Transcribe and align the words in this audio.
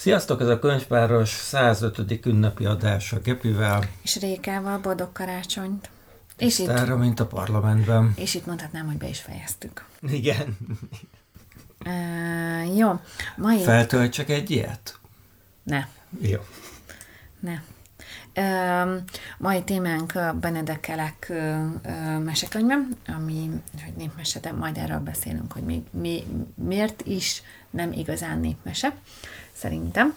Sziasztok, 0.00 0.40
ez 0.40 0.48
a 0.48 0.58
könyvpáros 0.58 1.28
105. 1.28 2.26
ünnepi 2.26 2.64
adása 2.64 3.18
Gepivel. 3.18 3.84
És 4.02 4.16
Rékával 4.20 4.78
boldog 4.78 5.12
karácsonyt. 5.12 5.90
És 6.38 6.58
itt, 6.58 6.68
erre, 6.68 6.94
mint 6.94 7.20
a 7.20 7.26
parlamentben. 7.26 8.12
És 8.16 8.34
itt 8.34 8.46
mondhatnám, 8.46 8.86
hogy 8.86 8.96
be 8.96 9.08
is 9.08 9.20
fejeztük. 9.20 9.84
Igen. 10.02 10.56
Uh, 11.86 12.76
jó. 12.76 13.00
Mai... 13.36 13.62
Feltöltsek 13.62 14.28
egy 14.28 14.50
ilyet? 14.50 14.98
Ne. 15.62 15.88
Jó. 16.20 16.40
Ne. 17.40 17.62
Uh, 18.36 19.02
mai 19.38 19.62
témánk 19.62 20.12
Benedek 20.40 20.80
Kelek 20.80 21.26
uh, 21.30 21.36
uh, 21.84 22.22
mesekönyve, 22.22 22.78
ami, 23.06 23.50
hogy 23.84 23.94
népmese, 23.96 24.40
de 24.40 24.52
majd 24.52 24.76
erről 24.76 25.00
beszélünk, 25.00 25.52
hogy 25.52 25.62
mi, 25.62 25.84
mi, 25.90 26.24
miért 26.54 27.02
is 27.06 27.42
nem 27.70 27.92
igazán 27.92 28.40
népmese, 28.40 28.94
szerintem. 29.52 30.14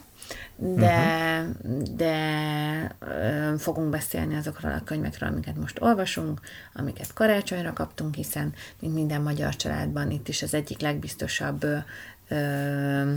De, 0.56 1.40
uh-huh. 1.40 1.82
de 1.82 2.96
uh, 3.00 3.58
fogunk 3.58 3.90
beszélni 3.90 4.36
azokról 4.36 4.72
a 4.72 4.84
könyvekről, 4.84 5.28
amiket 5.28 5.56
most 5.56 5.80
olvasunk, 5.80 6.40
amiket 6.72 7.12
karácsonyra 7.12 7.72
kaptunk, 7.72 8.14
hiszen, 8.14 8.54
mint 8.80 8.94
minden 8.94 9.20
magyar 9.20 9.56
családban, 9.56 10.10
itt 10.10 10.28
is 10.28 10.42
az 10.42 10.54
egyik 10.54 10.80
legbiztosabb 10.80 11.64
uh, 12.30 13.12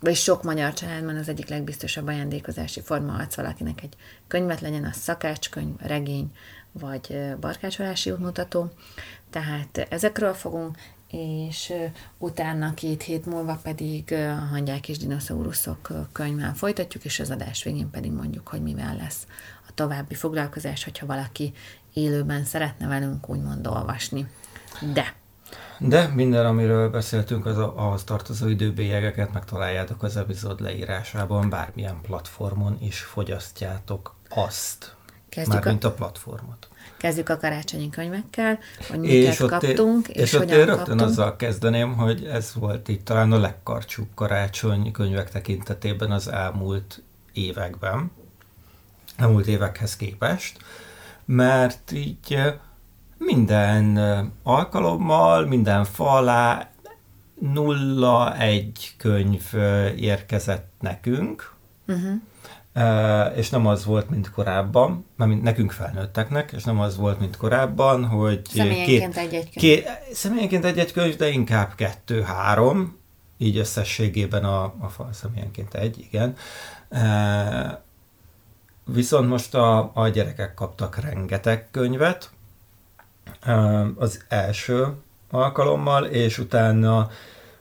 vagy 0.00 0.14
sok 0.14 0.42
magyar 0.42 0.72
családban 0.72 1.16
az 1.16 1.28
egyik 1.28 1.48
legbiztosabb 1.48 2.06
ajándékozási 2.06 2.80
forma 2.80 3.14
az 3.14 3.36
valakinek 3.36 3.82
egy 3.82 3.96
könyvet 4.26 4.60
legyen, 4.60 4.84
a 4.84 4.92
szakácskönyv, 4.92 5.74
regény, 5.80 6.32
vagy 6.72 7.34
barkácsolási 7.40 8.10
útmutató. 8.10 8.72
Tehát 9.30 9.86
ezekről 9.90 10.32
fogunk, 10.32 10.76
és 11.10 11.72
utána 12.18 12.74
két 12.74 13.02
hét 13.02 13.26
múlva 13.26 13.58
pedig 13.62 14.12
a 14.12 14.46
hangyák 14.50 14.88
és 14.88 14.98
dinoszauruszok 14.98 15.88
könyván 16.12 16.54
folytatjuk, 16.54 17.04
és 17.04 17.20
az 17.20 17.30
adás 17.30 17.62
végén 17.62 17.90
pedig 17.90 18.12
mondjuk, 18.12 18.48
hogy 18.48 18.62
mivel 18.62 18.96
lesz 18.96 19.26
a 19.68 19.74
további 19.74 20.14
foglalkozás, 20.14 20.84
hogyha 20.84 21.06
valaki 21.06 21.52
élőben 21.92 22.44
szeretne 22.44 22.86
velünk 22.86 23.28
úgymond 23.28 23.66
olvasni. 23.66 24.26
De 24.94 25.14
de 25.78 26.06
minden, 26.06 26.46
amiről 26.46 26.90
beszéltünk, 26.90 27.46
az 27.46 27.58
a, 27.58 27.72
ahhoz 27.76 28.04
tartozó 28.04 28.48
időbélyegeket 28.48 29.32
megtaláljátok 29.32 30.02
az 30.02 30.16
epizód 30.16 30.60
leírásában, 30.60 31.48
bármilyen 31.48 32.00
platformon 32.02 32.78
is 32.80 33.00
fogyasztjátok 33.00 34.14
azt. 34.28 34.94
Kezdjük 35.28 35.54
Mármint 35.54 35.84
a, 35.84 35.88
a 35.88 35.92
platformot. 35.92 36.68
Kezdjük 37.00 37.28
a 37.28 37.36
karácsonyi 37.36 37.90
könyvekkel, 37.90 38.58
hogy 38.88 38.98
miket 38.98 39.32
és 39.32 39.36
kaptunk, 39.36 40.08
és, 40.08 40.22
és 40.22 40.32
ott 40.32 40.50
rögtön 40.50 40.76
kaptunk. 40.76 41.00
azzal 41.00 41.36
kezdeném, 41.36 41.94
hogy 41.94 42.24
ez 42.24 42.54
volt 42.54 42.88
itt 42.88 43.04
talán 43.04 43.32
a 43.32 43.38
legkarcsúbb 43.38 44.08
karácsony 44.14 44.92
könyvek 44.92 45.30
tekintetében 45.30 46.10
az 46.10 46.28
elmúlt 46.28 47.02
években, 47.32 48.10
elmúlt 49.16 49.46
évekhez 49.46 49.96
képest, 49.96 50.58
mert 51.24 51.92
így 51.92 52.38
minden 53.18 53.98
alkalommal, 54.42 55.46
minden 55.46 55.84
fa 55.84 56.10
alá 56.10 56.70
nulla 57.38 58.36
egy 58.38 58.94
könyv 58.96 59.42
érkezett 59.96 60.72
nekünk, 60.80 61.54
uh-huh. 61.86 62.20
És 63.36 63.50
nem 63.50 63.66
az 63.66 63.84
volt, 63.84 64.10
mint 64.10 64.30
korábban, 64.30 65.06
mert 65.16 65.42
nekünk 65.42 65.72
felnőtteknek, 65.72 66.52
és 66.52 66.64
nem 66.64 66.80
az 66.80 66.96
volt, 66.96 67.20
mint 67.20 67.36
korábban, 67.36 68.04
hogy 68.04 68.40
személyenként 68.44 69.16
egy-egy 69.16 69.30
könyv. 69.30 69.54
Két, 69.54 69.88
személyenként 70.12 70.64
egy-egy 70.64 70.92
könyv, 70.92 71.16
de 71.16 71.28
inkább 71.28 71.74
kettő-három, 71.74 72.98
így 73.38 73.56
összességében 73.56 74.44
a, 74.44 74.62
a 74.62 74.88
fa 74.88 75.08
személyenként 75.12 75.74
egy, 75.74 75.98
igen. 75.98 76.36
Viszont 78.84 79.28
most 79.28 79.54
a, 79.54 79.90
a 79.94 80.08
gyerekek 80.08 80.54
kaptak 80.54 81.00
rengeteg 81.00 81.68
könyvet, 81.70 82.30
az 83.96 84.24
első 84.28 84.94
alkalommal, 85.30 86.04
és 86.04 86.38
utána, 86.38 87.10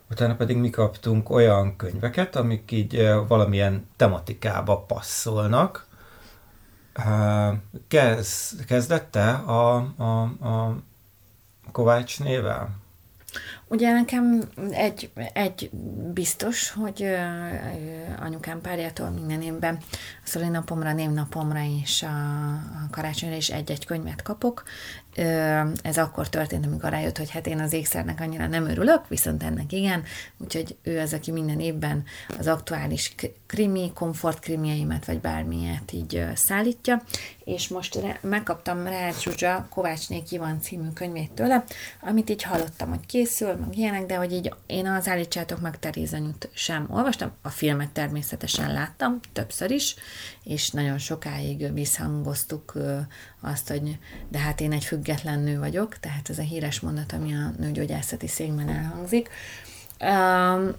utána 0.09 0.35
pedig 0.35 0.57
mi 0.57 0.69
kaptunk 0.69 1.29
olyan 1.29 1.75
könyveket, 1.75 2.35
amik 2.35 2.71
így 2.71 3.09
valamilyen 3.27 3.89
tematikába 3.95 4.77
passzolnak. 4.77 5.87
Kezd, 7.87 8.65
kezdette 8.65 9.31
a, 9.31 9.75
a, 9.97 10.21
a 10.21 10.75
Kovács 11.71 12.19
nével? 12.19 12.69
Ugye 13.71 13.93
nekem 13.93 14.49
egy, 14.71 15.09
egy 15.33 15.69
biztos, 16.13 16.71
hogy 16.71 17.15
anyukám 18.19 18.61
párjától 18.61 19.09
minden 19.09 19.41
évben 19.41 19.77
a 20.23 20.27
szülinapomra, 20.27 20.93
névnapomra 20.93 21.59
és 21.83 22.03
a, 22.03 22.07
a 22.53 22.87
karácsonyra 22.91 23.35
is 23.35 23.49
egy-egy 23.49 23.85
könyvet 23.85 24.21
kapok. 24.21 24.63
Ez 25.81 25.97
akkor 25.97 26.29
történt, 26.29 26.65
amikor 26.65 26.89
rájött, 26.89 27.17
hogy 27.17 27.29
hát 27.29 27.47
én 27.47 27.59
az 27.59 27.73
ékszernek 27.73 28.19
annyira 28.19 28.47
nem 28.47 28.65
örülök, 28.65 29.07
viszont 29.07 29.43
ennek 29.43 29.71
igen, 29.71 30.03
úgyhogy 30.37 30.77
ő 30.83 30.99
az, 30.99 31.13
aki 31.13 31.31
minden 31.31 31.59
évben 31.59 32.03
az 32.37 32.47
aktuális 32.47 33.15
krimi, 33.49 33.91
komfortkrimieimet, 33.93 35.05
vagy 35.05 35.19
bármilyet 35.19 35.91
így 35.91 36.25
szállítja, 36.35 37.01
és 37.43 37.67
most 37.67 38.19
megkaptam 38.21 38.83
Rácz 38.83 39.21
Zsuzsa 39.21 39.67
Kovácsné 39.69 40.23
Kivan 40.23 40.61
című 40.61 40.89
könyvét 40.93 41.31
tőle, 41.31 41.63
amit 42.01 42.29
így 42.29 42.43
hallottam, 42.43 42.89
hogy 42.89 43.05
készül, 43.05 43.53
meg 43.53 43.77
ilyenek, 43.77 44.05
de 44.05 44.15
hogy 44.15 44.33
így 44.33 44.53
én 44.65 44.87
az 44.87 45.07
Állítsátok 45.07 45.61
meg 45.61 45.79
Terézanyút 45.79 46.49
sem 46.53 46.87
olvastam, 46.89 47.31
a 47.41 47.49
filmet 47.49 47.89
természetesen 47.89 48.73
láttam, 48.73 49.19
többször 49.33 49.71
is, 49.71 49.95
és 50.43 50.69
nagyon 50.69 50.97
sokáig 50.97 51.73
visszhangoztuk 51.73 52.73
azt, 53.41 53.69
hogy 53.69 53.97
de 54.27 54.37
hát 54.37 54.61
én 54.61 54.71
egy 54.71 54.85
független 54.85 55.39
nő 55.39 55.59
vagyok, 55.59 55.99
tehát 55.99 56.29
ez 56.29 56.39
a 56.39 56.41
híres 56.41 56.79
mondat, 56.79 57.13
ami 57.13 57.33
a 57.33 57.53
nőgyógyászati 57.57 58.27
székben 58.27 58.69
elhangzik. 58.69 59.29
Um, 60.01 60.75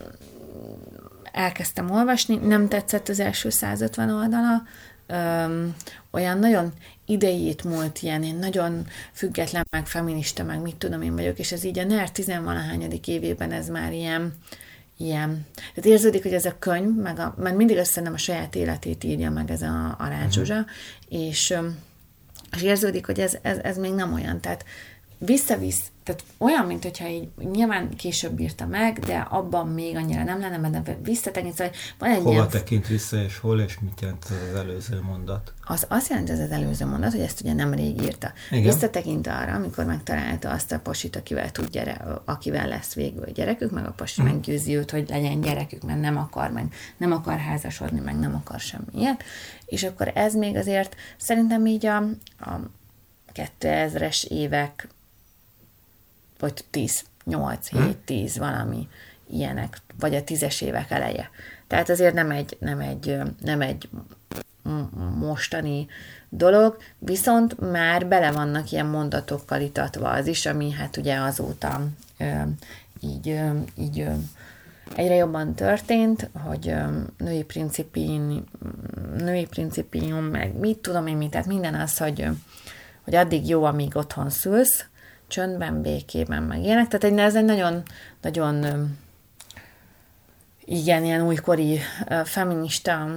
elkezdtem 1.33 1.91
olvasni, 1.91 2.37
nem 2.37 2.69
tetszett 2.69 3.09
az 3.09 3.21
első 3.21 3.51
150 3.51 4.11
oldala, 4.11 4.63
um, 5.09 5.75
olyan 6.11 6.39
nagyon 6.39 6.73
idejét 7.07 7.65
múlt 7.65 8.03
ilyen, 8.03 8.23
én 8.23 8.37
nagyon 8.37 8.87
független, 9.13 9.67
meg 9.71 9.87
feminista, 9.87 10.45
meg 10.45 10.61
mit 10.61 10.77
tudom 10.77 11.03
én 11.03 11.15
vagyok, 11.15 11.39
és 11.39 11.53
ez 11.53 11.65
így 11.65 11.79
a 11.79 11.85
NER 11.85 12.11
tizenvalahányadik 12.11 13.09
évében 13.09 13.53
ez 13.53 13.69
már 13.69 13.93
ilyen, 13.93 14.35
ilyen. 14.97 15.47
Tehát 15.55 15.91
érződik, 15.91 16.23
hogy 16.23 16.35
ez 16.35 16.45
a 16.45 16.59
könyv, 16.59 16.95
meg 16.97 17.19
a, 17.19 17.35
mert 17.39 17.57
mindig 17.57 17.77
össze 17.77 18.01
a 18.01 18.17
saját 18.17 18.55
életét 18.55 19.05
írja 19.05 19.31
meg 19.31 19.51
ez 19.51 19.62
a, 19.62 19.97
a 19.99 20.07
Rácsuzsa, 20.09 20.55
uh-huh. 20.55 21.29
és, 21.29 21.55
és 22.57 22.62
érződik, 22.62 23.07
hogy 23.07 23.21
ez, 23.21 23.37
ez, 23.43 23.59
ez 23.59 23.77
még 23.77 23.93
nem 23.93 24.12
olyan. 24.12 24.41
Tehát 24.41 24.65
visszavisz, 25.19 25.83
tehát 26.10 26.25
olyan, 26.38 26.66
mint 26.66 26.82
hogyha 26.82 27.09
így 27.09 27.28
nyilván 27.53 27.97
később 27.97 28.41
írta 28.41 28.66
meg, 28.66 28.98
de 28.98 29.19
abban 29.31 29.69
még 29.69 29.97
annyira 29.97 30.22
nem 30.22 30.41
lenne, 30.41 30.56
mert 30.56 30.91
visszatekint, 31.03 31.54
szóval 31.54 31.72
van 31.98 32.10
egy 32.10 32.16
Hova 32.16 32.31
ilyen... 32.31 32.48
tekint 32.48 32.87
vissza, 32.87 33.16
és 33.22 33.38
hol, 33.38 33.60
és 33.60 33.78
mit 33.78 34.00
jelent 34.00 34.25
az 34.25 34.56
előző 34.56 35.00
mondat? 35.03 35.53
Az 35.65 35.87
azt 35.88 36.09
jelenti, 36.09 36.32
ez 36.32 36.38
az 36.38 36.50
előző 36.50 36.87
mondat, 36.87 37.10
hogy 37.10 37.20
ezt 37.20 37.41
ugye 37.41 37.53
nem 37.53 37.75
rég 37.75 38.03
írta. 38.03 38.32
Igen? 38.50 38.65
Visszatekint 38.65 39.26
arra, 39.26 39.53
amikor 39.53 39.84
megtalálta 39.84 40.50
azt 40.50 40.72
a 40.72 40.78
pasit, 40.78 41.16
akivel 41.16 41.53
tud 41.53 41.69
gyere, 41.70 42.20
akivel 42.25 42.69
lesz 42.69 42.94
végül 42.94 43.22
a 43.22 43.31
gyerekük, 43.31 43.70
meg 43.70 43.87
a 43.87 43.93
pasi 43.93 44.20
hmm. 44.20 44.31
meggyőzi 44.31 44.76
őt, 44.76 44.91
hogy 44.91 45.09
legyen 45.09 45.41
gyerekük, 45.41 45.82
mert 45.82 46.00
nem 46.00 46.16
akar, 46.16 46.50
meg 46.50 46.72
nem 46.97 47.12
akar 47.12 47.38
házasodni, 47.38 48.00
meg 48.00 48.19
nem 48.19 48.34
akar 48.34 48.60
semmiért. 48.60 49.25
És 49.66 49.82
akkor 49.82 50.12
ez 50.15 50.34
még 50.34 50.56
azért 50.56 50.97
szerintem 51.16 51.66
így 51.66 51.87
a, 51.87 51.97
a 52.38 52.60
2000-es 53.34 54.25
évek 54.25 54.88
vagy 56.40 56.64
10, 56.70 57.02
8, 57.25 57.69
7, 57.69 57.96
10, 57.96 58.38
valami 58.38 58.88
ilyenek, 59.31 59.81
vagy 59.98 60.14
a 60.14 60.25
tízes 60.25 60.60
évek 60.60 60.90
eleje. 60.90 61.31
Tehát 61.66 61.88
azért 61.88 62.14
nem 62.14 62.31
egy, 62.31 62.56
nem 62.60 62.81
egy, 62.81 63.19
nem 63.40 63.60
egy 63.60 63.88
mostani 65.19 65.87
dolog, 66.28 66.76
viszont 66.98 67.70
már 67.70 68.06
bele 68.06 68.32
vannak 68.32 68.72
ilyen 68.72 68.87
mondatokkal 68.87 69.60
itatva 69.60 70.10
az 70.10 70.26
is, 70.26 70.46
ami 70.46 70.70
hát 70.70 70.96
ugye 70.96 71.16
azóta 71.16 71.81
ö, 72.19 72.25
így, 73.00 73.28
ö, 73.28 73.50
így 73.76 74.00
ö, 74.00 74.10
egyre 74.94 75.14
jobban 75.14 75.54
történt, 75.54 76.31
hogy 76.32 76.69
ö, 76.69 77.00
női 77.19 77.42
principin, 77.42 78.44
női 79.16 79.46
principium, 79.46 80.25
meg 80.25 80.56
mit 80.58 80.78
tudom 80.78 81.06
én 81.06 81.16
mit, 81.16 81.31
tehát 81.31 81.46
minden 81.46 81.75
az, 81.75 81.98
hogy, 81.98 82.28
hogy 83.04 83.14
addig 83.14 83.48
jó, 83.48 83.64
amíg 83.64 83.96
otthon 83.96 84.31
szülsz, 84.31 84.84
csöndben, 85.31 85.82
békében, 85.82 86.43
meg 86.43 86.62
ilyenek. 86.62 86.88
Tehát 86.88 87.05
egy, 87.05 87.25
ez 87.25 87.35
egy 87.35 87.44
nagyon, 87.44 87.82
nagyon 88.21 88.67
igen, 90.65 91.05
ilyen 91.05 91.27
újkori 91.27 91.81
feminista 92.25 93.09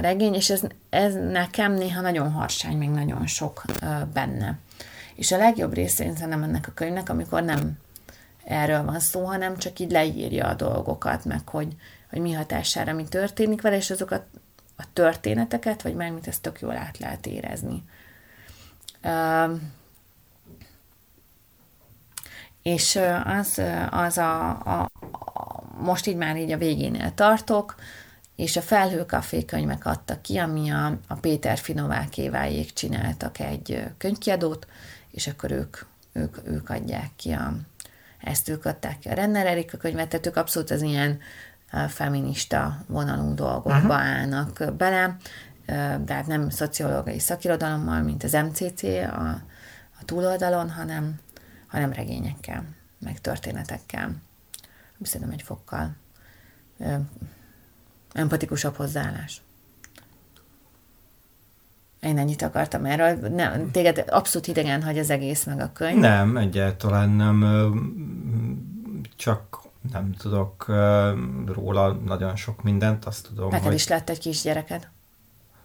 regény, 0.00 0.34
és 0.34 0.50
ez, 0.50 0.62
ez 0.90 1.14
nekem 1.14 1.72
néha 1.72 2.00
nagyon 2.00 2.32
harsány, 2.32 2.76
még 2.76 2.88
nagyon 2.88 3.26
sok 3.26 3.64
benne. 4.12 4.58
És 5.14 5.32
a 5.32 5.36
legjobb 5.36 5.74
része 5.74 6.04
én 6.04 6.14
szerintem 6.14 6.42
ennek 6.42 6.66
a 6.68 6.72
könyvnek, 6.74 7.08
amikor 7.08 7.42
nem 7.42 7.78
erről 8.44 8.84
van 8.84 9.00
szó, 9.00 9.24
hanem 9.24 9.56
csak 9.56 9.78
így 9.78 9.90
leírja 9.90 10.46
a 10.46 10.54
dolgokat, 10.54 11.24
meg 11.24 11.48
hogy, 11.48 11.76
hogy 12.10 12.20
mi 12.20 12.32
hatására 12.32 12.92
mi 12.92 13.04
történik 13.04 13.62
vele, 13.62 13.76
és 13.76 13.90
azokat 13.90 14.22
a 14.76 14.84
történeteket, 14.92 15.82
vagy 15.82 15.94
mármint 15.94 16.26
ezt 16.26 16.42
tök 16.42 16.60
jól 16.60 16.76
át 16.76 16.98
lehet 16.98 17.26
érezni. 17.26 17.82
És 22.62 22.98
az, 23.24 23.62
az 23.90 24.18
a, 24.18 24.48
a, 24.48 24.88
a, 25.12 25.62
most 25.80 26.06
így 26.06 26.16
már 26.16 26.36
így 26.36 26.52
a 26.52 26.58
végénél 26.58 27.14
tartok, 27.14 27.74
és 28.36 28.56
a 28.56 28.62
Felhőkafé 28.62 29.44
könyvek 29.44 29.86
adtak 29.86 30.22
ki, 30.22 30.38
ami 30.38 30.70
a, 30.70 30.98
a 31.06 31.14
Péter 31.14 31.58
Finovákévájék 31.58 32.72
csináltak 32.72 33.38
egy 33.38 33.84
könyvkiadót, 33.98 34.66
és 35.10 35.26
akkor 35.26 35.50
ők, 35.50 35.76
ők, 36.12 36.36
ők 36.44 36.70
adják 36.70 37.10
ki 37.16 37.32
a, 37.32 37.52
ezt 38.20 38.48
ők 38.48 38.64
adták 38.64 38.98
ki 38.98 39.08
a 39.08 39.14
Renner 39.14 39.46
Erika 39.46 39.76
könyvet, 39.76 40.08
tehát 40.08 40.26
ők 40.26 40.36
abszolút 40.36 40.70
az 40.70 40.82
ilyen 40.82 41.18
feminista 41.88 42.76
vonalú 42.86 43.34
dolgokba 43.34 43.76
uh-huh. 43.78 44.00
állnak 44.00 44.74
bele, 44.76 45.16
de 46.04 46.14
hát 46.14 46.26
nem 46.26 46.50
szociológiai 46.50 47.18
szakirodalommal, 47.18 48.02
mint 48.02 48.24
az 48.24 48.32
MCC 48.32 48.82
a, 48.82 49.40
a 50.00 50.04
túloldalon, 50.04 50.70
hanem, 50.70 51.20
hanem 51.72 51.92
regényekkel, 51.92 52.64
meg 52.98 53.20
történetekkel. 53.20 54.14
Szerintem 55.02 55.30
egy 55.30 55.42
fokkal 55.42 55.96
empatikusabb 58.12 58.76
hozzáállás. 58.76 59.40
Én 62.00 62.18
ennyit 62.18 62.42
akartam 62.42 62.84
erről. 62.84 63.28
Nem, 63.28 63.70
téged 63.70 64.04
abszolút 64.08 64.46
idegen 64.46 64.82
hagy 64.82 64.98
az 64.98 65.10
egész 65.10 65.44
meg 65.44 65.60
a 65.60 65.72
könyv. 65.72 65.98
Nem, 65.98 66.36
egyáltalán 66.36 67.10
nem. 67.10 67.44
Csak 69.16 69.60
nem 69.92 70.12
tudok 70.12 70.66
róla 71.46 71.92
nagyon 71.92 72.36
sok 72.36 72.62
mindent, 72.62 73.04
azt 73.04 73.26
tudom, 73.26 73.50
Neked 73.50 73.66
hogy... 73.66 73.74
is 73.74 73.88
lett 73.88 74.10
egy 74.10 74.18
kisgyereked? 74.18 74.88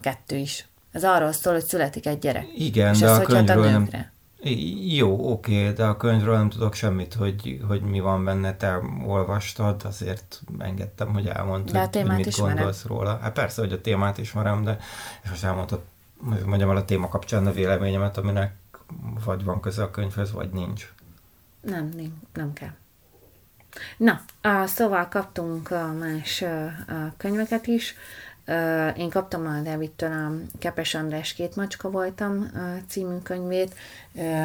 Kettő 0.00 0.36
is. 0.36 0.66
Ez 0.92 1.04
arról 1.04 1.32
szól, 1.32 1.52
hogy 1.52 1.64
születik 1.64 2.06
egy 2.06 2.18
gyerek. 2.18 2.46
Igen, 2.56 2.94
És 2.94 3.00
de 3.00 3.10
a 3.10 3.20
könyvről 3.20 3.70
nem... 3.70 3.88
Jó, 4.86 5.32
oké, 5.32 5.72
de 5.72 5.84
a 5.84 5.96
könyvről 5.96 6.36
nem 6.36 6.48
tudok 6.48 6.74
semmit, 6.74 7.14
hogy, 7.14 7.60
hogy 7.68 7.80
mi 7.80 8.00
van 8.00 8.24
benne, 8.24 8.56
te 8.56 8.80
olvastad, 9.06 9.82
azért 9.84 10.42
engedtem, 10.58 11.12
hogy 11.12 11.26
elmondtad, 11.26 11.72
de 11.72 11.80
a 11.80 11.88
témát 11.88 12.08
hogy 12.08 12.16
mit 12.16 12.26
ismerem. 12.26 12.54
gondolsz 12.54 12.84
róla. 12.84 13.18
Hát 13.22 13.32
persze, 13.32 13.60
hogy 13.60 13.72
a 13.72 13.80
témát 13.80 14.18
ismerem, 14.18 14.64
de 14.64 14.78
és 15.22 15.30
most 15.30 15.44
elmondtad, 15.44 15.80
mondjam 16.44 16.70
el 16.70 16.76
a 16.76 16.84
téma 16.84 17.08
kapcsán 17.08 17.46
a 17.46 17.52
véleményemet, 17.52 18.16
aminek 18.16 18.54
vagy 19.24 19.44
van 19.44 19.60
köze 19.60 19.82
a 19.82 19.90
könyvhöz, 19.90 20.32
vagy 20.32 20.50
nincs. 20.50 20.92
Nem, 21.60 21.88
nem, 21.96 22.22
nem 22.32 22.52
kell. 22.52 22.74
Na, 23.96 24.20
szóval 24.66 25.08
kaptunk 25.08 25.68
más 25.98 26.44
könyveket 27.16 27.66
is. 27.66 27.94
Én 28.96 29.10
kaptam 29.10 29.46
a 29.46 29.60
Davidtől 29.60 30.12
a 30.12 30.58
Kepes 30.58 30.94
András 30.94 31.32
Két 31.32 31.56
Macska 31.56 31.90
voltam 31.90 32.50
című 32.88 33.18
könyvét, 33.22 33.74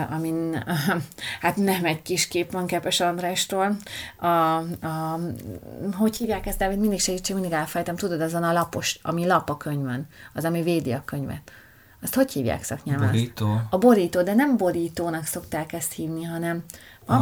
amin 0.09 0.63
hát 1.41 1.55
nem 1.55 1.85
egy 1.85 2.01
kis 2.01 2.27
kép 2.27 2.51
van 2.51 2.65
Kepes 2.65 2.99
Andrástól. 2.99 3.75
A, 4.17 4.27
a, 4.27 5.19
hogy 5.93 6.17
hívják 6.17 6.45
ezt, 6.45 6.57
David? 6.57 6.79
Mindig 6.79 6.99
segítség, 6.99 7.35
mindig 7.35 7.53
elfejtem. 7.53 7.95
Tudod, 7.95 8.21
azon 8.21 8.43
a 8.43 8.53
lapos, 8.53 8.99
ami 9.01 9.25
lap 9.25 9.49
a 9.49 9.57
könyvön, 9.57 10.07
az, 10.33 10.45
ami 10.45 10.61
védi 10.61 10.91
a 10.91 11.01
könyvet. 11.05 11.51
Azt 12.01 12.15
hogy 12.15 12.31
hívják 12.31 12.63
szaknyelven? 12.63 13.07
Borító. 13.07 13.61
A 13.69 13.77
borító, 13.77 14.21
de 14.21 14.33
nem 14.33 14.57
borítónak 14.57 15.25
szokták 15.25 15.73
ezt 15.73 15.93
hívni, 15.93 16.23
hanem... 16.23 16.63
A, 17.05 17.13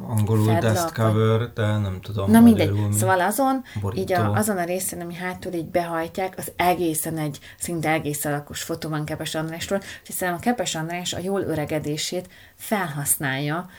angolul 0.00 0.58
desk 0.58 0.94
cover, 0.94 1.52
de 1.52 1.66
nem 1.66 1.98
tudom. 2.00 2.30
Na 2.30 2.40
mindegy, 2.40 2.72
mi. 2.72 2.94
szóval 2.94 3.20
azon, 3.20 3.64
borító. 3.80 4.00
így 4.00 4.12
a, 4.12 4.32
azon 4.32 4.56
a 4.56 4.64
részen, 4.64 5.00
ami 5.00 5.14
hátul 5.14 5.52
így 5.52 5.66
behajtják, 5.66 6.34
az 6.36 6.52
egészen 6.56 7.18
egy 7.18 7.38
szinte 7.58 7.90
egész 7.90 8.24
alakos 8.24 8.62
fotó 8.62 8.88
van 8.88 9.04
Kepes 9.04 9.34
Andrásról, 9.34 9.80
hiszen 10.06 10.34
a 10.34 10.38
Kepes 10.38 10.74
András 10.74 11.12
a 11.12 11.18
jól 11.18 11.40
öregedését 11.40 12.28
felhasználja, 12.56 13.70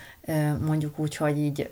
mondjuk 0.66 1.00
úgy, 1.00 1.16
hogy 1.16 1.38
így 1.38 1.70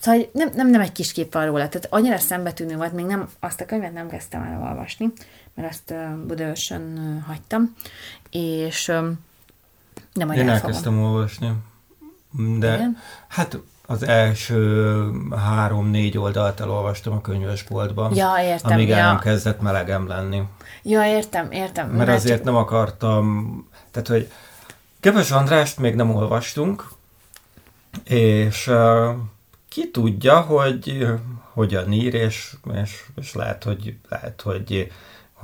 Szóval 0.00 0.28
nem, 0.32 0.50
nem, 0.54 0.70
nem 0.70 0.80
egy 0.80 0.92
kis 0.92 1.12
kép 1.12 1.32
van 1.32 1.46
róla, 1.46 1.68
tehát 1.68 1.86
annyira 1.90 2.18
szembetűnő 2.18 2.76
volt, 2.76 2.92
még 2.92 3.04
nem, 3.04 3.28
azt 3.40 3.60
a 3.60 3.64
könyvet 3.64 3.92
nem 3.92 4.08
kezdtem 4.08 4.42
el 4.42 4.62
olvasni, 4.62 5.12
mert 5.54 5.68
azt 5.68 5.90
uh, 5.90 6.26
Budaörsön 6.26 6.98
uh, 6.98 7.26
hagytam, 7.26 7.76
és 8.30 8.88
um, 8.88 9.20
nem 10.12 10.30
Én 10.30 10.48
elkezdtem 10.48 11.02
olvasni, 11.02 11.52
de 12.58 12.74
Igen? 12.74 12.96
hát 13.28 13.58
az 13.92 14.06
első 14.06 15.10
három-négy 15.36 16.18
oldalt 16.18 16.60
elolvastam 16.60 17.12
a 17.12 17.20
könyvesboltban. 17.20 18.14
Ja, 18.14 18.34
értem. 18.42 18.72
Amíg 18.72 18.88
ja. 18.88 18.96
el 18.96 19.06
nem 19.06 19.18
kezdett 19.18 19.60
melegem 19.60 20.06
lenni. 20.06 20.42
Ja, 20.82 21.06
értem, 21.06 21.50
értem. 21.50 21.86
Mert, 21.86 22.06
Mert 22.06 22.18
azért 22.18 22.44
nem 22.44 22.56
akartam, 22.56 23.68
tehát 23.90 24.08
hogy 24.08 24.30
Kevés 25.00 25.30
Andrást 25.30 25.78
még 25.78 25.94
nem 25.94 26.14
olvastunk, 26.14 26.88
és 28.04 28.66
uh, 28.66 29.08
ki 29.68 29.90
tudja, 29.90 30.40
hogy 30.40 31.06
hogyan 31.52 31.92
ír, 31.92 32.14
és, 32.14 32.52
és, 32.82 33.04
és 33.20 33.34
lehet, 33.34 33.64
hogy, 33.64 33.96
lehet, 34.08 34.40
hogy 34.40 34.92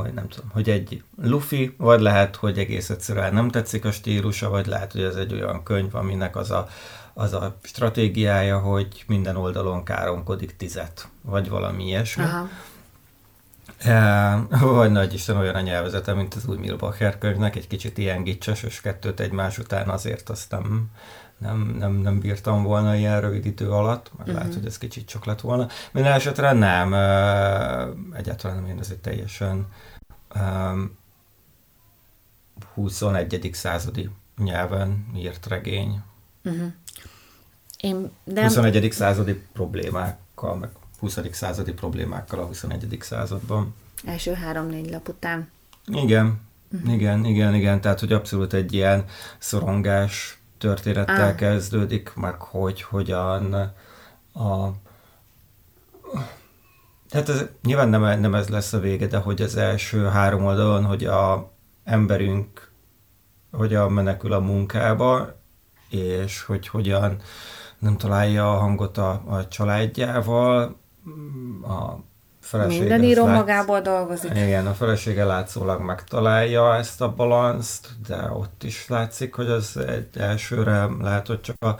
hogy 0.02 0.14
nem 0.14 0.28
tudom, 0.28 0.50
hogy 0.52 0.70
egy 0.70 1.02
lufi, 1.22 1.74
vagy 1.78 2.00
lehet, 2.00 2.36
hogy 2.36 2.58
egész 2.58 2.90
egyszerűen 2.90 3.34
nem 3.34 3.48
tetszik 3.48 3.84
a 3.84 3.90
stílusa, 3.90 4.48
vagy 4.48 4.66
lehet, 4.66 4.92
hogy 4.92 5.02
ez 5.02 5.14
egy 5.14 5.32
olyan 5.32 5.62
könyv, 5.62 5.94
aminek 5.94 6.36
az 6.36 6.50
a, 6.50 6.68
az 7.14 7.32
a 7.32 7.56
stratégiája, 7.62 8.58
hogy 8.58 9.04
minden 9.06 9.36
oldalon 9.36 9.84
káromkodik 9.84 10.56
tizet, 10.56 11.08
vagy 11.22 11.48
valami 11.48 11.86
ilyesmi. 11.86 12.24
Aha. 12.24 12.48
E, 13.78 14.36
vagy 14.60 14.90
nagy 14.90 15.14
Isten 15.14 15.36
olyan 15.36 15.54
a 15.54 15.60
nyelvezete, 15.60 16.14
mint 16.14 16.34
az 16.34 16.46
új 16.46 16.56
Milbacher 16.56 17.18
könyvnek, 17.18 17.56
egy 17.56 17.66
kicsit 17.66 17.98
ilyen 17.98 18.22
gicses, 18.22 18.62
és 18.62 18.80
kettőt 18.80 19.20
egymás 19.20 19.58
után 19.58 19.88
azért 19.88 20.28
azt 20.28 20.52
nem, 21.38 21.58
nem, 21.58 21.76
nem, 21.78 21.92
nem 21.92 22.18
bírtam 22.18 22.62
volna 22.62 22.96
ilyen 22.96 23.20
rövid 23.20 23.46
idő 23.46 23.70
alatt, 23.70 24.10
mert 24.16 24.28
uh-huh. 24.28 24.34
lehet, 24.34 24.54
hogy 24.54 24.66
ez 24.66 24.78
kicsit 24.78 25.08
csak 25.08 25.24
lett 25.24 25.40
volna. 25.40 25.68
Minden 25.92 26.12
esetre 26.12 26.52
nem, 26.52 26.94
egyáltalán 28.12 28.56
nem 28.56 28.66
én, 28.66 28.78
ez 28.78 28.90
egy 28.90 28.98
teljesen 28.98 29.66
um, 30.34 30.96
21. 32.74 33.50
századi 33.52 34.10
nyelven 34.36 35.06
írt 35.16 35.46
regény. 35.46 36.00
Uh-huh. 36.44 36.72
Én, 37.80 38.10
de... 38.24 38.42
21. 38.42 38.92
századi 38.92 39.42
problémákkal, 39.52 40.56
meg 40.56 40.70
20. 40.98 41.18
századi 41.32 41.72
problémákkal 41.72 42.38
a 42.38 42.44
21. 42.44 42.98
században. 43.00 43.74
Első 44.04 44.32
három-négy 44.32 44.90
lap 44.90 45.08
után. 45.08 45.50
Igen, 45.86 46.40
uh-huh. 46.72 46.92
igen, 46.92 47.24
igen, 47.24 47.54
igen, 47.54 47.80
tehát 47.80 48.00
hogy 48.00 48.12
abszolút 48.12 48.52
egy 48.52 48.72
ilyen 48.72 49.04
szorongás 49.38 50.37
történettel 50.58 51.28
ah. 51.28 51.34
kezdődik, 51.34 52.14
meg 52.14 52.40
hogy 52.40 52.82
hogyan 52.82 53.52
a 54.34 54.70
tehát 57.08 57.28
ez, 57.28 57.44
nyilván 57.62 57.88
nem, 57.88 58.20
nem 58.20 58.34
ez 58.34 58.48
lesz 58.48 58.72
a 58.72 58.78
vége, 58.78 59.06
de 59.06 59.18
hogy 59.18 59.42
az 59.42 59.56
első 59.56 60.04
három 60.04 60.44
oldalon, 60.44 60.84
hogy 60.84 61.04
a 61.04 61.50
emberünk 61.84 62.70
hogyan 63.52 63.92
menekül 63.92 64.32
a 64.32 64.40
munkába, 64.40 65.34
és 65.88 66.42
hogy 66.42 66.68
hogyan 66.68 67.16
nem 67.78 67.96
találja 67.96 68.52
a 68.52 68.58
hangot 68.58 68.98
a, 68.98 69.22
a 69.26 69.48
családjával, 69.48 70.76
a 71.62 71.94
felesége... 72.48 72.80
Minden 72.80 73.02
író 73.02 73.26
látsz... 73.26 73.36
magából 73.36 73.80
dolgozik. 73.80 74.30
Igen, 74.30 74.66
a 74.66 74.74
felesége 74.74 75.24
látszólag 75.24 75.80
megtalálja 75.80 76.76
ezt 76.76 77.00
a 77.00 77.14
balanszt, 77.14 77.88
de 78.06 78.30
ott 78.30 78.62
is 78.62 78.88
látszik, 78.88 79.34
hogy 79.34 79.50
az 79.50 79.76
egy 79.76 80.08
elsőre 80.16 80.88
lehet, 81.00 81.26
hogy 81.26 81.40
csak 81.40 81.56
a, 81.62 81.78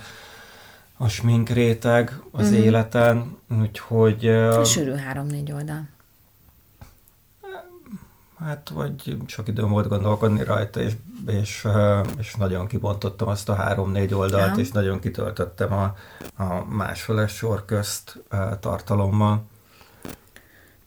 a 0.97 1.09
smink 1.09 1.49
réteg 1.49 2.21
az 2.31 2.49
uh-huh. 2.49 2.65
életen, 2.65 3.37
úgyhogy... 3.61 4.29
Uh, 4.29 4.65
Sűrű 4.65 4.95
három-négy 4.95 5.53
oldal. 5.53 5.89
Hát, 8.39 8.69
vagy 8.75 9.17
sok 9.27 9.49
időm 9.49 9.69
volt 9.69 9.89
gondolkodni 9.89 10.45
rajta, 10.45 10.81
és, 10.81 10.93
és, 11.27 11.67
és 12.19 12.35
nagyon 12.35 12.67
kibontottam 12.67 13.29
azt 13.29 13.49
a 13.49 13.55
három-négy 13.55 14.15
oldalt, 14.15 14.57
ja. 14.57 14.63
és 14.63 14.71
nagyon 14.71 15.01
kitöltöttem 15.01 15.73
a, 15.73 15.95
a 16.43 16.65
másfeles 16.69 17.33
sor 17.33 17.65
közt 17.65 18.19
tartalommal. 18.61 19.43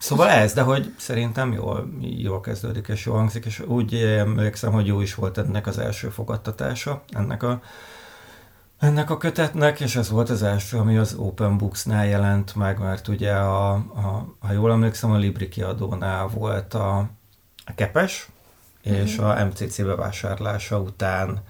Szóval 0.02 0.30
ez, 0.30 0.54
de 0.54 0.62
hogy 0.62 0.94
szerintem 0.98 1.54
jól, 1.54 1.90
jól 2.00 2.42
kezdődik 2.42 2.88
és 2.88 3.06
jól 3.06 3.18
hangzik, 3.18 3.46
és 3.46 3.60
úgy 3.60 3.96
emlékszem, 3.96 4.72
hogy 4.72 4.86
jó 4.88 5.02
is 5.02 5.16
volt 5.16 5.38
ennek 5.38 5.68
az 5.68 5.78
első 5.78 6.10
fogadtatása, 6.10 7.04
ennek 7.10 7.44
a, 7.44 7.62
ennek 8.80 9.10
a 9.10 9.18
kötetnek, 9.18 9.80
és 9.80 9.96
ez 9.96 10.10
volt 10.10 10.30
az 10.30 10.44
első, 10.44 10.78
ami 10.78 10.98
az 10.98 11.14
Open 11.14 11.58
Books-nál 11.58 12.06
jelent 12.06 12.56
meg, 12.56 12.80
mert 12.80 13.08
ugye, 13.08 13.34
a, 13.34 13.72
a, 13.74 14.36
ha 14.40 14.52
jól 14.52 14.72
emlékszem, 14.72 15.12
a 15.12 15.18
Libri 15.18 15.50
kiadónál 15.50 16.28
volt 16.28 16.74
a, 16.74 16.98
a 17.66 17.74
Kepes, 17.76 18.30
és 18.82 19.20
mm-hmm. 19.20 19.30
a 19.30 19.46
MCC 19.46 19.82
bevásárlása 19.82 20.80
után 20.80 21.44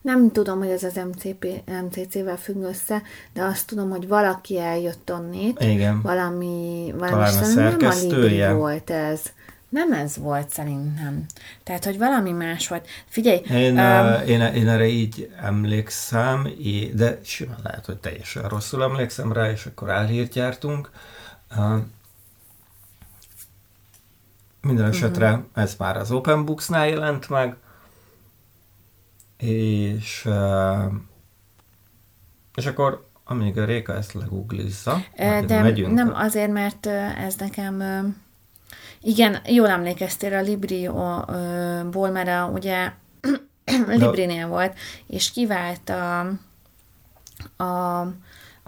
Nem 0.00 0.32
tudom, 0.32 0.58
hogy 0.58 0.68
ez 0.68 0.82
az 0.82 0.94
MCP, 0.94 1.46
MCC-vel 1.84 2.36
függ 2.36 2.62
össze, 2.62 3.02
de 3.32 3.42
azt 3.42 3.66
tudom, 3.66 3.90
hogy 3.90 4.08
valaki 4.08 4.58
eljött 4.58 5.12
onnét. 5.12 5.60
Igen. 5.60 6.02
Valami, 6.02 6.92
valami 6.98 7.10
Talán 7.10 7.38
a 7.38 7.44
szerkesztője. 7.44 8.46
nem 8.46 8.56
volt 8.56 8.90
ez. 8.90 9.22
Nem 9.68 9.92
ez 9.92 10.16
volt 10.16 10.50
szerintem. 10.50 11.24
Tehát, 11.62 11.84
hogy 11.84 11.98
valami 11.98 12.30
más 12.30 12.68
volt. 12.68 12.86
Figyelj! 13.06 13.40
Én, 13.50 13.78
um, 13.78 14.26
én, 14.26 14.40
én 14.40 14.68
erre 14.68 14.86
így 14.86 15.30
emlékszem, 15.42 16.48
de 16.94 17.20
simán 17.24 17.58
lehet, 17.62 17.86
hogy 17.86 17.96
teljesen 17.96 18.48
rosszul 18.48 18.82
emlékszem 18.82 19.32
rá, 19.32 19.50
és 19.50 19.66
akkor 19.66 19.90
álhírt 19.90 20.34
jártunk. 20.34 20.90
Uh, 21.56 21.76
minden 24.60 24.86
esetre 24.86 25.30
uh-huh. 25.30 25.44
ez 25.54 25.74
már 25.78 25.96
az 25.96 26.10
Open 26.10 26.44
Books-nál 26.44 26.88
jelent 26.88 27.28
meg, 27.28 27.56
és, 29.40 30.28
és 32.54 32.66
akkor 32.66 33.08
amíg 33.24 33.58
a 33.58 33.64
Réka 33.64 33.94
ezt 33.94 34.12
legooglizza, 34.12 35.02
de 35.46 35.62
megyünk. 35.62 35.94
nem 35.94 36.14
azért, 36.14 36.52
mert 36.52 36.86
ez 37.26 37.34
nekem 37.36 37.82
igen, 39.02 39.38
jól 39.46 39.68
emlékeztél 39.68 40.34
a 40.34 40.40
Libri-ból, 40.40 42.10
mert 42.10 42.28
a, 42.28 42.50
ugye 42.52 42.92
Librinél 43.86 44.46
volt, 44.46 44.78
és 45.06 45.30
kivált 45.30 45.88
a, 45.88 46.18
a, 47.56 48.00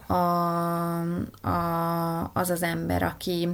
a, 0.06 1.00
a, 1.42 2.30
az 2.32 2.50
az 2.50 2.62
ember, 2.62 3.02
aki, 3.02 3.48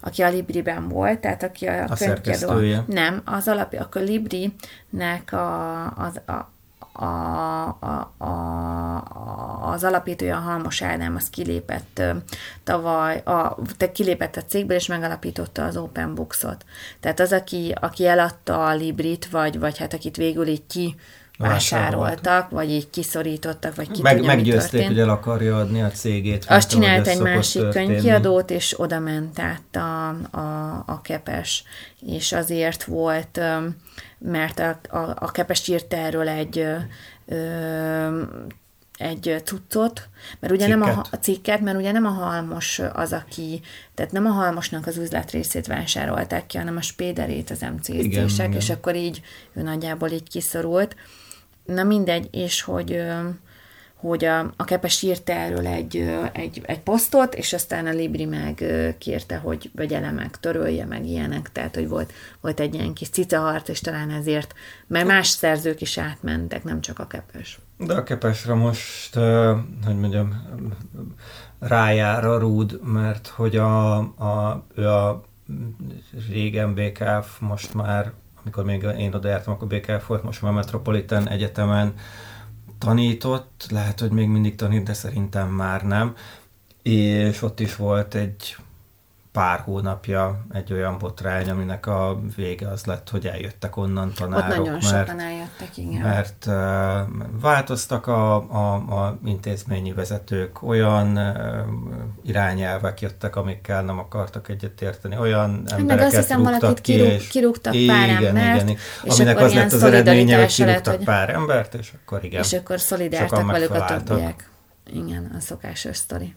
aki 0.00 0.22
a 0.22 0.28
Libriben 0.28 0.88
volt, 0.88 1.20
tehát 1.20 1.42
aki 1.42 1.66
a, 1.66 1.84
a 1.84 1.94
könyvkiadó. 1.94 2.82
Nem, 2.86 3.22
az 3.24 3.48
alapja, 3.48 3.80
akkor 3.80 4.02
Librinek 4.02 5.32
a, 5.32 5.86
az, 5.96 6.16
a, 6.26 6.52
a, 6.96 7.04
a, 7.80 8.12
a, 8.24 9.72
az 9.72 9.84
alapítója 9.84 10.36
Halmos 10.36 10.82
Ádám, 10.82 11.16
az 11.16 11.30
kilépett 11.30 12.02
tavaly, 12.64 13.18
a, 13.18 13.56
te 13.76 13.92
kilépett 13.92 14.36
a 14.36 14.44
cégből, 14.44 14.76
és 14.76 14.86
megalapította 14.86 15.64
az 15.64 15.76
Open 15.76 16.14
Books-ot. 16.14 16.64
Tehát 17.00 17.20
az, 17.20 17.32
aki, 17.32 17.74
aki 17.80 18.06
eladta 18.06 18.66
a 18.66 18.74
Librit, 18.74 19.30
vagy, 19.30 19.58
vagy 19.58 19.78
hát 19.78 19.94
akit 19.94 20.16
végül 20.16 20.46
így 20.46 20.66
ki 20.66 20.96
vásároltak, 21.38 22.50
vagy 22.50 22.70
így 22.70 22.90
kiszorítottak, 22.90 23.74
vagy 23.74 23.90
ki 23.90 24.02
Meg, 24.02 24.16
tudja, 24.16 24.34
Meggyőzték, 24.34 24.86
hogy 24.86 24.98
el 24.98 25.08
akarja 25.08 25.56
adni 25.56 25.82
a 25.82 25.90
cégét. 25.90 26.44
Azt 26.48 26.68
csinált 26.68 27.06
egy 27.06 27.20
másik 27.20 27.62
történni. 27.62 27.86
könyvkiadót, 27.86 28.50
és 28.50 28.80
oda 28.80 28.98
ment 28.98 29.38
át 29.38 29.76
a, 29.76 30.08
a, 30.38 30.82
a 30.86 31.00
kepes, 31.02 31.64
és 32.06 32.32
azért 32.32 32.84
volt, 32.84 33.40
mert 34.18 34.58
a, 34.58 34.96
a, 34.96 35.16
a 35.18 35.30
kepes 35.30 35.68
írt 35.68 35.94
erről 35.94 36.28
egy 36.28 36.66
ö, 37.26 38.22
egy 38.98 39.42
cuccot, 39.44 40.08
mert 40.40 40.52
ugye 40.52 40.64
cikket. 40.64 40.78
nem 40.78 40.98
a, 40.98 41.04
a 41.10 41.16
cikket, 41.16 41.60
mert 41.60 41.76
ugye 41.76 41.92
nem 41.92 42.06
a 42.06 42.10
halmos 42.10 42.80
az, 42.92 43.12
aki, 43.12 43.60
tehát 43.94 44.12
nem 44.12 44.26
a 44.26 44.30
halmosnak 44.30 44.86
az 44.86 44.96
üzletrészét 44.96 45.66
vásárolták 45.66 46.46
ki, 46.46 46.56
hanem 46.56 46.76
a 46.76 46.82
spéderét 46.82 47.50
az 47.50 47.66
MCC-sek, 47.76 48.54
és 48.54 48.70
akkor 48.70 48.94
így 48.94 49.22
ő 49.52 49.62
nagyjából 49.62 50.10
így 50.10 50.28
kiszorult. 50.28 50.96
Na 51.64 51.82
mindegy, 51.82 52.28
és 52.30 52.62
hogy 52.62 53.02
hogy 54.08 54.24
a, 54.24 54.52
a 54.56 54.64
Kepes 54.64 55.02
írta 55.02 55.32
erről 55.32 55.66
egy, 55.66 56.10
egy, 56.32 56.62
egy 56.66 56.80
posztot, 56.80 57.34
és 57.34 57.52
aztán 57.52 57.86
a 57.86 57.90
Libri 57.90 58.24
meg 58.24 58.64
kérte, 58.98 59.36
hogy 59.36 59.70
vegye 59.74 60.10
meg, 60.10 60.36
törölje 60.40 60.84
meg 60.84 61.06
ilyenek, 61.06 61.52
tehát 61.52 61.74
hogy 61.74 61.88
volt, 61.88 62.12
volt 62.40 62.60
egy 62.60 62.74
ilyen 62.74 62.92
kis 62.92 63.08
cicaharc, 63.08 63.68
és 63.68 63.80
talán 63.80 64.10
ezért, 64.10 64.54
mert 64.86 65.06
más 65.06 65.28
szerzők 65.28 65.80
is 65.80 65.98
átmentek, 65.98 66.64
nem 66.64 66.80
csak 66.80 66.98
a 66.98 67.06
Kepes. 67.06 67.58
De 67.78 67.94
a 67.94 68.02
Kepesre 68.02 68.54
most, 68.54 69.14
hogy 69.84 69.98
mondjam, 69.98 70.46
rájár 71.58 72.24
a 72.24 72.38
rúd, 72.38 72.80
mert 72.82 73.26
hogy 73.26 73.56
a, 73.56 73.96
a, 73.98 74.64
ő 74.74 74.88
a 74.88 75.24
régen 76.28 76.74
BKF 76.74 77.38
most 77.40 77.74
már 77.74 78.12
amikor 78.44 78.64
még 78.64 78.82
én 78.82 79.14
oda 79.14 79.28
jártam, 79.28 79.52
akkor 79.52 79.68
BKF 79.68 80.06
volt, 80.06 80.22
most 80.22 80.42
már 80.42 80.52
Metropolitan 80.52 81.28
Egyetemen 81.28 81.94
tanított, 82.78 83.66
lehet, 83.70 84.00
hogy 84.00 84.10
még 84.10 84.28
mindig 84.28 84.54
tanít, 84.54 84.82
de 84.82 84.92
szerintem 84.92 85.48
már 85.48 85.82
nem. 85.82 86.16
És 86.82 87.42
ott 87.42 87.60
is 87.60 87.76
volt 87.76 88.14
egy 88.14 88.56
pár 89.34 89.60
hónapja 89.60 90.44
egy 90.52 90.72
olyan 90.72 90.98
botrány, 90.98 91.50
aminek 91.50 91.86
a 91.86 92.20
vége 92.36 92.68
az 92.68 92.84
lett, 92.84 93.10
hogy 93.10 93.26
eljöttek 93.26 93.76
onnan 93.76 94.12
tanárok. 94.12 94.48
Ott 94.50 94.56
nagyon 94.56 94.72
mert, 94.72 95.06
sokan 95.06 95.20
eljöttek, 95.20 95.76
igen. 95.76 96.00
Mert 96.00 96.46
uh, 96.46 96.54
változtak 97.40 98.06
a, 98.06 98.34
a, 98.36 98.74
a 98.74 99.18
intézményi 99.24 99.92
vezetők, 99.92 100.62
olyan 100.62 101.16
uh, 101.16 101.34
irányelvek 102.22 103.00
jöttek, 103.00 103.36
amikkel 103.36 103.82
nem 103.82 103.98
akartak 103.98 104.48
egyetérteni, 104.48 105.18
olyan 105.18 105.62
hát 105.68 105.78
embereket 105.78 106.06
azt 106.06 106.16
hiszem, 106.16 106.74
ki, 106.74 106.80
kirúg, 106.80 107.06
és 107.06 107.28
kirúgtak 107.28 107.74
igen, 107.74 107.96
pár 107.96 108.08
embert, 108.08 108.62
igen, 108.62 108.76
és 109.02 109.12
aminek 109.12 109.38
az 109.38 109.54
lett 109.54 109.72
az 109.72 109.82
eredménye, 109.82 110.38
hogy 110.38 110.54
kirúgtak 110.54 110.86
lett, 110.86 110.96
hogy... 110.96 111.04
pár 111.04 111.30
embert, 111.30 111.74
és 111.74 111.92
akkor 112.02 112.24
igen. 112.24 112.42
És 112.42 112.52
akkor 112.52 112.80
szolidáltak 112.80 113.50
velük 113.50 113.74
a 113.74 113.84
többiek. 113.84 114.48
Igen, 114.92 115.34
a 115.36 115.40
szokásos 115.40 115.96
sztori. 115.96 116.34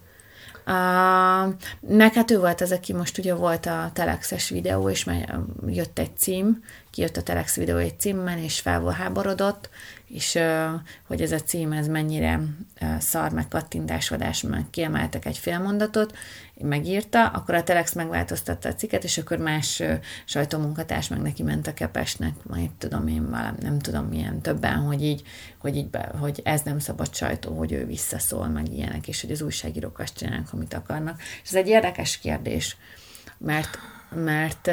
Uh, 0.67 1.53
meg 1.79 2.13
hát 2.13 2.31
ő 2.31 2.39
volt 2.39 2.61
az, 2.61 2.71
aki 2.71 2.93
most 2.93 3.17
ugye 3.17 3.33
volt 3.33 3.65
a 3.65 3.89
Telexes 3.93 4.49
videó, 4.49 4.89
és 4.89 5.03
már 5.03 5.39
jött 5.67 5.99
egy 5.99 6.17
cím, 6.17 6.63
kijött 6.91 7.17
a 7.17 7.23
Telex 7.23 7.55
videó 7.55 7.77
egy 7.77 7.99
címmel, 7.99 8.37
és 8.37 8.59
fel 8.59 8.83
háborodott, 8.85 9.69
és 10.07 10.39
hogy 11.07 11.21
ez 11.21 11.31
a 11.31 11.39
cím 11.39 11.71
ez 11.71 11.87
mennyire 11.87 12.39
szar, 12.99 13.31
meg 13.31 13.47
kattintásodás, 13.47 14.41
meg 14.41 14.65
kiemeltek 14.69 15.25
egy 15.25 15.37
félmondatot, 15.37 16.17
megírta, 16.61 17.27
akkor 17.27 17.55
a 17.55 17.63
Telex 17.63 17.93
megváltoztatta 17.93 18.69
a 18.69 18.73
cikket, 18.73 19.03
és 19.03 19.17
akkor 19.17 19.37
más 19.37 19.83
sajtómunkatárs 20.25 21.07
meg 21.07 21.21
neki 21.21 21.43
ment 21.43 21.67
a 21.67 21.73
kepesnek, 21.73 22.33
majd 22.43 22.69
tudom 22.77 23.07
én 23.07 23.29
valami, 23.29 23.57
nem 23.61 23.79
tudom 23.79 24.05
milyen 24.05 24.41
többen, 24.41 24.75
hogy 24.75 25.03
így, 25.03 25.23
hogy, 25.57 25.75
így 25.75 25.89
be, 25.89 26.11
hogy 26.19 26.41
ez 26.43 26.61
nem 26.61 26.79
szabad 26.79 27.15
sajtó, 27.15 27.57
hogy 27.57 27.71
ő 27.71 27.85
visszaszól, 27.85 28.47
meg 28.47 28.73
ilyenek, 28.73 29.07
és 29.07 29.21
hogy 29.21 29.31
az 29.31 29.41
újságírók 29.41 29.99
azt 29.99 30.17
csinálnak, 30.17 30.53
amit 30.53 30.73
akarnak. 30.73 31.21
És 31.43 31.49
ez 31.49 31.55
egy 31.55 31.67
érdekes 31.67 32.17
kérdés, 32.17 32.77
mert 33.37 33.77
mert, 34.09 34.69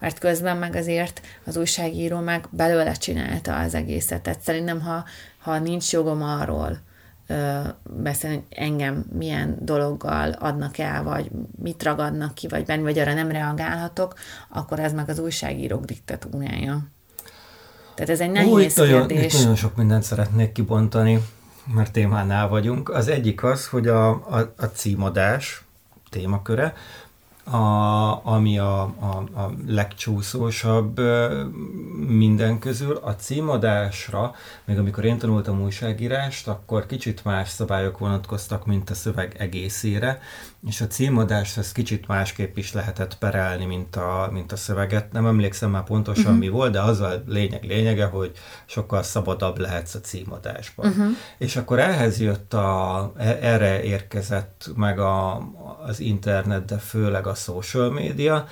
mert 0.00 0.18
közben 0.18 0.56
meg 0.56 0.74
azért 0.74 1.20
az 1.44 1.56
újságíró 1.56 2.18
meg 2.18 2.46
belőle 2.50 2.92
csinálta 2.92 3.58
az 3.58 3.74
egészet. 3.74 4.22
Tehát 4.22 4.40
szerintem, 4.40 4.80
ha, 4.80 5.04
ha 5.38 5.58
nincs 5.58 5.92
jogom 5.92 6.22
arról 6.22 6.80
beszélni, 7.82 8.36
hogy 8.36 8.44
engem 8.50 9.04
milyen 9.12 9.56
dologgal 9.60 10.30
adnak 10.30 10.78
el, 10.78 11.02
vagy 11.02 11.30
mit 11.62 11.82
ragadnak 11.82 12.34
ki, 12.34 12.48
vagy 12.48 12.64
benni, 12.64 12.82
vagy 12.82 12.98
arra 12.98 13.14
nem 13.14 13.30
reagálhatok, 13.30 14.14
akkor 14.48 14.78
ez 14.78 14.92
meg 14.92 15.08
az 15.08 15.18
újságírók 15.18 15.84
diktatúrája. 15.84 16.86
Tehát 17.94 18.10
ez 18.10 18.20
egy 18.20 18.30
nehéz 18.30 18.52
Ó, 18.52 18.58
itt 18.58 18.76
nagyon, 18.76 19.06
kérdés. 19.06 19.32
Itt 19.32 19.38
nagyon 19.38 19.54
sok 19.54 19.76
mindent 19.76 20.02
szeretnék 20.02 20.52
kibontani, 20.52 21.20
mert 21.74 21.92
témánál 21.92 22.48
vagyunk. 22.48 22.88
Az 22.88 23.08
egyik 23.08 23.42
az, 23.42 23.66
hogy 23.66 23.88
a, 23.88 24.08
a, 24.08 24.52
a 24.56 24.64
címadás 24.64 25.64
témaköre, 26.10 26.74
a, 27.44 28.26
ami 28.26 28.58
a, 28.58 28.80
a, 28.82 29.40
a 29.40 29.52
legcsúszósabb 29.66 31.00
minden 32.06 32.58
közül. 32.58 32.96
A 32.96 33.14
címadásra, 33.14 34.34
még 34.64 34.78
amikor 34.78 35.04
én 35.04 35.18
tanultam 35.18 35.62
újságírást, 35.62 36.48
akkor 36.48 36.86
kicsit 36.86 37.24
más 37.24 37.48
szabályok 37.48 37.98
vonatkoztak, 37.98 38.66
mint 38.66 38.90
a 38.90 38.94
szöveg 38.94 39.36
egészére, 39.38 40.20
és 40.66 40.80
a 40.80 40.86
címadáshoz 40.86 41.72
kicsit 41.72 42.06
másképp 42.06 42.56
is 42.56 42.72
lehetett 42.72 43.18
perelni, 43.18 43.64
mint 43.64 43.96
a, 43.96 44.28
mint 44.32 44.52
a 44.52 44.56
szöveget. 44.56 45.12
Nem 45.12 45.26
emlékszem 45.26 45.70
már 45.70 45.84
pontosan 45.84 46.24
uh-huh. 46.24 46.38
mi 46.38 46.48
volt, 46.48 46.72
de 46.72 46.80
az 46.80 47.00
a 47.00 47.22
lényeg 47.26 47.64
lényege, 47.64 48.04
hogy 48.04 48.32
sokkal 48.66 49.02
szabadabb 49.02 49.58
lehetsz 49.58 49.94
a 49.94 50.00
címadásban. 50.00 50.86
Uh-huh. 50.86 51.06
És 51.38 51.56
akkor 51.56 51.78
ehhez 51.78 52.20
jött 52.20 52.54
a, 52.54 53.12
e, 53.16 53.38
erre 53.40 53.82
érkezett 53.82 54.70
meg 54.76 54.98
a, 54.98 55.42
az 55.86 56.00
internet, 56.00 56.64
de 56.64 56.76
főleg 56.76 57.26
a 57.26 57.34
social 57.34 57.90
media, 57.90 58.46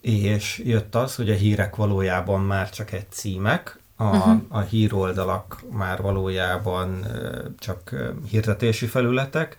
és 0.00 0.62
jött 0.64 0.94
az, 0.94 1.14
hogy 1.14 1.30
a 1.30 1.34
hírek 1.34 1.76
valójában 1.76 2.40
már 2.40 2.70
csak 2.70 2.92
egy 2.92 3.10
címek, 3.10 3.78
a, 3.96 4.04
uh-huh. 4.04 4.40
a 4.48 4.60
híroldalak 4.60 5.62
már 5.70 6.02
valójában 6.02 7.06
csak 7.58 7.94
hirdetési 8.28 8.86
felületek, 8.86 9.56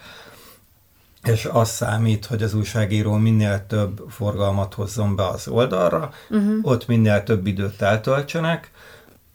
és 1.29 1.45
az 1.51 1.69
számít, 1.69 2.25
hogy 2.25 2.43
az 2.43 2.53
újságíró 2.53 3.13
minél 3.13 3.65
több 3.67 4.05
forgalmat 4.09 4.73
hozzon 4.73 5.15
be 5.15 5.27
az 5.27 5.47
oldalra, 5.47 6.11
uh-huh. 6.29 6.57
ott 6.61 6.87
minél 6.87 7.23
több 7.23 7.47
időt 7.47 7.81
eltöltsenek, 7.81 8.71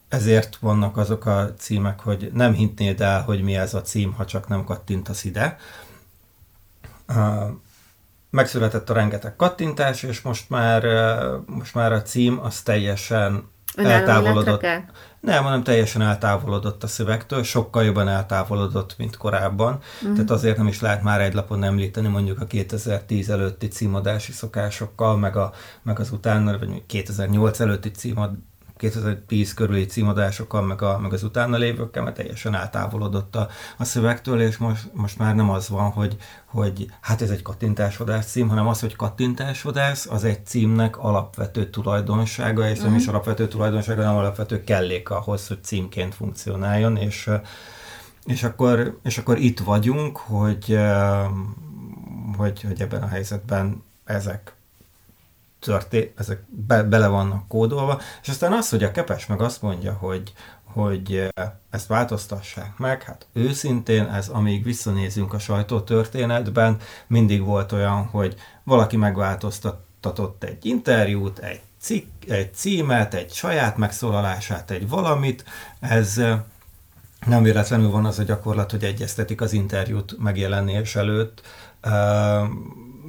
ezért 0.09 0.57
vannak 0.57 0.97
azok 0.97 1.27
a 1.27 1.55
címek, 1.59 2.01
hogy 2.01 2.31
nem 2.33 2.53
hintnéd 2.53 3.01
el, 3.01 3.23
hogy 3.23 3.43
mi 3.43 3.57
ez 3.57 3.75
a 3.75 3.83
cím, 3.83 4.13
ha 4.13 4.25
csak 4.25 4.49
nem 4.49 4.65
kattintasz 4.65 5.25
ide. 5.25 5.57
Megszületett 8.31 8.91
a 8.91 8.95
rengeteg 8.95 9.37
kattintás, 9.37 10.03
és 10.03 10.21
most 10.21 10.51
már, 10.51 10.85
most 11.47 11.75
már 11.75 11.93
a 11.93 12.03
cím 12.03 12.41
az 12.43 12.63
teljesen 12.63 13.49
eltávolodott. 13.77 14.67
Nem, 15.25 15.43
hanem 15.43 15.63
teljesen 15.63 16.03
eltávolodott 16.03 16.83
a 16.83 16.87
szövegtől, 16.87 17.43
sokkal 17.43 17.85
jobban 17.85 18.09
eltávolodott, 18.09 18.95
mint 18.99 19.17
korábban. 19.17 19.75
Uh-huh. 19.75 20.13
Tehát 20.13 20.31
azért 20.31 20.57
nem 20.57 20.67
is 20.67 20.81
lehet 20.81 21.03
már 21.03 21.21
egy 21.21 21.35
lapon 21.35 21.65
említeni 21.65 22.09
mondjuk 22.09 22.41
a 22.41 22.45
2010 22.45 23.31
előtti 23.31 23.69
címadási 23.69 24.33
szokásokkal, 24.33 25.17
meg, 25.17 25.37
a, 25.37 25.53
meg 25.83 25.99
az 25.99 26.11
utána, 26.11 26.59
vagy 26.59 26.83
2008 26.87 27.61
előtti 27.61 27.91
címad, 27.91 28.35
2010 28.77 29.55
körüli 29.55 29.87
címadásokkal, 29.87 30.63
meg, 30.63 30.83
a, 30.83 30.99
meg 30.99 31.13
az 31.13 31.23
utána 31.23 31.57
lévőkkel, 31.57 32.03
mert 32.03 32.17
teljesen 32.17 32.55
eltávolodott 32.55 33.37
a, 33.37 33.49
a 33.79 33.85
szövegtől, 33.85 34.41
és 34.41 34.57
most, 34.57 34.91
most 34.93 35.19
már 35.19 35.35
nem 35.35 35.51
az 35.51 35.69
van, 35.69 35.91
hogy, 35.91 36.17
hogy 36.45 36.87
hát 37.01 37.23
ez 37.23 37.31
egy 37.31 37.43
kattintásvadász 37.43 38.31
cím, 38.31 38.49
hanem 38.49 38.67
az, 38.67 38.81
hogy 38.81 38.97
kattintásvadász, 38.97 40.07
az 40.11 40.25
egy 40.25 40.47
címnek 40.47 40.99
alapvető 40.99 41.71
tulajdonsága, 41.71 42.63
és 42.63 42.69
uh-huh. 42.69 42.83
nem 42.83 42.93
mhm. 42.93 43.01
is 43.01 43.07
alapvető 43.07 43.49
tulajdonsága, 43.49 44.03
hanem 44.03 44.19
alapvető 44.19 44.65
kellék 44.65 45.11
ahhoz, 45.11 45.49
hogy 45.49 45.65
címként 45.65 46.15
funkcionáljon, 46.15 46.97
és, 46.97 47.31
és, 48.25 48.43
akkor, 48.43 48.99
és 49.03 49.19
akkor 49.19 49.39
itt 49.39 49.61
vagyunk, 49.61 50.17
hogy, 50.17 50.79
hogy, 52.37 52.63
hogy 52.63 52.81
ebben 52.81 53.03
a 53.03 53.09
helyzetben 53.09 53.83
ezek 54.05 54.54
történ, 55.65 56.13
ezek 56.17 56.43
be, 56.49 56.83
bele 56.83 57.07
vannak 57.07 57.49
kódolva, 57.49 58.01
és 58.23 58.29
aztán 58.29 58.53
az, 58.53 58.69
hogy 58.69 58.83
a 58.83 58.91
kepes 58.91 59.27
meg 59.27 59.41
azt 59.41 59.63
mondja, 59.63 59.93
hogy, 59.93 60.33
hogy 60.65 61.33
ezt 61.71 61.87
változtassák 61.87 62.77
meg, 62.77 63.03
hát 63.03 63.27
őszintén 63.33 64.05
ez, 64.05 64.29
amíg 64.29 64.65
visszanézünk 64.65 65.33
a 65.33 65.39
sajtótörténetben, 65.39 66.77
mindig 67.07 67.45
volt 67.45 67.73
olyan, 67.73 68.05
hogy 68.05 68.35
valaki 68.63 68.97
megváltoztatott 68.97 70.45
egy 70.45 70.67
interjút, 70.67 71.39
egy, 71.39 71.61
cikk, 71.81 72.25
egy 72.29 72.55
címet, 72.55 73.15
egy 73.15 73.33
saját 73.33 73.77
megszólalását, 73.77 74.71
egy 74.71 74.89
valamit, 74.89 75.45
ez 75.81 76.21
nem 77.27 77.43
véletlenül 77.43 77.91
van 77.91 78.05
az 78.05 78.19
a 78.19 78.23
gyakorlat, 78.23 78.71
hogy 78.71 78.85
egyeztetik 78.85 79.41
az 79.41 79.53
interjút 79.53 80.17
megjelenés 80.19 80.97
előtt, 80.97 81.43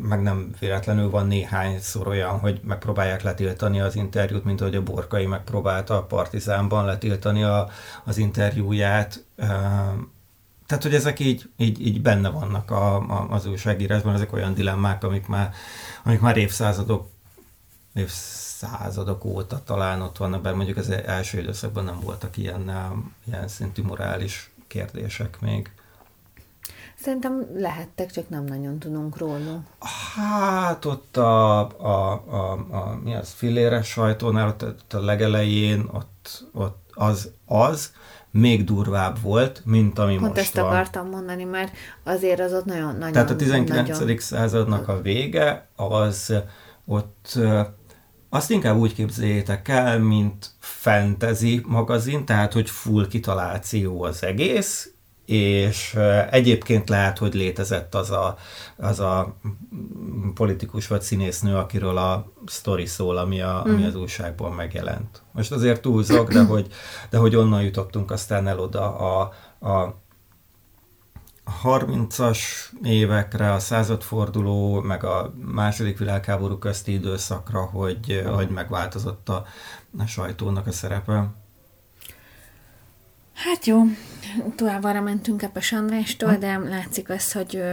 meg 0.02 0.22
nem 0.22 0.56
véletlenül 0.60 1.10
van 1.10 1.28
néhány 1.28 1.80
szor 1.80 2.08
olyan, 2.08 2.40
hogy 2.40 2.60
megpróbálják 2.64 3.22
letiltani 3.22 3.80
az 3.80 3.96
interjút, 3.96 4.44
mint 4.44 4.62
ahogy 4.62 4.76
a 4.76 4.84
Borkai 4.84 5.26
megpróbálta 5.26 5.98
a 5.98 6.04
Partizánban 6.04 6.86
letiltani 6.86 7.44
a, 7.44 7.70
az 8.04 8.18
interjúját. 8.18 9.24
Tehát, 10.66 10.84
hogy 10.84 10.96
ezek 10.96 11.20
így, 11.20 11.50
így, 11.58 11.88
így 11.88 12.02
benne 12.02 12.30
vannak 12.30 12.72
a, 12.72 12.96
a, 12.96 13.28
az 13.30 13.46
újságírásban, 13.46 14.14
ezek 14.14 14.34
olyan 14.34 14.54
dilemmák, 14.54 15.04
amik 15.04 15.28
már, 15.28 15.54
amik 16.04 16.20
már 16.20 16.38
évszázadok, 16.38 17.08
évszázadok 17.94 19.26
óta 19.26 19.64
talán 19.64 20.02
ott 20.02 20.18
vannak, 20.18 20.42
bár 20.42 20.54
mondjuk 20.54 20.78
az 20.78 20.90
első 20.90 21.40
időszakban 21.40 21.84
nem 21.84 22.00
voltak 22.00 22.38
ilyen, 22.38 22.72
ilyen 23.26 23.48
szintű 23.48 23.84
morális 23.84 24.52
kérdések 24.68 25.40
még. 25.40 25.72
Szerintem 27.06 27.46
lehettek, 27.56 28.12
csak 28.12 28.30
nem 28.30 28.44
nagyon 28.44 28.80
tudunk 28.80 29.18
róla. 29.18 29.64
Hát 30.16 30.86
ott 30.86 31.18
a, 31.18 31.60
a, 31.60 32.12
a, 32.12 32.52
a 32.52 33.00
mi 33.04 33.16
az, 33.16 33.32
filéres 33.32 33.88
sajtónál, 33.88 34.48
ott, 34.48 34.64
ott 34.64 34.94
a 34.94 35.00
legelején, 35.00 35.90
ott, 35.94 36.46
ott 36.54 36.90
az, 36.94 37.32
az 37.46 37.92
még 38.32 38.64
durvább 38.64 39.22
volt, 39.22 39.62
mint 39.66 40.00
ami 40.00 40.16
Pont 40.16 40.28
most 40.28 40.42
ezt 40.42 40.56
van. 40.56 40.66
akartam 40.66 41.10
mondani, 41.10 41.44
mert 41.44 41.72
azért 42.04 42.40
az 42.40 42.54
ott 42.54 42.66
nagyon 42.66 42.96
nagyon 42.96 43.12
Tehát 43.12 43.30
a 43.30 43.36
19. 43.36 44.00
Nagyon... 44.00 44.18
századnak 44.18 44.88
a 44.88 45.02
vége, 45.02 45.68
az 45.76 46.34
ott 46.86 47.40
azt 48.30 48.52
inkább 48.52 48.78
úgy 48.78 48.94
képzeljétek 48.94 49.68
el, 49.68 50.00
mint 50.00 50.52
fantasy 50.60 51.62
magazin, 51.68 52.26
tehát 52.26 52.54
hogy 52.54 52.70
full 52.70 53.08
kitaláció 53.08 54.04
az 54.04 54.24
egész, 54.24 54.95
és 55.26 55.98
egyébként 56.30 56.90
lehet, 56.90 57.18
hogy 57.18 57.34
létezett 57.34 57.96
az 57.96 58.12
a, 58.12 58.38
az 58.78 59.00
a 59.00 59.36
politikus 60.34 60.88
vagy 60.88 61.02
színésznő, 61.02 61.56
akiről 61.56 61.98
a 61.98 62.32
sztori 62.46 62.86
szól, 62.86 63.18
ami, 63.18 63.42
a, 63.42 63.64
ami 63.64 63.74
mhm. 63.74 63.86
az 63.86 63.96
újságban 63.96 64.52
megjelent. 64.52 65.22
Most 65.32 65.52
azért 65.52 65.82
túlzok, 65.82 66.34
de 66.34 66.44
hogy, 66.44 66.68
de 67.10 67.18
hogy 67.18 67.36
onnan 67.36 67.64
jutottunk 67.64 68.12
aztán 68.12 68.48
el 68.48 68.60
oda 68.60 68.96
a, 68.96 69.34
a 69.70 69.96
30-as 71.64 72.40
évekre, 72.84 73.54
a 73.54 73.60
századforduló, 73.60 74.82
meg 74.82 75.04
a 75.04 75.34
második 75.52 75.98
világháború 75.98 76.58
közti 76.58 76.94
időszakra, 76.94 77.62
hogy, 77.62 78.24
hogy 78.36 78.50
megváltozott 78.50 79.30
a, 79.30 79.46
a 79.98 80.06
sajtónak 80.06 80.68
a 80.68 80.72
szerepe. 80.72 81.30
Hát 83.36 83.66
jó, 83.66 83.84
tovább 84.56 84.84
arra 84.84 85.02
mentünk 85.02 85.42
Epes 85.42 85.72
Andrástól, 85.72 86.34
hm. 86.34 86.40
de 86.40 86.58
látszik 86.58 87.10
az, 87.10 87.32
hogy 87.32 87.64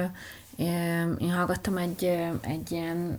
én 1.18 1.30
hallgattam 1.30 1.76
egy, 1.76 2.04
egy 2.40 2.72
ilyen 2.72 3.18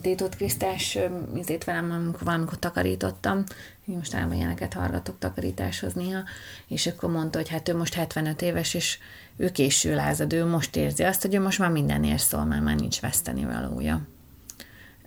Détot 0.00 0.36
Krisztás 0.36 0.98
izét 1.34 1.64
velem, 1.64 1.90
amikor 1.90 2.22
valamikor 2.22 2.58
takarítottam, 2.58 3.44
én 3.84 3.96
mostanában 3.96 4.36
ilyeneket 4.36 4.72
hallgatok 4.72 5.18
takarításhoz 5.18 5.92
néha, 5.92 6.20
és 6.66 6.86
akkor 6.86 7.10
mondta, 7.10 7.38
hogy 7.38 7.48
hát 7.48 7.68
ő 7.68 7.76
most 7.76 7.94
75 7.94 8.42
éves, 8.42 8.74
és 8.74 8.98
ő 9.36 9.50
késő 9.50 9.94
lázad, 9.94 10.32
ő 10.32 10.44
most 10.44 10.76
érzi 10.76 11.02
azt, 11.02 11.22
hogy 11.22 11.34
ő 11.34 11.40
most 11.40 11.58
már 11.58 11.70
mindenért 11.70 12.22
szól, 12.22 12.44
mert 12.44 12.62
már 12.62 12.76
nincs 12.76 13.00
veszteni 13.00 13.44
valója. 13.44 14.00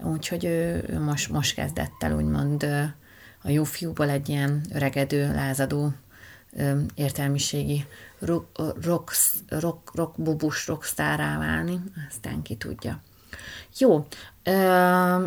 Úgyhogy 0.03 0.45
ő, 0.45 0.85
ő 0.87 0.99
most, 0.99 1.29
most 1.29 1.55
kezdett 1.55 2.03
el 2.03 2.15
úgymond 2.15 2.63
a 3.43 3.49
jó 3.49 3.63
fiúból 3.63 4.09
egy 4.09 4.29
ilyen 4.29 4.61
öregedő, 4.73 5.33
lázadó 5.33 5.93
értelmiségi 6.95 7.85
rock, 8.19 8.45
rock, 8.81 9.11
rock, 9.49 9.95
rock 9.95 10.21
bubus 10.21 10.67
rockstárá 10.67 11.37
válni, 11.37 11.81
aztán 12.09 12.41
ki 12.41 12.55
tudja. 12.55 13.01
Jó, 13.77 14.05
Ö, 14.47 15.25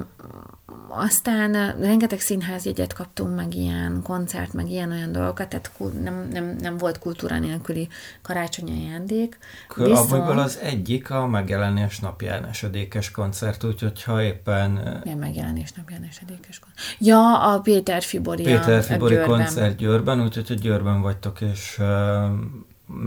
aztán 0.88 1.76
rengeteg 1.80 2.20
színházjegyet 2.20 2.92
kaptunk, 2.92 3.36
meg 3.36 3.54
ilyen 3.54 4.00
koncert, 4.02 4.52
meg 4.52 4.68
ilyen-olyan 4.70 5.12
dolgokat, 5.12 5.48
tehát 5.48 5.72
nem, 6.02 6.28
nem, 6.32 6.56
nem 6.60 6.76
volt 6.76 6.98
kultúra 6.98 7.38
nélküli 7.38 7.88
karácsonyi 8.22 8.86
ajándék. 8.86 9.38
Viszont... 9.76 10.12
Abból 10.12 10.38
az 10.38 10.58
egyik 10.62 11.10
a 11.10 11.26
megjelenés 11.26 11.98
napján 11.98 12.44
esedékes 12.44 13.10
koncert, 13.10 13.64
úgyhogy 13.64 14.02
ha 14.02 14.22
éppen... 14.22 15.00
Milyen 15.02 15.18
megjelenés 15.18 15.72
napján 15.72 16.02
esedékes 16.02 16.58
koncert? 16.58 16.96
Ja, 16.98 17.52
a 17.52 17.60
Péter 17.60 18.02
Fibori 18.02 18.42
Péter 18.42 18.82
Fibori 18.82 19.16
a 19.16 19.26
koncert 19.26 19.76
Győrben, 19.76 20.22
úgyhogy 20.22 20.48
hogy 20.48 20.60
Győrben 20.60 21.00
vagytok, 21.00 21.40
és 21.40 21.80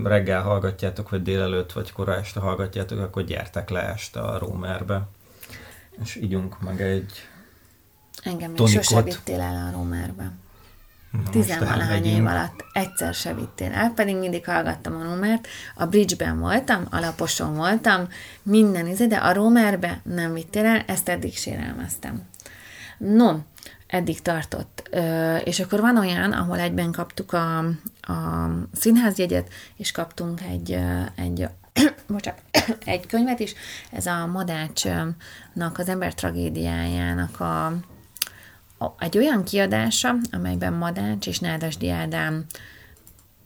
reggel 0.04 0.42
hallgatjátok, 0.42 1.10
vagy 1.10 1.22
délelőtt, 1.22 1.72
vagy 1.72 1.92
kora 1.92 2.16
este 2.16 2.40
hallgatjátok, 2.40 3.00
akkor 3.00 3.24
gyertek 3.24 3.70
le 3.70 3.82
este 3.82 4.20
a 4.20 4.38
Rómerbe 4.38 5.08
és 6.02 6.16
ígyunk 6.16 6.62
meg 6.62 6.82
egy 6.82 7.28
Engem 8.24 8.50
még 8.50 8.58
tonikot. 8.58 8.84
sose 8.84 9.02
vittél 9.02 9.42
el 9.42 9.68
a 9.68 9.72
Romerbe. 9.72 10.32
Tizenvalahány 11.32 12.06
év 12.06 12.26
alatt 12.26 12.66
egyszer 12.74 13.14
se 13.14 13.34
vittél 13.34 13.72
el, 13.72 13.90
pedig 13.90 14.16
mindig 14.16 14.46
hallgattam 14.46 14.96
a 14.96 15.04
Romert. 15.04 15.48
A 15.76 15.86
Bridge-ben 15.86 16.40
voltam, 16.40 16.88
alaposon 16.90 17.56
voltam, 17.56 18.08
minden 18.44 18.88
izé, 18.88 19.06
de 19.06 19.16
a 19.16 19.34
Romerbe 19.34 20.02
nem 20.04 20.34
vittél 20.34 20.66
el, 20.66 20.84
ezt 20.88 21.10
eddig 21.10 21.38
sérelmeztem. 21.38 22.22
No, 22.98 23.38
eddig 23.88 24.22
tartott. 24.22 24.90
És 25.44 25.60
akkor 25.60 25.80
van 25.80 25.98
olyan, 25.98 26.32
ahol 26.32 26.60
egyben 26.60 26.92
kaptuk 26.92 27.34
a, 27.34 27.58
a 28.02 28.50
színházjegyet, 28.74 29.50
és 29.76 29.92
kaptunk 29.92 30.42
egy, 30.42 30.80
egy 31.16 31.48
bocsánat, 32.08 32.42
egy 32.86 33.06
könyvet 33.06 33.40
is, 33.40 33.54
ez 33.92 34.06
a 34.06 34.26
Madácsnak 34.26 35.78
az 35.78 35.90
ember 35.90 36.14
tragédiájának 36.14 37.40
a, 37.40 37.66
a, 38.78 38.94
egy 39.00 39.18
olyan 39.18 39.44
kiadása, 39.44 40.16
amelyben 40.32 40.74
Madács 40.74 41.28
és 41.28 41.40
Nádasdi 41.40 41.90
Ádám 41.90 42.46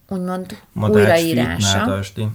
úgymond 0.09 0.61
Madács 0.71 0.95
újraírása. 0.95 1.77
Nádasdi. 1.77 2.27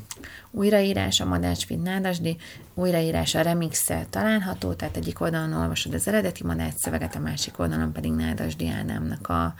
Újraírása 0.51 1.25
Madács 1.25 1.65
Fit 1.65 1.83
Nádasdi, 1.83 2.37
újraírása 2.75 3.41
remixel 3.41 4.07
található, 4.11 4.73
tehát 4.73 4.97
egyik 4.97 5.21
oldalon 5.21 5.53
olvasod 5.53 5.95
az 5.95 6.09
eredeti 6.09 6.45
Madács 6.45 6.75
szöveget, 6.75 7.15
a 7.15 7.19
másik 7.19 7.59
oldalon 7.59 7.93
pedig 7.93 8.13
Nádasdi 8.13 8.69
Ádámnak 8.69 9.29
a, 9.29 9.55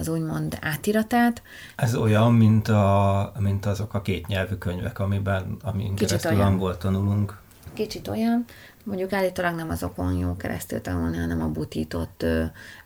az 0.00 0.08
úgymond 0.08 0.58
átiratát. 0.60 1.42
Ez 1.76 1.94
olyan, 1.94 2.32
mint, 2.34 2.68
a, 2.68 3.32
mint 3.38 3.66
azok 3.66 3.94
a 3.94 4.02
két 4.02 4.26
nyelvű 4.26 4.54
könyvek, 4.54 4.98
amiben, 4.98 5.56
amin 5.62 5.94
Kicsit 5.94 6.06
keresztül 6.06 6.32
olyan. 6.32 6.46
angol 6.46 6.76
tanulunk. 6.76 7.38
Kicsit 7.72 8.08
olyan, 8.08 8.44
mondjuk 8.84 9.12
állítólag 9.12 9.54
nem 9.54 9.70
azokon 9.70 10.12
jó 10.16 10.36
keresztül 10.36 10.80
tanulni, 10.80 11.16
hanem 11.16 11.42
a 11.42 11.48
butított 11.48 12.24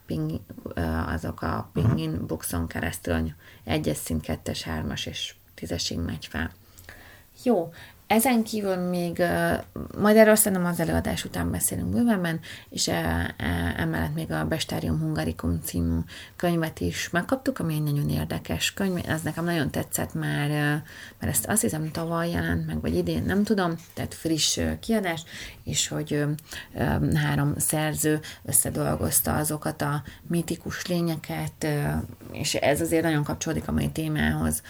ping, 0.06 0.40
azok 1.06 1.42
a 1.42 1.70
pingin 1.72 2.10
uh-huh. 2.10 2.26
boxon 2.26 2.66
keresztül 2.66 3.32
egyes 3.64 3.96
szint, 3.96 4.22
kettes, 4.22 4.62
hármas 4.62 5.06
és 5.06 5.34
tízesig 5.54 5.98
megy 5.98 6.26
fel. 6.26 6.50
Jó, 7.42 7.72
ezen 8.14 8.42
kívül 8.42 8.76
még, 8.76 9.22
majd 9.98 10.16
erről 10.16 10.34
szerintem 10.34 10.66
az 10.66 10.80
előadás 10.80 11.24
után 11.24 11.50
beszélünk 11.50 11.88
bővenben, 11.88 12.40
és 12.70 12.88
emellett 13.76 14.14
még 14.14 14.30
a 14.32 14.44
Bestárium 14.44 15.00
Hungaricum 15.00 15.60
című 15.64 15.98
könyvet 16.36 16.80
is 16.80 17.10
megkaptuk, 17.10 17.58
ami 17.58 17.74
egy 17.74 17.82
nagyon 17.82 18.08
érdekes 18.08 18.72
könyv, 18.72 18.98
ez 19.08 19.22
nekem 19.22 19.44
nagyon 19.44 19.70
tetszett 19.70 20.14
már, 20.14 20.48
mert 21.18 21.32
ezt 21.32 21.46
azt 21.46 21.62
hiszem 21.62 21.90
tavaly 21.90 22.30
jelent 22.30 22.66
meg, 22.66 22.80
vagy 22.80 22.96
idén, 22.96 23.22
nem 23.22 23.44
tudom, 23.44 23.74
tehát 23.94 24.14
friss 24.14 24.60
kiadás, 24.80 25.24
és 25.64 25.88
hogy 25.88 26.24
három 27.14 27.54
szerző 27.56 28.20
összedolgozta 28.44 29.36
azokat 29.36 29.82
a 29.82 30.02
mitikus 30.28 30.86
lényeket, 30.86 31.66
és 32.32 32.54
ez 32.54 32.80
azért 32.80 33.02
nagyon 33.02 33.24
kapcsolódik 33.24 33.68
a 33.68 33.72
mai 33.72 33.90
témához, 33.90 34.62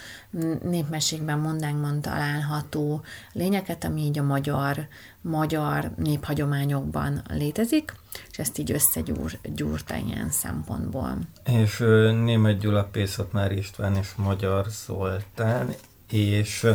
népmeségben 0.62 1.38
mondánkban 1.38 2.00
található 2.00 3.02
lényeket, 3.34 3.84
ami 3.84 4.00
így 4.00 4.18
a 4.18 4.22
magyar, 4.22 4.86
magyar 5.20 5.90
néphagyományokban 5.96 7.22
létezik, 7.28 7.94
és 8.30 8.38
ezt 8.38 8.58
így 8.58 8.72
összegyúrta 8.72 9.96
ilyen 10.06 10.30
szempontból. 10.30 11.18
És 11.44 11.78
német 12.24 12.58
Gyula, 12.58 12.84
Pészat 12.84 13.32
már 13.32 13.52
István 13.52 13.96
és 13.96 14.14
Magyar 14.16 14.66
Zoltán, 14.86 15.74
és 16.10 16.66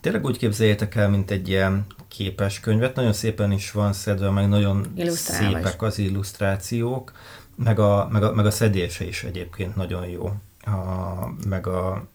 tényleg 0.00 0.24
úgy 0.24 0.38
képzeljétek 0.38 0.94
el, 0.94 1.08
mint 1.08 1.30
egy 1.30 1.48
ilyen 1.48 1.86
képes 2.08 2.60
könyvet, 2.60 2.94
nagyon 2.94 3.12
szépen 3.12 3.52
is 3.52 3.70
van 3.70 3.92
szedve, 3.92 4.30
meg 4.30 4.48
nagyon 4.48 4.86
szépek 5.08 5.82
az 5.82 5.98
illusztrációk, 5.98 7.12
meg 7.54 7.78
a, 7.78 8.08
meg, 8.10 8.22
a, 8.22 8.32
meg 8.32 8.46
a 8.46 8.50
szedése 8.50 9.04
is 9.04 9.24
egyébként 9.24 9.76
nagyon 9.76 10.06
jó. 10.06 10.32
A, 10.60 10.72
meg 11.48 11.66
a 11.66 12.06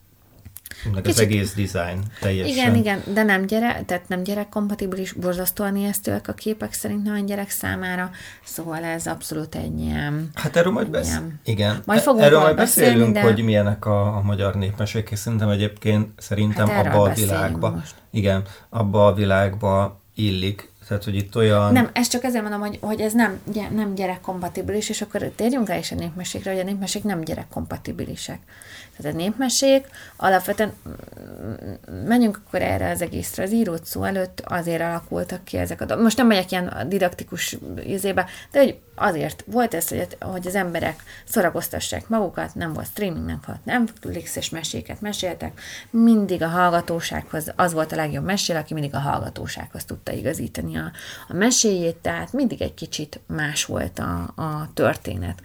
meg 0.92 1.02
Kicsit, 1.02 1.18
az 1.18 1.20
egész 1.20 1.54
design 1.54 1.98
teljesen. 2.20 2.52
Igen, 2.52 2.74
igen, 2.74 3.02
de 3.14 3.22
nem 3.22 3.46
gyere, 3.46 3.82
tehát 3.86 4.08
nem 4.08 4.22
gyerekkompatibilis, 4.22 5.12
borzasztóan 5.12 5.76
ijesztőek 5.76 6.28
a 6.28 6.32
képek 6.32 6.72
szerint 6.72 7.08
a 7.08 7.18
gyerek 7.18 7.50
számára, 7.50 8.10
szóval 8.44 8.84
ez 8.84 9.06
abszolút 9.06 9.54
egy 9.54 9.80
ilyen... 9.80 10.30
Hát 10.34 10.56
erről 10.56 10.72
majd 10.72 10.90
beszélünk. 10.90 11.32
Igen. 11.44 11.82
Majd 11.84 12.00
fogunk 12.00 12.24
erről 12.24 12.40
majd 12.40 12.56
beszélünk, 12.56 12.96
beszélni, 12.96 13.12
de... 13.12 13.22
hogy 13.22 13.44
milyenek 13.44 13.86
a, 13.86 14.16
a 14.16 14.20
magyar 14.20 14.54
népmesék, 14.54 15.10
és 15.10 15.18
szerintem 15.18 15.48
egyébként 15.48 16.08
szerintem 16.18 16.68
hát 16.68 16.86
abba 16.86 17.02
a 17.02 17.12
világba, 17.12 17.70
most. 17.70 17.94
igen, 18.10 18.42
abba 18.68 19.06
a 19.06 19.14
világba 19.14 20.00
illik 20.14 20.70
tehát, 20.92 21.04
hogy 21.04 21.16
itt 21.16 21.36
olyan... 21.36 21.72
Nem, 21.72 21.90
ez 21.92 22.08
csak 22.08 22.24
ezért 22.24 22.42
mondom, 22.42 22.60
hogy, 22.60 22.78
hogy 22.80 23.00
ez 23.00 23.12
nem, 23.12 23.40
nem 23.70 23.94
gyerekkompatibilis, 23.94 24.88
és 24.88 25.02
akkor 25.02 25.30
térjünk 25.36 25.68
rá 25.68 25.76
is 25.76 25.92
a 25.92 25.94
népmesékre, 25.94 26.50
hogy 26.50 26.60
a 26.60 26.64
népmesék 26.64 27.04
nem 27.04 27.20
gyerekkompatibilisek. 27.20 28.38
Tehát 29.02 29.16
a 29.16 29.20
népmesék 29.20 29.86
alapvetően 30.16 30.72
menjünk 32.06 32.40
akkor 32.46 32.62
erre 32.62 32.90
az 32.90 33.02
egészre. 33.02 33.42
Az 33.42 33.52
írót 33.52 33.84
szó 33.84 34.04
előtt 34.04 34.42
azért 34.44 34.80
alakultak 34.80 35.44
ki 35.44 35.56
ezek 35.56 35.80
a 35.80 35.84
dolgok. 35.84 36.04
Most 36.04 36.16
nem 36.16 36.26
megyek 36.26 36.50
ilyen 36.50 36.86
didaktikus 36.88 37.56
izébe, 37.84 38.26
de 38.50 38.58
hogy 38.58 38.78
azért 38.94 39.44
volt 39.46 39.74
ez, 39.74 39.88
hogy, 39.88 40.16
hogy 40.20 40.46
az 40.46 40.54
emberek 40.54 41.02
szorakoztassák 41.24 42.08
magukat, 42.08 42.54
nem 42.54 42.72
volt 42.72 42.86
streaming, 42.86 43.26
nem 43.26 43.40
volt 43.46 43.64
Netflix-es 43.64 44.50
meséket 44.50 45.00
meséltek, 45.00 45.60
mindig 45.90 46.42
a 46.42 46.48
hallgatósághoz, 46.48 47.52
az 47.56 47.72
volt 47.72 47.92
a 47.92 47.96
legjobb 47.96 48.24
mesél, 48.24 48.56
aki 48.56 48.74
mindig 48.74 48.94
a 48.94 48.98
hallgatósághoz 48.98 49.84
tudta 49.84 50.12
igazítani 50.12 50.76
a, 50.76 50.90
a 51.28 51.34
meséjét, 51.34 51.96
tehát 51.96 52.32
mindig 52.32 52.62
egy 52.62 52.74
kicsit 52.74 53.20
más 53.26 53.64
volt 53.64 53.98
a, 53.98 54.32
a 54.42 54.70
történet 54.74 55.42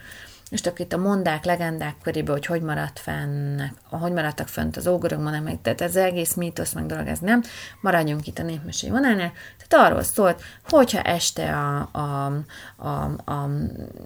és 0.49 0.61
akkor 0.61 0.79
itt 0.79 0.93
a 0.93 0.97
mondák, 0.97 1.45
legendák 1.45 1.95
körében, 2.03 2.33
hogy 2.33 2.45
hogy 2.45 2.61
maradt 2.61 2.99
fenn, 2.99 3.61
hogy 3.89 4.11
maradtak 4.11 4.47
fönt 4.47 4.77
az 4.77 4.87
ógörög 4.87 5.19
mondák, 5.19 5.61
tehát 5.61 5.81
ez 5.81 5.95
egész 5.95 6.33
mítosz, 6.33 6.73
meg 6.73 6.85
dolog, 6.85 7.07
ez 7.07 7.19
nem. 7.19 7.43
Maradjunk 7.81 8.27
itt 8.27 8.39
a 8.39 8.43
népmesei 8.43 8.89
vonalnál. 8.89 9.31
Tehát 9.67 9.87
arról 9.87 10.03
szólt, 10.03 10.41
hogyha 10.69 11.01
este 11.01 11.55
a, 11.55 11.89
a, 11.91 12.33
a, 12.75 13.03
a 13.31 13.49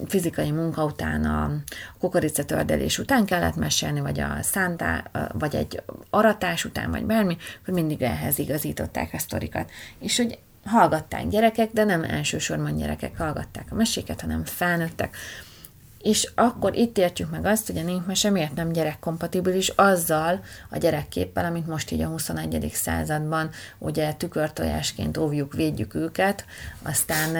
fizikai 0.07 0.51
munka 0.51 0.83
után, 0.83 1.25
a 1.25 1.51
kukoricatördelés 1.99 2.99
után 2.99 3.25
kellett 3.25 3.55
mesélni, 3.55 3.99
vagy 3.99 4.19
a 4.19 4.37
szántá, 4.41 5.03
vagy 5.33 5.55
egy 5.55 5.83
aratás 6.09 6.65
után, 6.65 6.91
vagy 6.91 7.05
bármi, 7.05 7.37
hogy 7.65 7.73
mindig 7.73 8.01
ehhez 8.01 8.39
igazították 8.39 9.13
a 9.13 9.19
sztorikat. 9.19 9.69
És 9.99 10.17
hogy 10.17 10.39
hallgatták 10.65 11.27
gyerekek, 11.27 11.71
de 11.71 11.83
nem 11.83 12.03
elsősorban 12.03 12.75
gyerekek 12.75 13.17
hallgatták 13.17 13.65
a 13.69 13.75
meséket, 13.75 14.21
hanem 14.21 14.45
felnőttek 14.45 15.17
és 16.01 16.31
akkor 16.35 16.75
itt 16.75 16.97
értjük 16.97 17.31
meg 17.31 17.45
azt, 17.45 17.67
hogy 17.67 17.77
a 17.77 17.83
népmese 17.83 18.29
miért 18.29 18.55
nem 18.55 18.71
gyerekkompatibilis 18.71 19.69
azzal 19.69 20.39
a 20.69 20.77
gyerekképpel, 20.77 21.45
amit 21.45 21.67
most 21.67 21.91
így 21.91 22.01
a 22.01 22.07
21. 22.07 22.71
században 22.73 23.49
ugye 23.77 24.13
tükörtojásként 24.13 25.17
óvjuk, 25.17 25.53
védjük 25.53 25.93
őket, 25.93 26.45
aztán... 26.83 27.35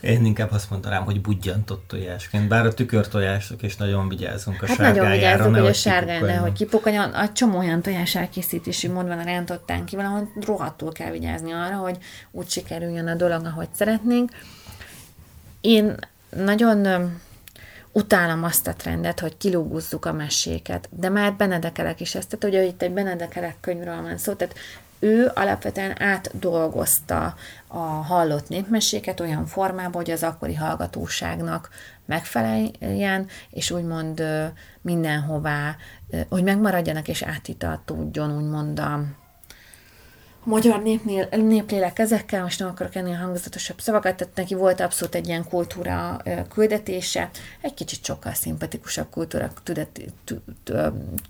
Én 0.00 0.24
inkább 0.24 0.52
azt 0.52 0.70
mondanám, 0.70 1.04
hogy 1.04 1.20
budjantott 1.20 1.84
tojásként, 1.88 2.48
bár 2.48 2.66
a 2.66 2.74
tükörtojások 2.74 3.62
is 3.62 3.76
nagyon 3.76 4.08
vigyázunk 4.08 4.62
a 4.62 4.66
hát 4.66 4.76
sárgájára. 4.76 5.02
nagyon 5.02 5.18
vigyázunk, 5.18 5.56
hogy 5.56 5.66
a 5.66 5.72
sárgájára, 5.72 6.26
nehogy 6.26 6.52
kipukadjon. 6.52 7.10
A 7.10 7.32
csomó 7.32 7.58
olyan 7.58 7.82
tojás 7.82 8.14
elkészítési 8.14 8.88
mód 8.88 9.06
van 9.06 9.18
a 9.18 9.24
rántottán 9.24 9.84
ki, 9.84 9.96
valahol 9.96 10.32
rohadtul 10.46 10.92
kell 10.92 11.10
vigyázni 11.10 11.52
arra, 11.52 11.76
hogy 11.76 11.98
úgy 12.30 12.48
sikerüljön 12.48 13.06
a 13.06 13.14
dolog, 13.14 13.44
ahogy 13.44 13.68
szeretnénk. 13.72 14.30
Én 15.60 15.96
nagyon 16.36 17.10
utálom 17.92 18.44
azt 18.44 18.66
a 18.66 18.74
trendet, 18.74 19.20
hogy 19.20 19.36
kilúguzzuk 19.36 20.04
a 20.04 20.12
meséket, 20.12 20.88
de 20.90 21.08
már 21.08 21.34
Benedekelek 21.34 22.00
is 22.00 22.14
ezt, 22.14 22.28
tehát 22.28 22.56
ugye 22.56 22.64
itt 22.64 22.82
egy 22.82 22.92
Benedekelek 22.92 23.56
könyvről 23.60 24.02
van 24.02 24.18
szó, 24.18 24.32
tehát 24.32 24.54
ő 24.98 25.30
alapvetően 25.34 26.02
átdolgozta 26.02 27.34
a 27.66 27.78
hallott 27.78 28.48
népmeséket 28.48 29.20
olyan 29.20 29.46
formában, 29.46 29.92
hogy 29.92 30.10
az 30.10 30.22
akkori 30.22 30.54
hallgatóságnak 30.54 31.68
megfeleljen, 32.04 33.26
és 33.50 33.70
úgymond 33.70 34.22
mindenhová, 34.80 35.76
hogy 36.28 36.42
megmaradjanak 36.42 37.08
és 37.08 37.22
átitatódjon 37.22 38.36
úgymond 38.36 38.78
a, 38.78 39.00
magyar 40.48 40.82
népnél, 40.82 41.28
néplélek 41.30 41.98
ezekkel, 41.98 42.42
most 42.42 42.58
nem 42.58 42.68
akarok 42.68 42.94
ennél 42.94 43.14
hangzatosabb 43.16 43.80
szavakat, 43.80 44.16
tehát 44.16 44.34
neki 44.36 44.54
volt 44.54 44.80
abszolút 44.80 45.14
egy 45.14 45.26
ilyen 45.26 45.44
kultúra 45.48 46.22
küldetése, 46.50 47.30
egy 47.60 47.74
kicsit 47.74 48.04
sokkal 48.04 48.34
szimpatikusabb 48.34 49.06
kultúra 49.10 49.50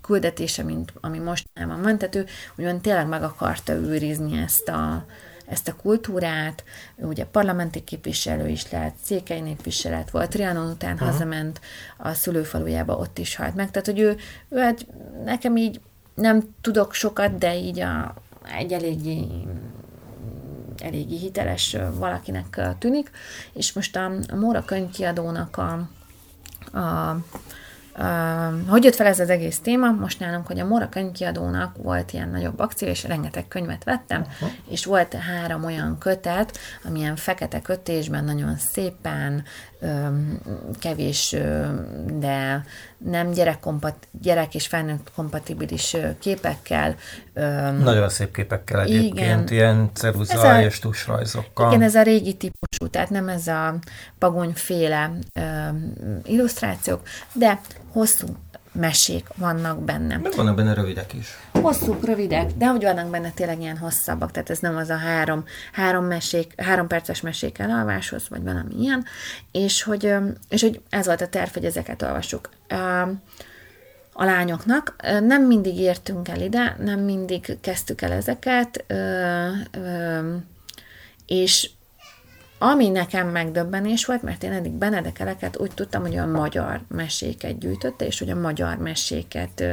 küldetése, 0.01 0.63
mint 0.63 0.93
ami 1.01 1.19
most 1.19 1.49
van 1.55 1.83
van, 1.83 1.99
tehát 1.99 2.15
ő 2.15 2.27
úgymond 2.57 2.81
tényleg 2.81 3.07
meg 3.07 3.23
akarta 3.23 3.73
őrizni 3.73 4.39
ezt 4.39 4.69
a, 4.69 5.05
ezt 5.47 5.69
a 5.69 5.77
kultúrát, 5.77 6.65
ő 6.97 7.05
ugye 7.05 7.25
parlamenti 7.25 7.85
képviselő 7.85 8.49
is 8.49 8.71
lehet, 8.71 8.95
székely 9.03 9.41
népviselet 9.41 10.11
volt, 10.11 10.31
Trianon 10.31 10.71
után 10.71 10.95
uh-huh. 10.95 11.11
hazament 11.11 11.61
a 11.97 12.13
szülőfalujába, 12.13 12.97
ott 12.97 13.19
is 13.19 13.37
halt 13.37 13.55
meg, 13.55 13.71
tehát 13.71 13.87
hogy 13.87 13.99
ő, 13.99 14.17
ő 14.49 14.59
hát 14.59 14.87
nekem 15.25 15.57
így 15.57 15.81
nem 16.15 16.55
tudok 16.61 16.95
sokat, 16.95 17.39
de 17.39 17.57
így 17.57 17.81
a, 17.81 18.15
egy 18.57 18.73
eléggé 18.73 19.27
eléggé 20.83 21.17
hiteles 21.17 21.77
valakinek 21.95 22.61
tűnik, 22.79 23.11
és 23.53 23.73
most 23.73 23.97
a, 23.97 24.13
a 24.31 24.37
Móra 24.37 24.65
könyvkiadónak 24.65 25.57
a, 25.57 25.89
a 26.79 27.17
Uh, 28.01 28.69
hogy 28.69 28.85
jött 28.85 28.95
fel 28.95 29.07
ez 29.07 29.21
az 29.21 29.31
egész 29.31 29.61
téma? 29.61 29.91
Most 29.91 30.21
nálunk, 30.21 30.47
hogy 30.47 30.59
a 30.59 30.67
Mora 30.67 30.89
könyvkiadónak 30.89 31.77
volt 31.77 32.13
ilyen 32.13 32.29
nagyobb 32.29 32.59
akció, 32.59 32.89
és 32.89 33.05
rengeteg 33.05 33.49
könyvet 33.49 33.85
vettem, 33.85 34.21
uh-huh. 34.21 34.51
és 34.69 34.85
volt 34.85 35.15
három 35.15 35.65
olyan 35.65 35.99
kötet, 35.99 36.59
amilyen 36.85 37.17
fekete 37.17 37.61
kötésben 37.61 38.25
nagyon 38.25 38.57
szépen, 38.57 39.45
kevés, 40.79 41.37
de 42.19 42.65
nem 42.99 43.31
gyerekkompat, 43.31 43.95
gyerek 44.21 44.55
és 44.55 44.67
felnőtt 44.67 45.11
kompatibilis 45.15 45.97
képekkel. 46.19 46.95
Nagyon 47.83 48.09
szép 48.09 48.35
képekkel 48.35 48.81
egyébként, 48.81 49.17
igen, 49.17 49.47
ilyen 49.49 49.91
ceruza 49.93 50.63
és 50.63 50.79
tusrajzokkal. 50.79 51.73
Igen, 51.73 51.83
ez 51.83 51.95
a 51.95 52.03
régi 52.03 52.35
típusú, 52.35 52.89
tehát 52.91 53.11
nem 53.11 53.29
ez 53.29 53.47
a 53.47 53.75
pagonyféle 54.19 55.11
illusztrációk, 56.25 57.01
de 57.33 57.61
hosszú 57.93 58.27
mesék 58.79 59.27
vannak 59.37 59.83
benne. 59.83 60.17
Meg 60.17 60.33
vannak 60.37 60.57
benne 60.57 60.75
rövidek 60.75 61.13
is. 61.13 61.29
Hosszúk, 61.53 62.05
rövidek, 62.05 62.53
de 62.57 62.67
hogy 62.67 62.83
vannak 62.83 63.11
benne 63.11 63.31
tényleg 63.31 63.61
ilyen 63.61 63.77
hosszabbak, 63.77 64.31
tehát 64.31 64.51
ez 64.51 64.59
nem 64.59 64.77
az 64.77 64.89
a 64.89 64.97
három, 64.97 65.45
három, 65.73 66.05
mesék, 66.05 66.61
három 66.61 66.87
perces 66.87 67.21
mesék 67.21 67.59
elalváshoz, 67.59 68.29
vagy 68.29 68.43
valami 68.43 68.75
ilyen, 68.81 69.05
és 69.53 69.83
hogy, 69.83 70.15
és 70.49 70.63
hogy 70.63 70.81
ez 70.89 71.07
volt 71.07 71.21
a 71.21 71.29
terv, 71.29 71.53
hogy 71.53 71.65
ezeket 71.65 72.03
olvassuk. 72.03 72.49
A 74.13 74.25
lányoknak 74.25 74.97
nem 75.21 75.47
mindig 75.47 75.79
értünk 75.79 76.29
el 76.29 76.41
ide, 76.41 76.77
nem 76.85 77.01
mindig 77.01 77.57
kezdtük 77.61 78.03
el 78.03 78.13
ezeket, 78.13 78.85
és 81.27 81.71
ami 82.59 82.89
nekem 82.89 83.29
megdöbbenés 83.29 84.05
volt, 84.05 84.23
mert 84.23 84.43
én 84.43 84.53
eddig 84.53 84.73
Benedekeleket 84.73 85.61
úgy 85.61 85.71
tudtam, 85.75 86.03
hogy 86.03 86.17
a 86.17 86.27
magyar 86.27 86.81
meséket 86.89 87.59
gyűjtötte, 87.59 88.07
és 88.07 88.19
hogy 88.19 88.31
a 88.31 88.41
magyar 88.41 88.77
meséket 88.77 89.61
ö, 89.61 89.73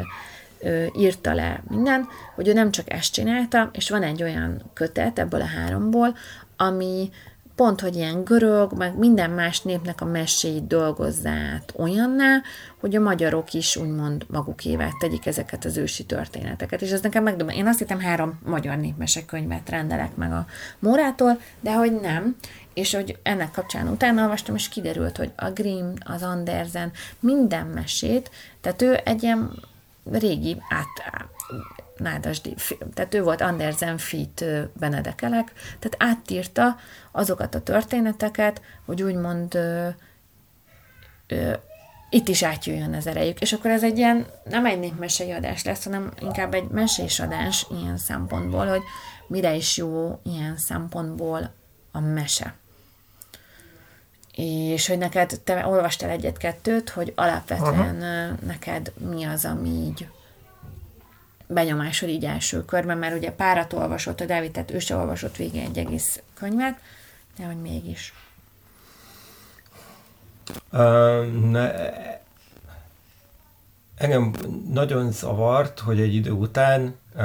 ö, 0.60 0.86
írta 0.98 1.34
le 1.34 1.64
minden, 1.70 2.08
hogy 2.36 2.48
ő 2.48 2.54
nem 2.54 2.72
csak 2.72 2.92
ezt 2.92 3.14
csinálta, 3.14 3.70
és 3.74 3.90
van 3.90 4.04
egy 4.04 4.24
olyan 4.24 4.62
kötet 4.74 5.20
ebből 5.20 5.42
a 5.42 5.46
háromból, 5.46 6.16
ami 6.58 7.10
pont, 7.56 7.82
hogy 7.82 7.96
ilyen 7.96 8.24
görög, 8.24 8.74
meg 8.78 8.98
minden 8.98 9.30
más 9.30 9.62
népnek 9.62 10.02
a 10.02 10.06
meséit 10.06 10.68
dolgozza 10.68 11.30
át 11.30 11.74
olyanná, 11.76 12.42
hogy 12.80 12.96
a 12.96 13.00
magyarok 13.00 13.54
is 13.54 13.76
úgymond 13.76 14.26
magukévá 14.30 14.88
tegyik 15.00 15.26
ezeket 15.26 15.66
az 15.66 15.78
ősi 15.78 16.06
történeteket. 16.06 16.82
És 16.82 16.92
ez 16.92 17.02
nekem 17.02 17.24
megdobban. 17.24 17.56
Én 17.56 17.68
azt 17.68 17.80
hittem 17.80 18.00
három 18.00 18.40
magyar 18.46 18.78
népmesekönyvet 18.78 19.70
rendelek 19.70 20.16
meg 20.16 20.32
a 20.32 20.46
Mórától, 20.80 21.40
de 21.60 21.74
hogy 21.74 22.00
nem. 22.02 22.36
És 22.76 22.94
hogy 22.94 23.18
ennek 23.24 23.52
kapcsán 23.52 23.88
utána 23.88 24.22
olvastam, 24.22 24.56
és 24.56 24.70
kiderült, 24.70 25.18
hogy 25.18 25.32
a 25.36 25.50
Grimm, 25.50 25.94
az 26.00 26.24
Andersen, 26.24 26.92
minden 27.20 27.66
mesét, 27.66 28.32
tehát 28.62 28.82
ő 28.82 29.00
egy 29.04 29.24
ilyen 29.24 29.52
régi 30.12 30.62
át, 30.70 31.24
Nádasdi, 31.98 32.56
tehát 32.94 33.14
ő 33.14 33.24
volt 33.24 33.42
Andersen 33.42 33.98
Fit 33.98 34.46
Benedekelek, 34.80 35.52
tehát 35.80 36.18
átírta 36.18 36.76
azokat 37.12 37.56
a 37.56 37.62
történeteket, 37.62 38.62
hogy 38.86 39.04
úgymond 39.04 39.56
ö, 39.56 39.88
ö, 41.28 41.54
itt 42.10 42.28
is 42.28 42.44
átjöjjön 42.44 42.94
az 42.94 43.08
erejük. 43.08 43.42
És 43.42 43.54
akkor 43.54 43.72
ez 43.72 43.84
egy 43.84 43.98
ilyen, 43.98 44.26
nem 44.44 44.66
egy 44.66 44.80
népmesei 44.80 45.32
adás 45.32 45.64
lesz, 45.64 45.84
hanem 45.84 46.12
inkább 46.22 46.54
egy 46.54 46.68
mesés 46.68 47.20
adás 47.20 47.68
ilyen 47.82 47.98
szempontból, 47.98 48.68
hogy 48.68 48.82
mire 49.28 49.56
is 49.56 49.78
jó 49.78 50.20
ilyen 50.24 50.58
szempontból 50.58 51.54
a 51.92 52.00
mese. 52.00 52.54
És 54.36 54.88
hogy 54.88 54.98
neked, 54.98 55.40
te 55.44 55.68
olvastál 55.68 56.10
egyet-kettőt, 56.10 56.90
hogy 56.90 57.14
alapvetően 57.16 58.02
Aha. 58.02 58.36
neked 58.46 58.92
mi 58.98 59.24
az, 59.24 59.46
ami 59.46 59.70
így 59.70 60.08
benyomásod 61.48 62.10
így 62.10 62.26
első 62.26 62.66
körben, 62.66 62.98
mert 62.98 63.16
ugye 63.16 63.32
párat 63.32 63.74
olvasott 63.74 64.22
a 64.22 64.26
Dávid, 64.26 64.52
tehát 64.52 64.72
ő 64.72 64.80
se 64.80 64.96
olvasott 64.96 65.36
végig 65.36 65.62
egy 65.62 65.78
egész 65.78 66.22
könyvet, 66.34 66.80
de 67.38 67.46
hogy 67.46 67.62
mégis. 67.62 68.14
Uh, 70.72 71.50
ne, 71.50 71.72
engem 73.96 74.34
nagyon 74.72 75.12
zavart, 75.12 75.80
hogy 75.80 76.00
egy 76.00 76.14
idő 76.14 76.32
után 76.32 76.96
uh, 77.16 77.22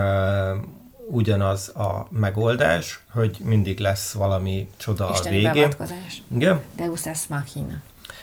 ugyanaz 1.11 1.69
a 1.69 2.07
megoldás, 2.11 3.01
hogy 3.11 3.39
mindig 3.45 3.79
lesz 3.79 4.13
valami 4.13 4.69
csoda 4.77 5.11
Isteni 5.13 5.47
a 5.47 5.53
végén. 5.53 5.73
Igen. 6.29 6.61
Deus 6.77 7.07
ex 7.07 7.27
machina. 7.27 7.83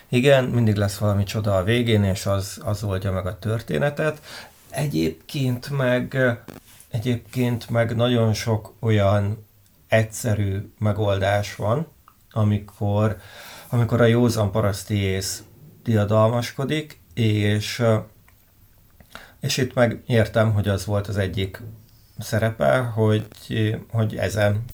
Igen, 0.10 0.44
mindig 0.44 0.76
lesz 0.76 0.98
valami 0.98 1.24
csoda 1.24 1.58
a 1.58 1.64
végén, 1.64 2.04
és 2.04 2.26
az, 2.26 2.60
az 2.64 2.84
oldja 2.84 3.12
meg 3.12 3.26
a 3.26 3.40
történetet. 3.40 4.22
Egyébként 4.70 5.70
meg, 5.70 6.18
egyébként 6.90 7.70
meg 7.70 7.96
nagyon 7.96 8.34
sok 8.34 8.74
olyan 8.80 9.46
egyszerű 9.88 10.74
megoldás 10.80 11.56
van, 11.56 11.88
amikor, 12.32 13.18
amikor 13.70 14.02
a 14.02 14.06
józan 14.06 14.52
paraszti 14.52 14.96
ész 14.96 15.44
diadalmaskodik, 15.84 17.00
és, 17.14 17.84
és 19.40 19.58
itt 19.58 19.74
meg 19.74 20.04
értem, 20.06 20.54
hogy 20.54 20.68
az 20.68 20.86
volt 20.86 21.08
az 21.08 21.18
egyik 21.18 21.62
szerepe, 22.20 22.78
hogy, 22.78 23.28
hogy 23.92 24.16
ezen 24.16 24.66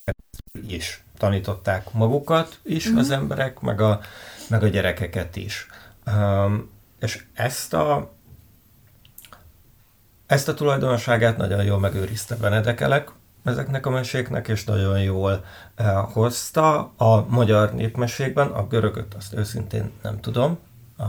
is 0.67 1.03
tanították 1.17 1.91
magukat 1.91 2.59
is 2.63 2.87
mm-hmm. 2.87 2.97
az 2.97 3.09
emberek, 3.09 3.59
meg 3.59 3.81
a, 3.81 4.01
meg 4.49 4.63
a 4.63 4.67
gyerekeket 4.67 5.35
is. 5.35 5.67
Um, 6.07 6.69
és 6.99 7.23
ezt 7.33 7.73
a 7.73 8.11
ezt 10.25 10.47
a 10.47 10.53
tulajdonságát 10.53 11.37
nagyon 11.37 11.63
jól 11.63 11.79
megőrizte 11.79 12.35
Benedekelek 12.35 13.11
ezeknek 13.43 13.85
a 13.85 13.89
meséknek, 13.89 14.47
és 14.47 14.63
nagyon 14.63 15.01
jól 15.01 15.45
eh, 15.75 16.05
hozta 16.11 16.91
a 16.97 17.25
magyar 17.27 17.73
népmesékben, 17.73 18.47
a 18.47 18.67
görögöt 18.67 19.13
azt 19.13 19.33
őszintén 19.33 19.91
nem 20.01 20.19
tudom, 20.19 20.57
a, 20.97 21.03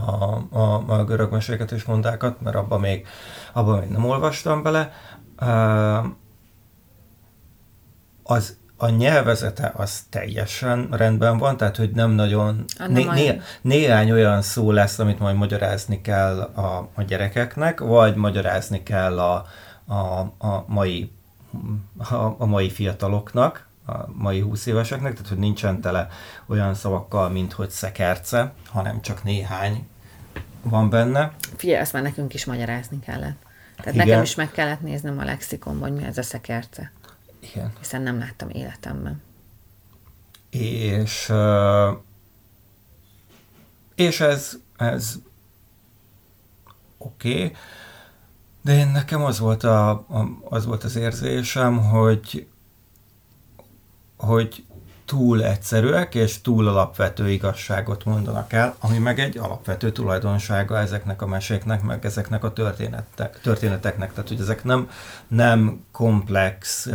a, 0.57 0.83
a 0.87 1.03
görög 1.03 1.31
meséket 1.31 1.71
és 1.71 1.83
mondákat, 1.83 2.41
mert 2.41 2.55
abban 2.55 2.79
még, 2.79 3.07
abba 3.53 3.79
még 3.79 3.89
nem 3.89 4.05
olvastam 4.05 4.63
bele. 4.63 4.93
Eh, 5.37 6.03
az 8.27 8.57
a 8.77 8.89
nyelvezete 8.89 9.71
az 9.75 10.03
teljesen 10.09 10.87
rendben 10.91 11.37
van, 11.37 11.57
tehát 11.57 11.75
hogy 11.75 11.91
nem 11.91 12.11
nagyon, 12.11 12.65
né, 12.87 13.03
né, 13.03 13.41
néhány 13.61 14.11
olyan 14.11 14.41
szó 14.41 14.71
lesz, 14.71 14.99
amit 14.99 15.19
majd 15.19 15.35
magyarázni 15.35 16.01
kell 16.01 16.39
a, 16.39 16.89
a 16.93 17.01
gyerekeknek, 17.01 17.79
vagy 17.79 18.15
magyarázni 18.15 18.83
kell 18.83 19.19
a, 19.19 19.45
a, 19.85 20.19
a 20.37 20.63
mai 20.67 21.11
a, 21.97 22.15
a 22.37 22.45
mai 22.45 22.69
fiataloknak, 22.69 23.67
a 23.87 23.93
mai 24.13 24.39
20 24.39 24.65
éveseknek, 24.65 25.11
tehát 25.13 25.27
hogy 25.27 25.37
nincsen 25.37 25.81
tele 25.81 26.07
olyan 26.45 26.73
szavakkal, 26.73 27.29
mint 27.29 27.53
hogy 27.53 27.69
szekerce, 27.69 28.53
hanem 28.69 29.01
csak 29.01 29.23
néhány 29.23 29.87
van 30.61 30.89
benne. 30.89 31.31
Figyelj, 31.55 31.79
ezt 31.79 31.93
már 31.93 32.03
nekünk 32.03 32.33
is 32.33 32.45
magyarázni 32.45 32.99
kellett. 32.99 33.37
Tehát 33.75 33.93
Igen. 33.93 34.07
nekem 34.07 34.21
is 34.23 34.35
meg 34.35 34.51
kellett 34.51 34.81
néznem 34.81 35.19
a 35.19 35.23
lexikonban, 35.23 35.89
hogy 35.89 35.97
mi 35.99 36.05
ez 36.05 36.17
a 36.17 36.23
szekerce. 36.23 36.91
Igen. 37.55 37.73
Hiszen 37.79 38.01
nem 38.01 38.17
láttam 38.17 38.49
életemben. 38.49 39.21
És, 40.49 41.33
és 43.95 44.19
ez, 44.19 44.57
ez 44.77 45.15
oké, 46.97 47.33
okay. 47.35 47.55
de 48.61 48.77
én 48.77 48.87
nekem 48.87 49.23
az 49.23 49.39
volt, 49.39 49.63
a, 49.63 50.05
az 50.49 50.65
volt 50.65 50.83
az 50.83 50.95
érzésem, 50.95 51.77
hogy 51.89 52.47
hogy 54.17 54.65
túl 55.05 55.43
egyszerűek 55.43 56.15
és 56.15 56.41
túl 56.41 56.67
alapvető 56.67 57.29
igazságot 57.29 58.05
mondanak 58.05 58.53
el, 58.53 58.75
ami 58.79 58.97
meg 58.97 59.19
egy 59.19 59.37
alapvető 59.37 59.91
tulajdonsága 59.91 60.79
ezeknek 60.79 61.21
a 61.21 61.27
meséknek, 61.27 61.81
meg 61.81 62.05
ezeknek 62.05 62.43
a 62.43 62.53
történetek, 62.53 63.39
történeteknek. 63.41 64.13
Tehát, 64.13 64.27
hogy 64.27 64.39
ezek 64.39 64.63
nem, 64.63 64.89
nem 65.27 65.85
komplex, 65.91 66.85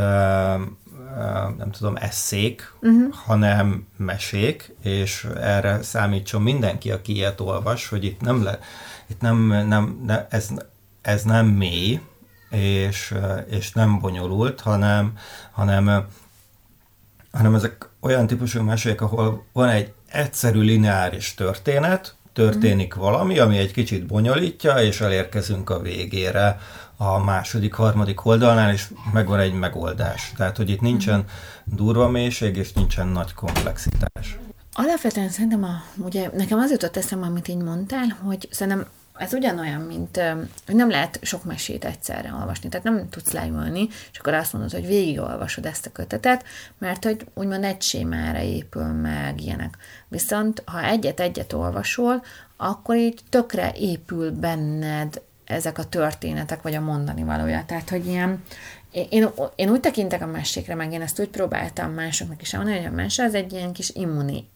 nem 1.56 1.70
tudom, 1.70 1.96
eszék, 1.96 2.72
uh-huh. 2.80 3.14
hanem 3.14 3.86
mesék, 3.96 4.74
és 4.82 5.28
erre 5.40 5.82
számítson 5.82 6.42
mindenki, 6.42 6.90
aki 6.90 7.14
ilyet 7.14 7.40
olvas, 7.40 7.88
hogy 7.88 8.04
itt 8.04 8.20
nem, 8.20 8.42
le, 8.42 8.58
itt 9.06 9.20
nem, 9.20 9.66
nem, 9.68 10.00
ne, 10.06 10.26
ez, 10.28 10.48
ez 11.02 11.22
nem 11.22 11.46
mély, 11.46 12.00
és, 12.50 13.14
és 13.50 13.72
nem 13.72 13.98
bonyolult, 13.98 14.60
hanem, 14.60 15.18
hanem, 15.50 16.06
hanem 17.32 17.54
ezek 17.54 17.88
olyan 18.00 18.26
típusú 18.26 18.62
mesék, 18.62 19.00
ahol 19.00 19.44
van 19.52 19.68
egy 19.68 19.92
egyszerű 20.08 20.60
lineáris 20.60 21.34
történet, 21.34 22.14
történik 22.32 22.96
mm. 22.96 23.00
valami, 23.00 23.38
ami 23.38 23.58
egy 23.58 23.72
kicsit 23.72 24.06
bonyolítja, 24.06 24.74
és 24.74 25.00
elérkezünk 25.00 25.70
a 25.70 25.80
végére 25.80 26.58
a 26.96 27.18
második, 27.18 27.72
harmadik 27.72 28.24
oldalnál, 28.24 28.72
és 28.72 28.88
megvan 29.12 29.38
egy 29.38 29.52
megoldás. 29.52 30.32
Tehát, 30.36 30.56
hogy 30.56 30.70
itt 30.70 30.80
nincsen 30.80 31.24
durva 31.64 32.08
mélység, 32.08 32.56
és 32.56 32.72
nincsen 32.72 33.06
nagy 33.06 33.34
komplexitás. 33.34 34.38
Alapvetően 34.72 35.28
szerintem, 35.28 35.64
a, 35.64 35.82
ugye 35.96 36.30
nekem 36.36 36.58
az 36.58 36.70
jutott 36.70 36.96
eszembe, 36.96 37.26
amit 37.26 37.48
így 37.48 37.62
mondtál, 37.62 38.18
hogy 38.22 38.48
szerintem 38.50 38.86
ez 39.16 39.32
ugyanolyan, 39.32 39.80
mint 39.80 40.20
hogy 40.66 40.74
nem 40.74 40.90
lehet 40.90 41.18
sok 41.22 41.44
mesét 41.44 41.84
egyszerre 41.84 42.32
olvasni, 42.32 42.68
tehát 42.68 42.86
nem 42.86 43.08
tudsz 43.08 43.32
leülni, 43.32 43.88
és 44.12 44.18
akkor 44.18 44.34
azt 44.34 44.52
mondod, 44.52 44.70
hogy 44.70 44.86
végigolvasod 44.86 45.66
ezt 45.66 45.86
a 45.86 45.92
kötetet, 45.92 46.44
mert 46.78 47.04
hogy 47.04 47.26
úgymond 47.34 47.64
egy 47.64 47.82
sémára 47.82 48.40
épül 48.40 48.86
meg 48.86 49.40
ilyenek. 49.40 49.76
Viszont 50.08 50.62
ha 50.66 50.84
egyet-egyet 50.84 51.52
olvasol, 51.52 52.22
akkor 52.56 52.96
így 52.96 53.20
tökre 53.28 53.72
épül 53.76 54.30
benned 54.30 55.22
ezek 55.44 55.78
a 55.78 55.84
történetek, 55.84 56.62
vagy 56.62 56.74
a 56.74 56.80
mondani 56.80 57.22
valója. 57.22 57.64
Tehát, 57.66 57.88
hogy 57.88 58.06
ilyen, 58.06 58.42
én, 58.92 59.28
én 59.54 59.70
úgy 59.70 59.80
tekintek 59.80 60.22
a 60.22 60.26
mesékre, 60.26 60.74
meg 60.74 60.92
én 60.92 61.02
ezt 61.02 61.20
úgy 61.20 61.28
próbáltam 61.28 61.92
másoknak 61.92 62.42
is 62.42 62.52
elmondani, 62.52 62.82
hogy 62.82 62.92
a 62.92 62.94
mese 62.94 63.22
az 63.22 63.34
egy 63.34 63.52
ilyen 63.52 63.72
kis 63.72 63.90
immuni 63.90 64.48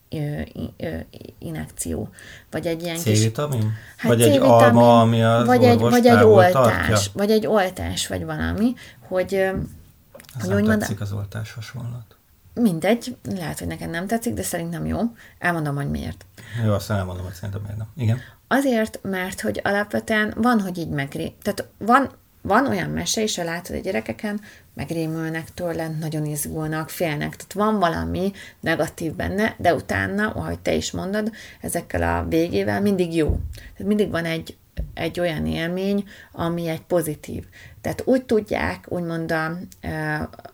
inekció, 1.38 2.08
vagy 2.50 2.66
egy 2.66 2.82
ilyen 2.82 2.96
C-vitamin? 2.96 3.60
kis... 3.60 3.68
Hát 3.96 4.10
vagy 4.10 4.22
egy 4.22 4.36
alma, 4.36 5.00
ami 5.00 5.22
az 5.22 5.46
vagy 5.46 5.64
egy, 5.64 5.78
vagy 5.78 6.06
egy 6.06 6.22
oltás, 6.22 6.52
tartja? 6.52 7.10
vagy 7.12 7.30
egy 7.30 7.46
oltás, 7.46 8.06
vagy 8.06 8.24
valami, 8.24 8.74
hogy... 9.08 9.34
Ez 9.34 10.50
hogy 10.50 10.62
nem 10.62 10.78
tetszik 10.78 10.98
mond, 10.98 11.10
az 11.10 11.12
oltás 11.12 11.52
hasonlat. 11.52 12.16
Mindegy, 12.54 13.16
lehet, 13.36 13.58
hogy 13.58 13.68
neked 13.68 13.90
nem 13.90 14.06
tetszik, 14.06 14.34
de 14.34 14.42
szerintem 14.42 14.86
jó. 14.86 15.00
Elmondom, 15.38 15.74
hogy 15.74 15.90
miért. 15.90 16.24
Jó, 16.64 16.72
aztán 16.72 16.98
elmondom, 16.98 17.24
hogy 17.24 17.34
szerintem 17.34 17.60
miért 17.60 17.76
nem. 17.76 17.88
Igen. 17.96 18.18
Azért, 18.48 18.98
mert 19.02 19.40
hogy 19.40 19.60
alapvetően 19.64 20.34
van, 20.36 20.60
hogy 20.60 20.78
így 20.78 20.88
megré... 20.88 21.34
Tehát 21.42 21.68
van, 21.78 22.10
van 22.46 22.66
olyan 22.66 22.90
mese 22.90 23.22
is, 23.22 23.36
ha 23.36 23.44
látod 23.44 23.76
a 23.76 23.78
gyerekeken, 23.78 24.40
megrémülnek 24.74 25.54
tőle, 25.54 25.88
nagyon 25.88 26.24
izgulnak, 26.24 26.88
félnek. 26.90 27.36
Tehát 27.36 27.52
van 27.52 27.78
valami 27.78 28.32
negatív 28.60 29.14
benne, 29.14 29.54
de 29.58 29.74
utána, 29.74 30.30
ahogy 30.30 30.58
te 30.58 30.74
is 30.74 30.90
mondod, 30.90 31.32
ezekkel 31.60 32.02
a 32.02 32.28
végével 32.28 32.80
mindig 32.80 33.14
jó. 33.14 33.38
Tehát 33.54 33.86
mindig 33.86 34.10
van 34.10 34.24
egy, 34.24 34.56
egy 34.94 35.20
olyan 35.20 35.46
élmény, 35.46 36.04
ami 36.32 36.68
egy 36.68 36.82
pozitív. 36.82 37.44
Tehát 37.80 38.02
úgy 38.04 38.24
tudják, 38.24 38.84
úgymond 38.88 39.32
a, 39.32 39.58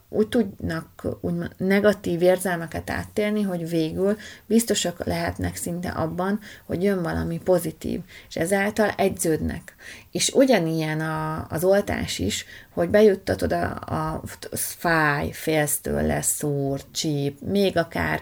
úgy 0.09 0.27
tudnak 0.27 1.07
úgymond 1.21 1.51
negatív 1.57 2.21
érzelmeket 2.21 2.89
áttérni, 2.89 3.41
hogy 3.41 3.69
végül 3.69 4.17
biztosak 4.45 5.05
lehetnek 5.05 5.55
szinte 5.55 5.89
abban, 5.89 6.39
hogy 6.65 6.83
jön 6.83 7.01
valami 7.01 7.39
pozitív, 7.43 7.99
és 8.29 8.35
ezáltal 8.35 8.89
egyződnek. 8.89 9.75
És 10.11 10.29
ugyanilyen 10.29 10.99
a, 10.99 11.45
az 11.49 11.63
oltás 11.63 12.19
is, 12.19 12.45
hogy 12.73 12.89
bejuttatod 12.89 13.53
a, 13.53 13.65
a 13.71 14.21
fáj, 14.51 15.31
félsz 15.31 15.79
tőle, 15.79 16.21
szúr, 16.21 16.81
csíp, 16.91 17.39
még 17.41 17.77
akár 17.77 18.21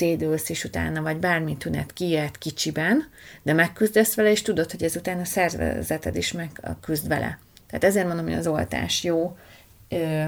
szédülsz 0.00 0.48
is 0.48 0.64
utána, 0.64 1.02
vagy 1.02 1.16
bármi 1.16 1.56
tünet 1.56 1.92
kijöhet 1.92 2.38
kicsiben, 2.38 3.08
de 3.42 3.52
megküzdesz 3.52 4.14
vele, 4.14 4.30
és 4.30 4.42
tudod, 4.42 4.70
hogy 4.70 4.82
ezután 4.82 5.18
a 5.18 5.24
szervezeted 5.24 6.16
is 6.16 6.32
megküzd 6.32 7.08
vele. 7.08 7.38
Tehát 7.66 7.84
ezért 7.84 8.06
mondom, 8.06 8.24
hogy 8.24 8.34
az 8.34 8.46
oltás 8.46 9.04
jó 9.04 9.36
ö, 9.88 10.24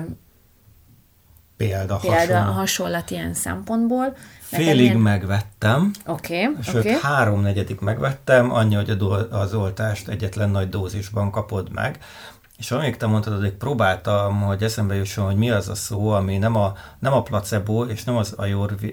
példa, 1.57 1.97
példa 1.97 2.19
hasonlat. 2.19 2.55
hasonlat 2.55 3.11
ilyen 3.11 3.35
szempontból. 3.35 4.17
Félig 4.41 4.85
ilyen... 4.85 4.97
megvettem. 4.97 5.91
Okay, 6.07 6.49
Sőt, 6.63 6.85
okay. 6.85 6.99
háromnegyedik 7.03 7.81
megvettem, 7.81 8.51
annyi, 8.51 8.75
hogy 8.75 8.97
az 9.31 9.55
oltást 9.55 10.09
egyetlen 10.09 10.51
nagy 10.51 10.69
dózisban 10.69 11.31
kapod 11.31 11.73
meg. 11.73 11.99
És 12.62 12.70
amíg 12.70 12.96
te 12.96 13.07
mondtad, 13.07 13.40
hogy 13.40 13.53
próbáltam, 13.53 14.40
hogy 14.40 14.62
eszembe 14.62 14.94
jusson, 14.94 15.25
hogy 15.25 15.37
mi 15.37 15.51
az 15.51 15.68
a 15.68 15.75
szó, 15.75 16.09
ami 16.11 16.38
nem 16.38 16.57
a, 16.57 16.72
nem 16.98 17.12
a 17.12 17.22
placebo, 17.22 17.85
és 17.85 18.05
nem 18.05 18.16
az 18.16 18.37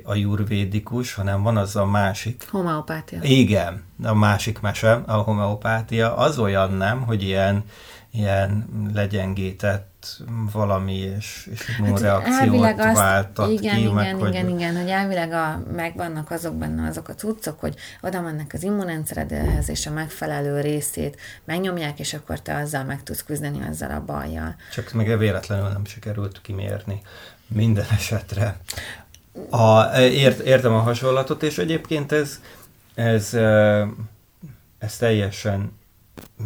ajurvédikus, 0.04 1.14
hanem 1.14 1.44
van 1.44 1.58
az 1.58 1.76
a 1.76 1.86
másik. 1.86 2.48
Homeopátia. 2.52 3.20
Igen, 3.22 3.84
a 4.04 4.14
másik 4.14 4.60
mese, 4.60 5.04
a 5.06 5.14
homeopátia. 5.14 6.16
Az 6.16 6.40
olyan 6.40 6.72
nem, 6.72 7.02
hogy 7.02 7.24
ilyen 7.24 7.64
ilyen 8.12 8.66
legyengített 8.94 10.18
valami, 10.52 10.96
és, 10.96 11.50
és 11.52 11.78
immunreakciót 11.80 12.64
hát 12.64 12.80
azt, 12.80 12.96
váltat 12.96 13.52
igen, 13.52 13.76
ki. 13.76 13.82
Igen, 13.82 13.94
meg, 13.94 14.06
igen, 14.06 14.20
hogy... 14.20 14.30
igen, 14.30 14.50
igen, 14.50 14.76
hogy 14.76 14.90
elvileg 14.90 15.32
a, 15.32 15.64
megvannak 15.72 16.32
azok 16.32 16.56
benne 16.56 16.88
azok 16.88 17.08
a 17.08 17.14
cuccok, 17.14 17.60
hogy 17.60 17.76
oda 18.02 18.22
mennek 18.22 18.54
az 18.54 18.64
immunrendszeredhez, 18.64 19.70
és 19.70 19.86
a 19.86 19.92
megfelelő 19.92 20.62
részét 20.62 21.18
megnyomják, 21.46 22.00
és 22.00 22.14
akkor 22.14 22.42
te 22.42 22.56
azzal 22.56 22.84
meg 22.84 23.04
tudsz 23.04 23.24
küzdeni 23.24 23.68
azzal 23.70 23.92
a 23.92 24.04
bajjal. 24.06 24.56
Csak 24.74 24.94
meg 24.94 25.18
véletlenül 25.18 25.68
nem 25.68 25.86
sikerült 25.86 26.42
kimérni 26.42 27.02
minden 27.48 27.86
esetre. 27.98 28.58
A, 29.50 29.98
ért, 29.98 30.40
értem 30.40 30.74
a 30.74 30.80
hasonlatot, 30.80 31.44
és 31.44 31.58
egyébként 31.58 32.12
ez, 32.12 32.40
ez, 32.96 33.34
ez 34.80 34.98
teljesen 34.98 35.79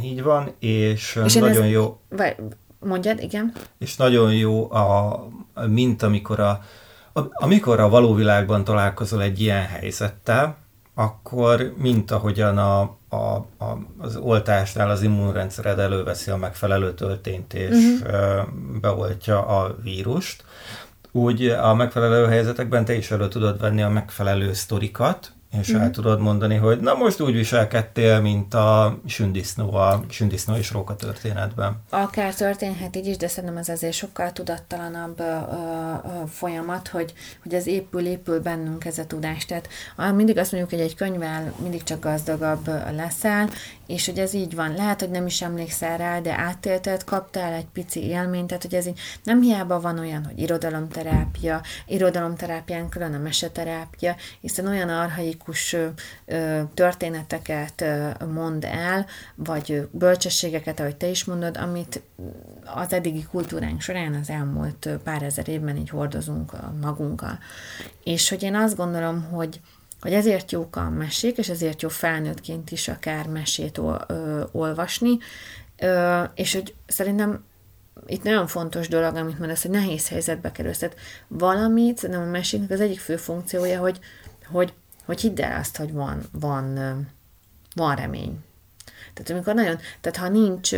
így 0.02 0.24
van, 0.24 0.52
és, 0.60 1.20
és 1.26 1.34
nagyon 1.34 1.64
ez, 1.64 1.70
jó... 1.70 2.00
Vagy, 2.10 2.36
mondjad, 2.80 3.20
igen. 3.20 3.54
És 3.78 3.96
nagyon 3.96 4.34
jó, 4.34 4.72
a, 4.72 5.28
mint 5.68 6.02
amikor 6.02 6.40
a, 6.40 6.62
a, 7.14 7.20
amikor 7.32 7.80
a 7.80 7.90
való 7.90 8.14
világban 8.14 8.64
találkozol 8.64 9.22
egy 9.22 9.42
ilyen 9.42 9.66
helyzettel, 9.66 10.58
akkor 10.96 11.74
mint 11.78 12.12
ahogyan 12.12 12.58
a, 12.58 12.80
a, 13.10 13.16
a, 13.58 13.78
az 13.98 14.16
oltásnál 14.16 14.90
az 14.90 15.02
immunrendszered 15.02 15.80
előveszi 15.80 16.32
a 16.32 16.38
megfelelő 16.38 16.94
töltényt 16.94 17.54
és 17.54 17.70
uh-huh. 17.70 18.48
beoltja 18.82 19.46
a 19.46 19.76
vírust, 19.84 20.44
úgy 21.12 21.48
a 21.48 21.74
megfelelő 21.74 22.26
helyzetekben 22.28 22.86
te 22.86 22.96
is 22.96 23.12
elő 23.12 23.28
tudod 23.28 23.60
venni 23.60 23.82
a 23.82 23.90
megfelelő 23.90 24.54
sztorikat, 24.54 25.32
és 25.60 25.74
mm. 25.74 25.80
el 25.80 25.92
tudod 25.92 26.20
mondani, 26.20 26.56
hogy 26.56 26.80
na 26.80 26.94
most 26.94 27.22
úgy 27.22 27.34
viselkedtél, 27.34 28.22
mint 28.22 28.54
a 28.54 29.00
sündisznó, 29.06 29.74
a 29.74 30.04
sündisznó 30.10 30.56
és 30.56 30.72
róka 30.72 30.96
történetben. 30.96 31.82
Akár 31.90 32.36
történhet 32.36 32.96
így 32.96 33.08
is, 33.08 33.18
de 33.18 33.28
szerintem 33.28 33.58
ez 33.58 33.70
azért 33.70 33.94
sokkal 33.94 34.32
tudattalanabb 34.32 35.20
ö, 35.20 35.24
ö, 35.24 36.26
folyamat, 36.28 36.88
hogy, 36.88 37.14
hogy 37.44 37.54
ez 37.54 37.68
épül, 37.68 38.06
épül 38.06 38.42
bennünk 38.42 38.86
ez 38.86 38.98
a 38.98 39.06
tudás. 39.06 39.46
Tehát 39.46 39.70
mindig 40.16 40.38
azt 40.38 40.52
mondjuk, 40.52 40.74
hogy 40.74 40.82
egy 40.82 40.96
könyvvel 40.96 41.54
mindig 41.62 41.84
csak 41.84 42.00
gazdagabb 42.04 42.70
leszel, 42.96 43.50
és 43.88 44.06
hogy 44.06 44.20
ez 44.20 44.34
így 44.34 44.56
van. 44.56 44.74
Lehet, 44.74 45.00
hogy 45.00 45.10
nem 45.10 45.26
is 45.26 45.42
emlékszel 45.42 45.98
rá, 45.98 46.20
de 46.20 46.40
átélted, 46.40 47.04
kaptál 47.04 47.54
egy 47.54 47.68
pici 47.74 48.04
élményt, 48.04 48.48
tehát 48.48 48.64
hogy 48.64 48.74
ez 48.74 48.88
így 48.88 49.00
nem 49.24 49.42
hiába 49.42 49.80
van 49.80 50.00
olyan, 50.00 50.26
hogy 50.26 50.40
irodalomterápia, 50.40 51.62
irodalomterápián 51.88 52.90
külön 52.90 53.14
a 53.14 53.18
meseterápia, 53.18 54.16
hiszen 54.42 54.68
olyan 54.68 54.90
arhaikus 55.44 55.76
történeteket 56.74 57.86
mond 58.34 58.64
el, 58.64 59.06
vagy 59.36 59.88
bölcsességeket, 59.92 60.80
ahogy 60.80 60.96
te 60.96 61.08
is 61.08 61.24
mondod, 61.24 61.58
amit 61.58 62.02
az 62.66 62.94
eddigi 62.94 63.24
kultúránk 63.32 63.82
során 63.82 64.14
az 64.14 64.30
elmúlt 64.30 64.90
pár 65.04 65.22
ezer 65.22 65.48
évben 65.48 65.78
így 65.78 65.90
hordozunk 65.90 66.52
magunkkal. 66.82 67.40
És 68.04 68.30
hogy 68.30 68.44
én 68.44 68.56
azt 68.56 68.76
gondolom, 68.76 69.24
hogy 69.24 69.60
hogy 70.02 70.14
ezért 70.14 70.52
jók 70.52 70.76
a 70.76 70.90
mesék, 70.90 71.38
és 71.38 71.50
ezért 71.50 71.82
jó 71.82 71.90
felnőttként 71.90 72.72
is 72.72 72.88
akár 72.88 73.28
mesét 73.28 73.78
ol, 73.78 74.06
ö, 74.08 74.44
olvasni, 74.52 75.18
ö, 75.80 76.24
és 76.36 76.54
hogy 76.54 76.74
szerintem 76.88 77.44
itt 78.06 78.24
nagyon 78.24 78.48
fontos 78.48 78.88
dolog, 78.88 79.16
amit 79.16 79.40
mondasz, 79.40 79.62
hogy 79.62 79.72
nehéz 79.72 80.10
helyzetbe 80.10 80.52
kerülsz. 80.52 80.78
Tehát 80.78 80.96
valamit, 81.28 81.98
szerintem 81.98 82.28
a 82.28 82.32
meséknek 82.32 82.70
az 82.70 82.82
egyik 82.82 83.00
fő 83.00 83.16
funkciója, 83.18 83.80
hogy, 83.80 84.00
hogy, 84.46 84.74
hogy 85.06 85.22
hidd 85.22 85.42
el 85.42 85.60
azt, 85.60 85.78
hogy 85.78 85.94
van, 85.94 86.22
van, 86.32 86.78
van 87.76 87.96
remény. 87.96 88.40
Tehát 89.14 89.32
amikor 89.32 89.54
nagyon, 89.54 89.78
tehát 90.02 90.18
ha 90.18 90.30
nincs, 90.30 90.72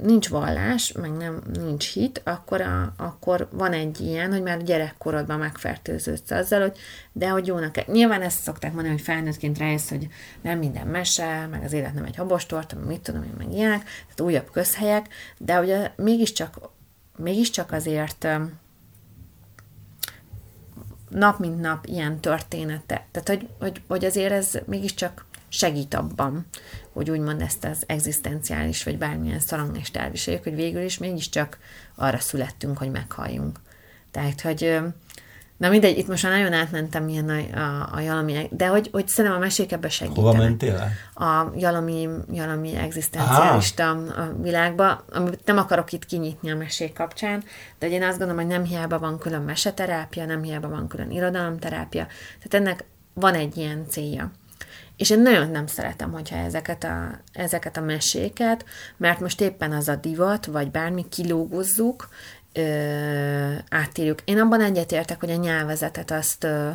nincs 0.00 0.28
vallás, 0.28 0.92
meg 0.92 1.10
nem 1.10 1.42
nincs 1.52 1.92
hit, 1.92 2.20
akkor, 2.24 2.60
a, 2.60 2.92
akkor 2.96 3.48
van 3.50 3.72
egy 3.72 4.00
ilyen, 4.00 4.30
hogy 4.30 4.42
már 4.42 4.62
gyerekkorodban 4.62 5.38
megfertőződsz 5.38 6.30
azzal, 6.30 6.60
hogy 6.60 6.78
de 7.12 7.28
hogy 7.28 7.46
jónak. 7.46 7.86
Nyilván 7.86 8.22
ezt 8.22 8.42
szokták 8.42 8.72
mondani, 8.72 8.94
hogy 8.94 9.04
felnőttként 9.04 9.58
rájössz, 9.58 9.88
hogy 9.88 10.08
nem 10.40 10.58
minden 10.58 10.86
mese, 10.86 11.46
meg 11.46 11.62
az 11.64 11.72
élet 11.72 11.94
nem 11.94 12.04
egy 12.04 12.16
habostort, 12.16 12.74
meg 12.74 12.86
mit 12.86 13.00
tudom 13.00 13.22
én, 13.22 13.34
meg 13.38 13.52
ilyenek, 13.52 13.82
tehát 13.82 14.20
újabb 14.20 14.50
közhelyek, 14.50 15.08
de 15.38 15.60
ugye 15.60 15.92
mégiscsak, 15.96 16.58
mégiscsak 17.16 17.72
azért 17.72 18.28
nap 21.08 21.38
mint 21.38 21.60
nap 21.60 21.86
ilyen 21.86 22.20
története. 22.20 23.06
Tehát, 23.10 23.28
hogy, 23.28 23.48
hogy, 23.58 23.82
hogy 23.88 24.04
azért 24.04 24.32
ez 24.32 24.58
mégiscsak 24.66 25.26
segít 25.48 25.94
abban, 25.94 26.46
hogy 26.92 27.10
úgymond 27.10 27.40
ezt 27.40 27.64
az 27.64 27.82
egzisztenciális, 27.86 28.84
vagy 28.84 28.98
bármilyen 28.98 29.40
szorongást 29.40 29.96
elviseljük, 29.96 30.42
hogy 30.42 30.54
végül 30.54 30.82
is 30.82 30.98
mégiscsak 30.98 31.58
arra 31.94 32.18
születtünk, 32.18 32.78
hogy 32.78 32.90
meghalljunk. 32.90 33.60
Tehát, 34.10 34.40
hogy 34.40 34.78
Na 35.58 35.68
mindegy, 35.68 35.98
itt 35.98 36.08
most 36.08 36.22
már 36.22 36.32
nagyon 36.32 36.52
átmentem 36.52 37.08
ilyen 37.08 37.28
a, 37.28 37.58
a, 37.58 37.88
a 37.92 38.00
jalami, 38.00 38.48
de 38.50 38.66
hogy, 38.66 38.88
hogy 38.92 39.08
szerintem 39.08 39.40
a 39.40 39.42
mesék 39.42 39.72
ebbe 39.72 39.88
segítenek. 39.88 40.30
Hova 40.30 40.42
mentél 40.44 40.90
A 41.14 41.44
jalami, 41.56 42.08
jalami 42.32 42.76
egzisztenciálista 42.76 43.90
a 43.90 44.32
világba, 44.40 45.04
amit 45.12 45.44
nem 45.44 45.58
akarok 45.58 45.92
itt 45.92 46.04
kinyitni 46.04 46.50
a 46.50 46.56
mesék 46.56 46.92
kapcsán, 46.92 47.44
de 47.78 47.88
én 47.88 48.02
azt 48.02 48.18
gondolom, 48.18 48.42
hogy 48.42 48.52
nem 48.52 48.64
hiába 48.64 48.98
van 48.98 49.18
külön 49.18 49.42
meseterápia, 49.42 50.24
nem 50.24 50.42
hiába 50.42 50.68
van 50.68 50.88
külön 50.88 51.10
irodalomterápia, 51.10 52.06
tehát 52.42 52.66
ennek 52.66 52.84
van 53.12 53.34
egy 53.34 53.56
ilyen 53.56 53.84
célja. 53.88 54.30
És 54.96 55.10
én 55.10 55.20
nagyon 55.22 55.50
nem 55.50 55.66
szeretem, 55.66 56.12
hogyha 56.12 56.36
ezeket 56.36 56.84
a, 56.84 57.20
ezeket 57.32 57.76
a 57.76 57.80
meséket, 57.80 58.64
mert 58.96 59.20
most 59.20 59.40
éppen 59.40 59.72
az 59.72 59.88
a 59.88 59.96
divat, 59.96 60.46
vagy 60.46 60.70
bármi 60.70 61.08
kilógozzuk, 61.08 62.08
ö, 62.52 63.52
átírjuk. 63.70 64.18
Én 64.24 64.38
abban 64.38 64.60
egyetértek, 64.60 65.20
hogy 65.20 65.30
a 65.30 65.36
nyelvezetet 65.36 66.10
azt, 66.10 66.44
ö, 66.44 66.70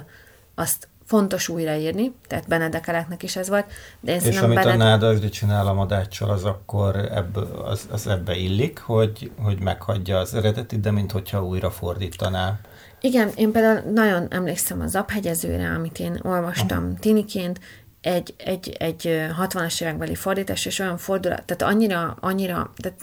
azt 0.55 0.87
fontos 1.05 1.47
újraírni, 1.47 2.13
tehát 2.27 2.47
Benedekeleknek 2.47 3.23
is 3.23 3.35
ez 3.35 3.49
volt. 3.49 3.65
De 3.99 4.13
én 4.13 4.21
és 4.21 4.37
amit 4.37 4.55
Bened... 4.55 4.73
a 4.73 4.83
Nádasdi 4.83 5.29
csinál 5.29 5.67
a 5.67 5.73
madáccsal, 5.73 6.29
az 6.29 6.43
akkor 6.43 6.95
ebből, 6.95 7.63
az, 7.65 7.87
az 7.91 8.07
ebbe 8.07 8.35
illik, 8.35 8.79
hogy, 8.79 9.31
hogy 9.41 9.59
meghagyja 9.59 10.17
az 10.17 10.33
eredetit, 10.33 10.79
de 10.79 10.91
mint 10.91 11.11
hogyha 11.11 11.45
újra 11.45 11.71
fordítaná. 11.71 12.59
Igen, 13.01 13.29
én 13.35 13.51
például 13.51 13.91
nagyon 13.91 14.27
emlékszem 14.29 14.81
az 14.81 14.95
Aphegyezőre, 14.95 15.69
amit 15.69 15.99
én 15.99 16.19
olvastam 16.21 16.83
Aha. 16.83 16.99
tiniként, 16.99 17.59
egy, 18.01 18.33
egy, 18.37 18.75
egy 18.79 19.01
60-as 19.41 19.81
évekbeli 19.81 20.15
fordítás, 20.15 20.65
és 20.65 20.79
olyan 20.79 20.97
fordulat, 20.97 21.43
tehát 21.43 21.73
annyira, 21.73 22.17
annyira, 22.19 22.73
tehát 22.77 22.99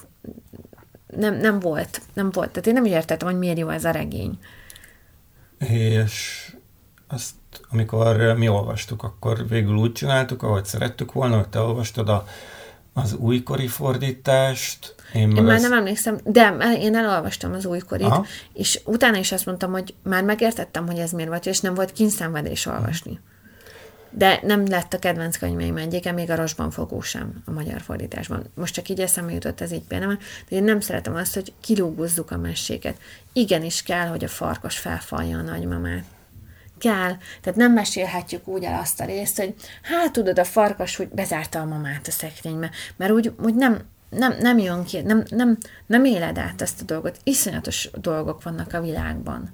nem, 1.16 1.34
nem 1.34 1.60
volt, 1.60 2.00
nem 2.14 2.30
volt, 2.30 2.50
tehát 2.50 2.66
én 2.66 2.72
nem 2.72 2.84
értettem, 2.84 3.28
hogy 3.28 3.38
miért 3.38 3.58
jó 3.58 3.68
ez 3.68 3.84
a 3.84 3.90
regény. 3.90 4.38
És 5.58 6.46
azt, 7.08 7.34
amikor 7.70 8.34
mi 8.36 8.48
olvastuk, 8.48 9.02
akkor 9.02 9.48
végül 9.48 9.76
úgy 9.76 9.92
csináltuk, 9.92 10.42
ahogy 10.42 10.64
szerettük 10.64 11.12
volna, 11.12 11.36
hogy 11.36 11.48
te 11.48 11.58
olvastad 11.58 12.08
a, 12.08 12.24
az 12.92 13.14
újkori 13.14 13.66
fordítást, 13.66 14.94
én, 15.14 15.36
én 15.36 15.42
már 15.42 15.54
ezt... 15.54 15.68
nem 15.68 15.78
emlékszem, 15.78 16.18
de 16.24 16.56
én 16.80 16.96
elolvastam 16.96 17.52
az 17.52 17.66
újkorit, 17.66 18.06
Aha. 18.06 18.26
és 18.52 18.80
utána 18.84 19.16
is 19.16 19.32
azt 19.32 19.46
mondtam, 19.46 19.72
hogy 19.72 19.94
már 20.02 20.24
megértettem, 20.24 20.86
hogy 20.86 20.98
ez 20.98 21.10
miért 21.10 21.28
volt, 21.28 21.46
és 21.46 21.60
nem 21.60 21.74
volt 21.74 21.92
kényszenvedés 21.92 22.66
olvasni. 22.66 23.20
De 24.10 24.40
nem 24.42 24.66
lett 24.66 24.92
a 24.92 24.98
kedvenc 24.98 25.36
könyveim 25.36 25.76
egyike, 25.76 26.12
még 26.12 26.30
a 26.30 26.34
Rosban 26.34 26.70
fogó 26.70 27.00
sem 27.00 27.42
a 27.44 27.50
magyar 27.50 27.80
fordításban. 27.80 28.44
Most 28.54 28.74
csak 28.74 28.88
így 28.88 29.00
eszembe 29.00 29.32
jutott 29.32 29.60
ez 29.60 29.72
így 29.72 29.84
például, 29.88 30.18
de 30.48 30.56
én 30.56 30.64
nem 30.64 30.80
szeretem 30.80 31.14
azt, 31.14 31.34
hogy 31.34 31.52
kilúgozzuk 31.60 32.30
a 32.30 32.36
meséket. 32.36 32.96
Igenis 33.32 33.82
kell, 33.82 34.06
hogy 34.06 34.24
a 34.24 34.28
farkas 34.28 34.78
felfalja 34.78 35.38
a 35.38 35.42
nagymamát. 35.42 36.04
Kell. 36.78 37.16
Tehát 37.40 37.58
nem 37.58 37.72
mesélhetjük 37.72 38.48
úgy 38.48 38.64
el 38.64 38.80
azt 38.80 39.00
a 39.00 39.04
részt, 39.04 39.36
hogy 39.36 39.54
hát 39.82 40.12
tudod, 40.12 40.38
a 40.38 40.44
farkas 40.44 40.96
hogy 40.96 41.08
bezárta 41.08 41.60
a 41.60 41.64
mamát 41.64 42.06
a 42.06 42.10
szekrénybe, 42.10 42.70
mert 42.96 43.12
úgy, 43.12 43.32
úgy 43.42 43.54
nem, 43.54 43.78
nem, 44.10 44.34
nem 44.40 44.58
jön 44.58 44.84
ki, 44.84 45.00
nem, 45.00 45.24
nem, 45.28 45.58
nem 45.86 46.04
éled 46.04 46.38
át 46.38 46.62
ezt 46.62 46.80
a 46.80 46.84
dolgot. 46.84 47.18
Iszonyatos 47.24 47.90
dolgok 48.00 48.42
vannak 48.42 48.72
a 48.72 48.80
világban. 48.80 49.52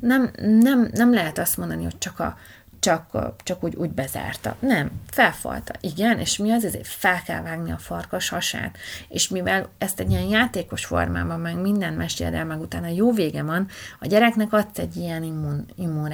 Nem, 0.00 0.30
nem, 0.60 0.88
nem 0.92 1.12
lehet 1.12 1.38
azt 1.38 1.56
mondani, 1.56 1.82
hogy 1.82 1.98
csak 1.98 2.20
a, 2.20 2.38
csak, 2.84 3.34
csak 3.42 3.64
úgy, 3.64 3.74
úgy 3.74 3.90
bezárta. 3.90 4.56
Nem, 4.58 4.90
felfalta. 5.10 5.74
Igen, 5.80 6.18
és 6.18 6.38
mi 6.38 6.50
az? 6.50 6.64
Ezért 6.64 6.86
fel 6.86 7.22
kell 7.22 7.42
vágni 7.42 7.72
a 7.72 7.78
farkas 7.78 8.28
hasát. 8.28 8.76
És 9.08 9.28
mivel 9.28 9.68
ezt 9.78 10.00
egy 10.00 10.10
ilyen 10.10 10.24
játékos 10.24 10.84
formában, 10.84 11.40
meg 11.40 11.60
minden 11.60 11.92
mesél 11.92 12.34
el, 12.34 12.44
meg 12.44 12.60
utána 12.60 12.86
jó 12.86 13.12
vége 13.12 13.42
van, 13.42 13.68
a 14.00 14.06
gyereknek 14.06 14.52
adsz 14.52 14.78
egy 14.78 14.96
ilyen 14.96 15.22
immun, 15.22 15.66
immun, 15.76 16.12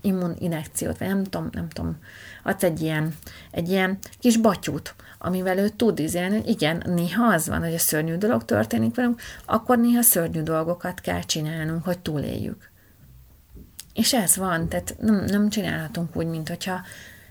immun 0.00 0.34
inekciót, 0.38 0.98
vagy 0.98 1.08
nem 1.08 1.24
tudom, 1.24 1.48
nem 1.52 1.68
tudom, 1.68 1.96
adsz 2.42 2.62
egy 2.62 2.80
ilyen, 2.80 3.14
egy 3.50 3.68
ilyen 3.68 3.98
kis 4.18 4.36
batyút, 4.36 4.94
amivel 5.18 5.58
ő 5.58 5.68
tud 5.68 5.98
izélni, 5.98 6.36
hogy 6.36 6.48
igen, 6.48 6.82
néha 6.86 7.24
az 7.24 7.48
van, 7.48 7.60
hogy 7.60 7.74
a 7.74 7.78
szörnyű 7.78 8.16
dolog 8.16 8.44
történik 8.44 8.94
velünk, 8.94 9.20
akkor 9.44 9.78
néha 9.78 10.02
szörnyű 10.02 10.42
dolgokat 10.42 11.00
kell 11.00 11.22
csinálnunk, 11.22 11.84
hogy 11.84 11.98
túléljük. 11.98 12.71
És 13.92 14.12
ez 14.14 14.36
van, 14.36 14.68
tehát 14.68 14.96
nem, 15.00 15.24
nem 15.24 15.48
csinálhatunk 15.48 16.16
úgy, 16.16 16.26
mint 16.26 16.48
hogyha, 16.48 16.80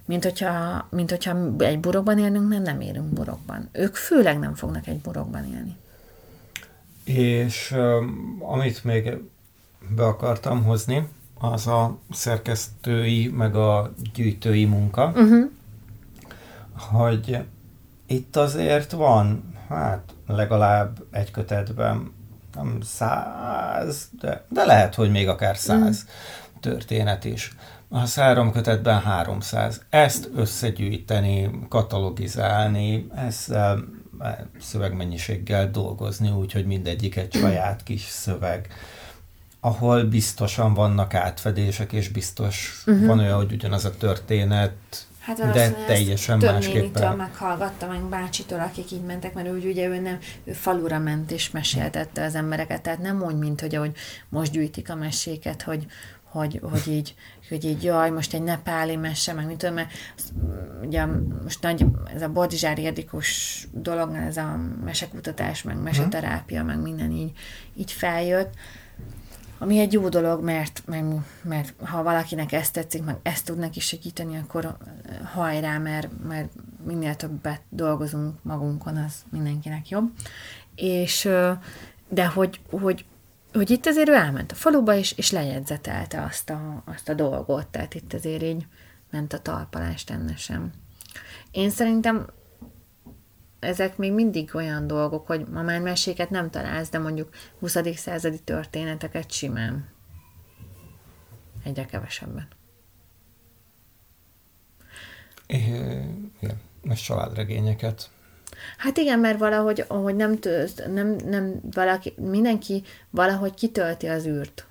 mint 0.05 0.23
hogyha, 0.23 0.87
mint 0.89 1.09
hogyha 1.09 1.37
egy 1.57 1.79
burokban 1.79 2.19
élnünk, 2.19 2.49
mert 2.49 2.63
nem 2.63 2.81
élünk 2.81 3.13
burokban. 3.13 3.69
Ők 3.71 3.95
főleg 3.95 4.39
nem 4.39 4.55
fognak 4.55 4.87
egy 4.87 4.99
burokban 4.99 5.45
élni. 5.53 5.77
És 7.03 7.75
amit 8.39 8.83
még 8.83 9.17
be 9.95 10.05
akartam 10.05 10.63
hozni, 10.63 11.07
az 11.39 11.67
a 11.67 11.97
szerkesztői, 12.11 13.27
meg 13.27 13.55
a 13.55 13.93
gyűjtői 14.13 14.65
munka, 14.65 15.07
uh-huh. 15.07 15.49
hogy 16.75 17.37
itt 18.05 18.35
azért 18.35 18.91
van, 18.91 19.53
hát 19.67 20.13
legalább 20.27 21.03
egy 21.11 21.31
kötetben, 21.31 22.11
nem 22.55 22.77
száz, 22.83 24.09
de, 24.19 24.45
de 24.49 24.65
lehet, 24.65 24.95
hogy 24.95 25.11
még 25.11 25.27
akár 25.27 25.57
száz. 25.57 25.79
Uh-huh 25.79 25.95
történet 26.61 27.25
is. 27.25 27.55
A 27.89 28.09
három 28.15 28.51
kötetben 28.51 29.01
300. 29.01 29.81
Ezt 29.89 30.29
összegyűjteni, 30.35 31.49
katalogizálni, 31.69 33.07
ezzel 33.15 33.83
e, 34.19 34.45
szövegmennyiséggel 34.59 35.71
dolgozni, 35.71 36.29
úgyhogy 36.29 36.65
mindegyik 36.65 37.15
egy 37.15 37.33
saját 37.33 37.83
kis 37.83 38.01
szöveg 38.01 38.69
ahol 39.63 40.03
biztosan 40.03 40.73
vannak 40.73 41.13
átfedések, 41.13 41.93
és 41.93 42.09
biztos 42.09 42.83
uh-huh. 42.85 43.05
van 43.05 43.19
olyan, 43.19 43.35
hogy 43.35 43.51
ugyanaz 43.51 43.85
a 43.85 43.97
történet, 43.97 44.73
hát 45.19 45.51
de 45.51 45.71
teljesen 45.71 46.39
több 46.39 46.51
másképpen. 46.51 47.15
meghallgatta 47.15 47.87
meg 47.87 48.01
bácsitól, 48.01 48.59
akik 48.59 48.91
így 48.91 49.01
mentek, 49.01 49.33
mert 49.33 49.51
úgy 49.51 49.65
ugye 49.65 49.87
ő 49.87 49.99
nem, 49.99 50.17
ő 50.43 50.51
falura 50.51 50.99
ment 50.99 51.31
és 51.31 51.51
meséltette 51.51 52.23
az 52.23 52.35
embereket, 52.35 52.81
tehát 52.81 52.99
nem 52.99 53.23
úgy, 53.23 53.35
mint 53.35 53.61
hogy 53.61 53.75
ahogy 53.75 53.91
most 54.29 54.51
gyűjtik 54.51 54.89
a 54.89 54.95
meséket, 54.95 55.61
hogy, 55.61 55.85
hogy, 56.31 56.61
hogy 56.71 56.87
így, 56.87 57.15
hogy 57.49 57.65
így 57.65 57.83
jaj, 57.83 58.09
most 58.09 58.33
egy 58.33 58.41
nepáli 58.43 58.95
mese, 58.95 59.33
meg 59.33 59.45
mit 59.45 59.57
tudom, 59.57 59.75
mert 59.75 59.91
ugye 60.81 61.05
most 61.43 61.61
nagy, 61.61 61.85
ez 62.13 62.21
a 62.21 62.29
Bodzsár 62.29 62.79
érdikus 62.79 63.67
dolog, 63.71 64.15
ez 64.15 64.37
a 64.37 64.59
mesekutatás, 64.83 65.63
meg 65.63 65.81
meseterápia, 65.81 66.63
meg 66.63 66.81
minden 66.81 67.11
így, 67.11 67.31
így 67.75 67.91
feljött, 67.91 68.53
ami 69.57 69.79
egy 69.79 69.93
jó 69.93 70.09
dolog, 70.09 70.43
mert, 70.43 70.83
mert, 70.85 71.05
mert 71.43 71.73
ha 71.83 72.03
valakinek 72.03 72.51
ezt 72.51 72.73
tetszik, 72.73 73.03
meg 73.03 73.17
ezt 73.21 73.45
tud 73.45 73.57
neki 73.57 73.79
segíteni, 73.79 74.37
akkor 74.37 74.77
hajrá, 75.33 75.77
mert, 75.77 76.09
mert 76.27 76.49
minél 76.85 77.15
többet 77.15 77.61
dolgozunk 77.69 78.43
magunkon, 78.43 78.97
az 78.97 79.13
mindenkinek 79.31 79.89
jobb. 79.89 80.11
És 80.75 81.29
de 82.09 82.25
hogy, 82.25 82.59
hogy 82.69 83.05
hogy 83.53 83.69
itt 83.69 83.85
azért 83.85 84.09
ő 84.09 84.13
elment 84.13 84.51
a 84.51 84.55
faluba, 84.55 84.95
és, 84.95 85.11
és 85.17 85.31
lejegyzetelte 85.31 86.21
azt 86.23 86.49
a, 86.49 86.83
azt 86.85 87.09
a 87.09 87.13
dolgot, 87.13 87.67
tehát 87.67 87.93
itt 87.93 88.13
azért 88.13 88.43
így 88.43 88.65
ment 89.11 89.33
a 89.33 89.39
talpalást 89.39 90.09
enne 90.09 90.35
sem. 90.35 90.71
Én 91.51 91.69
szerintem 91.69 92.27
ezek 93.59 93.97
még 93.97 94.13
mindig 94.13 94.55
olyan 94.55 94.87
dolgok, 94.87 95.27
hogy 95.27 95.47
ma 95.47 95.61
már 95.61 95.81
meséket 95.81 96.29
nem 96.29 96.49
találsz, 96.49 96.89
de 96.89 96.99
mondjuk 96.99 97.29
20. 97.59 97.77
századi 97.95 98.39
történeteket 98.39 99.31
simán. 99.31 99.89
Egyre 101.63 101.85
kevesebben. 101.85 102.47
Igen, 105.47 106.59
most 106.81 107.03
családregényeket 107.03 108.09
Hát 108.77 108.97
igen, 108.97 109.19
mert 109.19 109.39
valahogy 109.39 109.85
ahogy 109.87 110.15
nem, 110.15 110.39
tölt, 110.39 110.93
nem, 110.93 111.15
nem 111.25 111.59
valaki, 111.71 112.13
mindenki 112.17 112.83
valahogy 113.09 113.53
kitölti 113.53 114.07
az 114.07 114.25
űrt, 114.25 114.65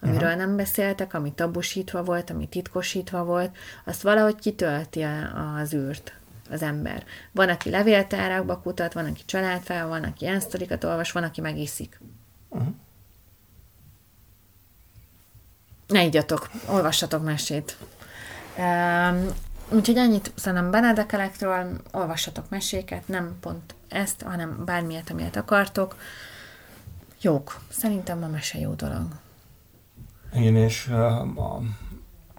amiről 0.00 0.22
uh-huh. 0.22 0.38
nem 0.38 0.56
beszéltek, 0.56 1.14
ami 1.14 1.32
tabusítva 1.32 2.02
volt, 2.02 2.30
ami 2.30 2.46
titkosítva 2.46 3.24
volt, 3.24 3.56
azt 3.84 4.02
valahogy 4.02 4.36
kitölti 4.36 5.06
az 5.62 5.74
űrt 5.74 6.12
az 6.50 6.62
ember. 6.62 7.04
Van, 7.32 7.48
aki 7.48 7.70
levéltárakba 7.70 8.58
kutat, 8.58 8.92
van, 8.92 9.04
aki 9.04 9.22
családfával, 9.24 9.88
van, 9.88 10.02
aki 10.02 10.24
ilyen 10.24 10.40
sztorikat 10.40 10.84
olvas, 10.84 11.12
van, 11.12 11.22
aki 11.22 11.40
megiszik. 11.40 12.00
Uh-huh. 12.48 12.74
Ne 15.86 16.04
igyatok, 16.04 16.50
olvassatok 16.66 17.24
mesét. 17.24 17.76
Um, 18.58 19.28
Úgyhogy 19.74 19.96
ennyit 19.96 20.32
szerintem 20.34 20.70
Benedekelekről, 20.70 21.80
olvassatok 21.92 22.48
meséket, 22.48 23.08
nem 23.08 23.36
pont 23.40 23.74
ezt, 23.88 24.22
hanem 24.22 24.64
bármilyet, 24.64 25.10
amilyet 25.10 25.36
akartok. 25.36 25.96
Jók. 27.20 27.60
Szerintem 27.68 28.22
a 28.22 28.26
mese 28.26 28.58
jó 28.58 28.72
dolog. 28.72 29.06
Igen, 30.34 30.56
és 30.56 30.86
a 30.86 31.60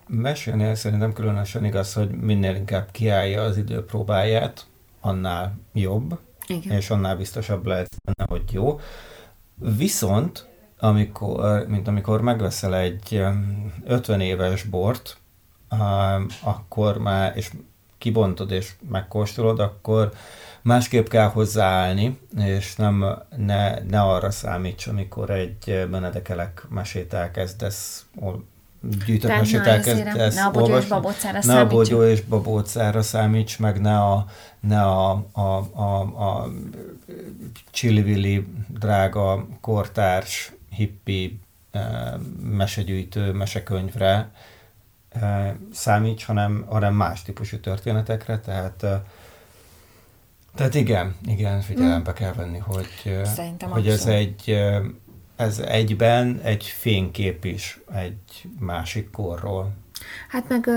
mesénél 0.07 0.75
szerintem 0.75 1.13
különösen 1.13 1.65
igaz, 1.65 1.93
hogy 1.93 2.09
minél 2.09 2.55
inkább 2.55 2.91
kiállja 2.91 3.41
az 3.41 3.57
időpróbáját, 3.57 4.65
annál 5.01 5.55
jobb, 5.73 6.19
Igen. 6.47 6.77
és 6.77 6.89
annál 6.89 7.15
biztosabb 7.17 7.65
lehet 7.65 7.95
benne, 8.03 8.29
hogy 8.29 8.53
jó. 8.53 8.79
Viszont, 9.55 10.47
amikor, 10.79 11.65
mint 11.67 11.87
amikor 11.87 12.21
megveszel 12.21 12.75
egy 12.75 13.23
50 13.85 14.21
éves 14.21 14.63
bort, 14.63 15.17
akkor 16.41 16.97
már, 16.97 17.31
és 17.35 17.51
kibontod 17.97 18.51
és 18.51 18.71
megkóstolod, 18.89 19.59
akkor 19.59 20.11
másképp 20.61 21.07
kell 21.07 21.27
hozzáállni, 21.27 22.19
és 22.37 22.75
nem, 22.75 23.05
ne, 23.37 23.79
ne 23.79 24.01
arra 24.01 24.31
számíts, 24.31 24.87
amikor 24.87 25.29
egy 25.29 25.87
Benedekelek 25.89 26.65
mesét 26.69 27.13
elkezdesz 27.13 28.05
gyűjtött 29.05 29.29
mesét 29.29 29.59
elkezdesz 29.59 30.35
ne 30.35 30.43
a 30.43 30.51
bogyó 30.51 30.77
és 30.77 30.85
babócára 30.85 31.39
ne 31.43 31.59
a 31.59 31.67
bogyó 31.67 32.03
és 32.03 32.21
babócára 32.21 33.01
számíts, 33.01 33.59
meg 33.59 33.81
ne 33.81 33.99
a, 33.99 34.25
ne 34.59 34.81
a, 34.81 35.25
a, 35.31 35.41
a, 35.73 35.99
a 35.99 36.51
csillivili 37.71 38.47
drága 38.67 39.47
kortárs 39.61 40.51
hippi 40.69 41.39
mesegyűjtő 42.41 43.31
mesekönyvre, 43.31 44.31
számíts, 45.73 46.25
hanem, 46.25 46.65
hanem 46.69 46.93
más 46.93 47.21
típusú 47.21 47.59
történetekre, 47.59 48.39
tehát 48.39 48.85
tehát 50.55 50.75
igen, 50.75 51.15
igen, 51.25 51.61
figyelembe 51.61 52.11
hmm. 52.11 52.19
kell 52.19 52.33
venni, 52.33 52.57
hogy, 52.57 53.21
Szerintem 53.23 53.69
hogy 53.69 53.87
ez 53.87 54.05
egy 54.05 54.63
ez 55.35 55.59
egyben 55.59 56.39
egy 56.43 56.65
fénykép 56.65 57.45
is 57.45 57.79
egy 57.93 58.49
másik 58.59 59.11
korról. 59.11 59.71
Hát 60.29 60.49
meg... 60.49 60.69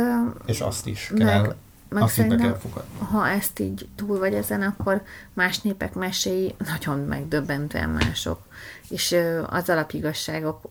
És 0.47 0.61
azt 0.61 0.87
is 0.87 1.13
kell, 1.17 1.41
meg, 1.41 1.55
meg 1.89 2.03
azt 2.03 2.29
be 2.29 2.37
kell 2.37 2.55
fogadni. 2.55 2.99
Ha 2.99 3.29
ezt 3.29 3.59
így 3.61 3.89
túl 3.97 4.19
vagy 4.19 4.35
ezen, 4.35 4.63
akkor 4.63 5.03
más 5.33 5.61
népek 5.61 5.95
meséi 5.95 6.55
nagyon 6.59 6.99
megdöbbentően 6.99 7.89
mások. 7.89 8.47
És 8.89 9.17
az 9.47 9.69
alapigazságok 9.69 10.71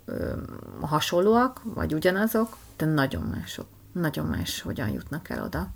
hasonlóak, 0.81 1.61
vagy 1.63 1.93
ugyanazok, 1.93 2.57
de 2.77 2.85
nagyon 2.85 3.21
mások. 3.21 3.65
Nagyon 3.91 4.25
más, 4.25 4.61
hogyan 4.61 4.89
jutnak 4.89 5.29
el 5.29 5.43
oda. 5.43 5.71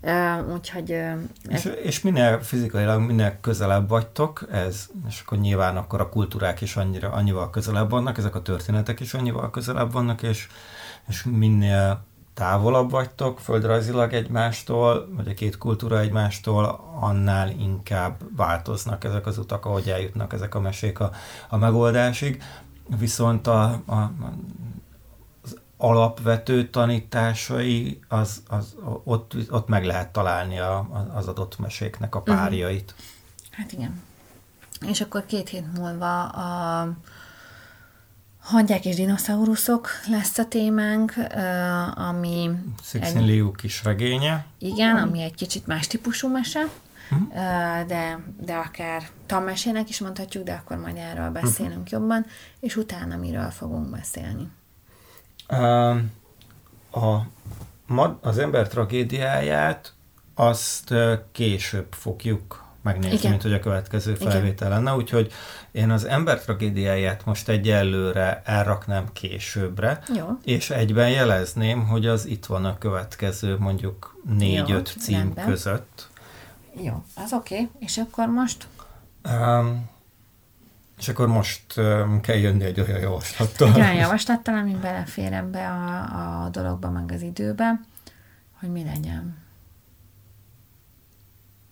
Uh, 0.00 0.52
úgyhogy... 0.52 0.92
Uh, 0.92 1.20
és, 1.48 1.64
és 1.82 2.00
minél 2.00 2.40
fizikailag, 2.40 3.00
minél 3.00 3.38
közelebb 3.40 3.88
vagytok, 3.88 4.46
ez, 4.50 4.86
és 5.08 5.20
akkor 5.20 5.38
nyilván 5.38 5.76
akkor 5.76 6.00
a 6.00 6.08
kultúrák 6.08 6.60
is 6.60 6.76
annyira, 6.76 7.12
annyival 7.12 7.50
közelebb 7.50 7.90
vannak, 7.90 8.18
ezek 8.18 8.34
a 8.34 8.42
történetek 8.42 9.00
is 9.00 9.14
annyival 9.14 9.50
közelebb 9.50 9.92
vannak, 9.92 10.22
és, 10.22 10.48
és 11.08 11.24
minél 11.24 12.04
távolabb 12.34 12.90
vagytok 12.90 13.40
földrajzilag 13.40 14.12
egymástól, 14.12 15.08
vagy 15.16 15.28
a 15.28 15.34
két 15.34 15.58
kultúra 15.58 16.00
egymástól, 16.00 16.80
annál 17.00 17.50
inkább 17.50 18.36
változnak 18.36 19.04
ezek 19.04 19.26
az 19.26 19.38
utak, 19.38 19.64
ahogy 19.64 19.88
eljutnak 19.88 20.32
ezek 20.32 20.54
a 20.54 20.60
mesék 20.60 21.00
a, 21.00 21.10
a 21.48 21.56
megoldásig. 21.56 22.42
Viszont 22.98 23.46
a, 23.46 23.62
a, 23.86 24.12
alapvető 25.80 26.68
tanításai, 26.68 28.00
az, 28.08 28.42
az, 28.48 28.74
ott, 29.04 29.34
ott 29.50 29.68
meg 29.68 29.84
lehet 29.84 30.08
találni 30.08 30.58
a, 30.58 31.08
az 31.14 31.26
adott 31.26 31.58
meséknek 31.58 32.14
a 32.14 32.20
párjait. 32.20 32.94
Uh-huh. 32.96 33.06
Hát 33.50 33.72
igen. 33.72 34.02
És 34.86 35.00
akkor 35.00 35.26
két 35.26 35.48
hét 35.48 35.78
múlva 35.78 36.24
a 36.24 36.88
Hangyák 38.40 38.84
és 38.84 38.96
dinoszauruszok 38.96 39.88
lesz 40.10 40.38
a 40.38 40.48
témánk, 40.48 41.14
ami... 41.94 42.50
Szixin 42.82 43.24
Liu 43.24 43.52
kis 43.52 43.84
regénye. 43.84 44.46
Igen, 44.58 44.96
ami 44.96 45.22
egy 45.22 45.34
kicsit 45.34 45.66
más 45.66 45.86
típusú 45.86 46.28
mese, 46.28 46.68
uh-huh. 47.10 47.28
de, 47.86 48.18
de 48.40 48.54
akár 48.54 49.08
tanmesének 49.26 49.88
is 49.88 50.00
mondhatjuk, 50.00 50.44
de 50.44 50.52
akkor 50.52 50.76
majd 50.76 50.96
erről 50.96 51.30
beszélünk 51.30 51.70
uh-huh. 51.76 51.90
jobban, 51.90 52.26
és 52.60 52.76
utána 52.76 53.16
miről 53.16 53.50
fogunk 53.50 53.90
beszélni. 53.90 54.50
A, 56.90 57.26
az 58.20 58.38
ember 58.38 58.68
tragédiáját 58.68 59.92
azt 60.34 60.94
később 61.32 61.86
fogjuk 61.90 62.66
megnézni, 62.82 63.16
Igen. 63.16 63.30
mint 63.30 63.42
hogy 63.42 63.52
a 63.52 63.60
következő 63.60 64.14
felvétel 64.14 64.68
lenne. 64.68 64.94
Úgyhogy 64.94 65.32
én 65.70 65.90
az 65.90 66.04
ember 66.04 66.40
tragédiáját 66.40 67.24
most 67.24 67.48
egyelőre 67.48 68.42
elraknám 68.44 69.12
későbbre, 69.12 70.00
Jó. 70.14 70.26
és 70.44 70.70
egyben 70.70 71.10
jelezném, 71.10 71.86
hogy 71.86 72.06
az 72.06 72.26
itt 72.26 72.46
van 72.46 72.64
a 72.64 72.78
következő 72.78 73.56
mondjuk 73.58 74.20
négy-öt 74.36 74.94
cím 74.98 75.16
rendben. 75.16 75.46
között. 75.46 76.08
Jó, 76.82 77.04
az 77.14 77.32
oké. 77.32 77.54
Okay. 77.54 77.68
És 77.78 77.98
akkor 77.98 78.26
most? 78.26 78.66
Um, 79.24 79.88
és 80.98 81.08
akkor 81.08 81.26
most 81.26 81.76
um, 81.76 82.20
kell 82.20 82.36
jönni 82.36 82.64
egy 82.64 82.80
olyan 82.80 83.00
javaslattal. 83.00 83.68
Egy 83.68 83.80
olyan 83.80 83.94
javaslattal, 83.94 84.54
ami 84.54 84.74
belefér 84.74 85.32
ebbe 85.32 85.68
a, 85.68 86.44
a 86.44 86.48
dologba, 86.48 86.90
meg 86.90 87.12
az 87.12 87.22
időbe, 87.22 87.80
hogy 88.60 88.70
mi 88.70 88.84
legyen. 88.84 89.46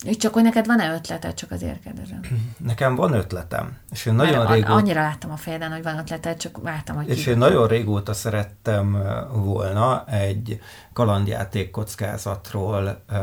És 0.05 0.17
csak 0.17 0.33
hogy 0.33 0.43
neked 0.43 0.67
van-e 0.67 0.95
ötleted, 0.95 1.35
csak 1.35 1.51
azért 1.51 1.83
kérdezem. 1.83 2.21
Nekem 2.59 2.95
van 2.95 3.13
ötletem. 3.13 3.79
És 3.91 4.07
én 4.07 4.15
nagyon 4.15 4.39
Mert 4.39 4.51
régóta... 4.51 4.73
Annyira 4.73 5.01
láttam 5.01 5.31
a 5.31 5.37
fejeden, 5.37 5.73
hogy 5.73 5.83
van 5.83 5.99
ötleted, 5.99 6.37
csak 6.37 6.63
vártam, 6.63 6.97
hogy... 6.97 7.09
És 7.09 7.25
ki... 7.25 7.31
én 7.31 7.39
nagyon 7.39 7.67
régóta 7.67 8.13
szerettem 8.13 9.03
volna 9.33 10.05
egy 10.07 10.61
kalandjáték 10.93 11.71
kockázatról 11.71 13.05
uh, 13.11 13.19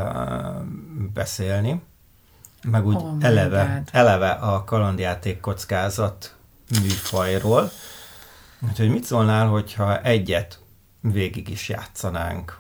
beszélni, 1.14 1.82
meg 2.64 2.86
úgy 2.86 2.96
oh 2.96 3.16
eleve, 3.20 3.84
eleve 3.92 4.30
a 4.30 4.64
kalandjáték 4.64 5.40
kockázat 5.40 6.36
műfajról. 6.82 7.72
Úgyhogy 8.70 8.90
mit 8.90 9.04
szólnál, 9.04 9.48
hogyha 9.48 10.02
egyet 10.02 10.60
végig 11.02 11.50
is 11.50 11.70
játszanánk? 11.70 12.60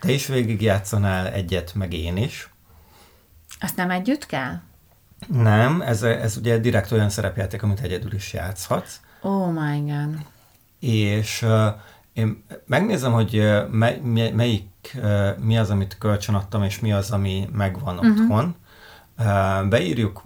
Te 0.00 0.12
is 0.12 0.26
végig 0.26 0.62
játszanál 0.62 1.26
egyet, 1.26 1.74
meg 1.74 1.92
én 1.92 2.16
is. 2.16 2.50
Azt 3.60 3.76
nem 3.76 3.90
együtt 3.90 4.26
kell? 4.26 4.60
Nem, 5.26 5.80
ez, 5.80 6.02
ez 6.02 6.36
ugye 6.36 6.58
direkt 6.58 6.92
olyan 6.92 7.10
szerepjáték, 7.10 7.62
amit 7.62 7.80
egyedül 7.80 8.14
is 8.14 8.32
játszhatsz. 8.32 9.00
Oh 9.22 9.52
my 9.52 9.80
god. 9.80 10.16
És 10.78 11.42
uh, 11.42 11.66
én 12.12 12.44
megnézem, 12.66 13.12
hogy 13.12 13.50
mely, 13.70 14.00
melyik, 14.34 14.64
uh, 14.94 15.38
mi 15.38 15.58
az, 15.58 15.70
amit 15.70 15.98
kölcsön 15.98 16.34
adtam, 16.34 16.62
és 16.62 16.80
mi 16.80 16.92
az, 16.92 17.10
ami 17.10 17.48
megvan 17.52 17.98
uh-huh. 17.98 18.20
otthon. 18.20 18.54
Uh, 19.20 19.68
beírjuk, 19.68 20.22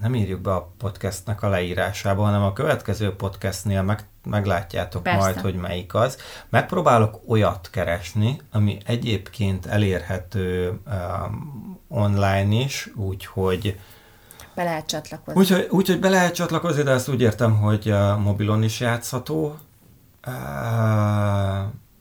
nem 0.00 0.14
írjuk 0.14 0.40
be 0.40 0.54
a 0.54 0.72
podcastnek 0.78 1.42
a 1.42 1.48
leírásába, 1.48 2.22
hanem 2.22 2.42
a 2.42 2.52
következő 2.52 3.14
podcastnél 3.14 3.82
meg, 3.82 4.08
meglátjátok 4.24 5.02
Persze. 5.02 5.18
majd, 5.18 5.36
hogy 5.40 5.54
melyik 5.54 5.94
az. 5.94 6.16
Megpróbálok 6.48 7.20
olyat 7.26 7.70
keresni, 7.70 8.40
ami 8.52 8.78
egyébként 8.84 9.66
elérhető 9.66 10.80
um, 10.86 11.80
online 11.88 12.54
is, 12.54 12.90
úgyhogy 12.96 13.78
be 14.54 14.64
lehet 14.64 14.86
csatlakozni. 14.86 15.40
Úgyhogy, 15.40 15.66
úgyhogy 15.70 16.00
be 16.00 16.08
lehet 16.08 16.34
csatlakozni, 16.34 16.82
de 16.82 16.90
ezt 16.90 17.08
úgy 17.08 17.20
értem, 17.20 17.56
hogy 17.56 17.90
a 17.90 18.16
mobilon 18.18 18.62
is 18.62 18.80
játszható. 18.80 19.56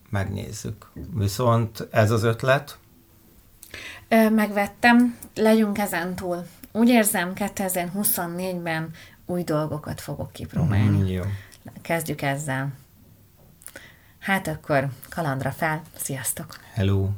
Megnézzük. 0.09 0.91
Viszont 1.13 1.87
ez 1.91 2.11
az 2.11 2.23
ötlet. 2.23 2.77
Megvettem, 4.09 5.17
legyünk 5.35 5.77
ezen 5.77 6.15
túl. 6.15 6.47
Úgy 6.71 6.89
érzem, 6.89 7.31
2024-ben 7.35 8.89
új 9.25 9.43
dolgokat 9.43 10.01
fogok 10.01 10.31
kipróbálni. 10.31 10.97
Mm, 10.97 11.05
jó. 11.05 11.23
Kezdjük 11.81 12.21
ezzel. 12.21 12.73
Hát 14.19 14.47
akkor 14.47 14.87
kalandra 15.09 15.51
fel. 15.51 15.81
Sziasztok! 15.95 16.57
Hello! 16.73 17.09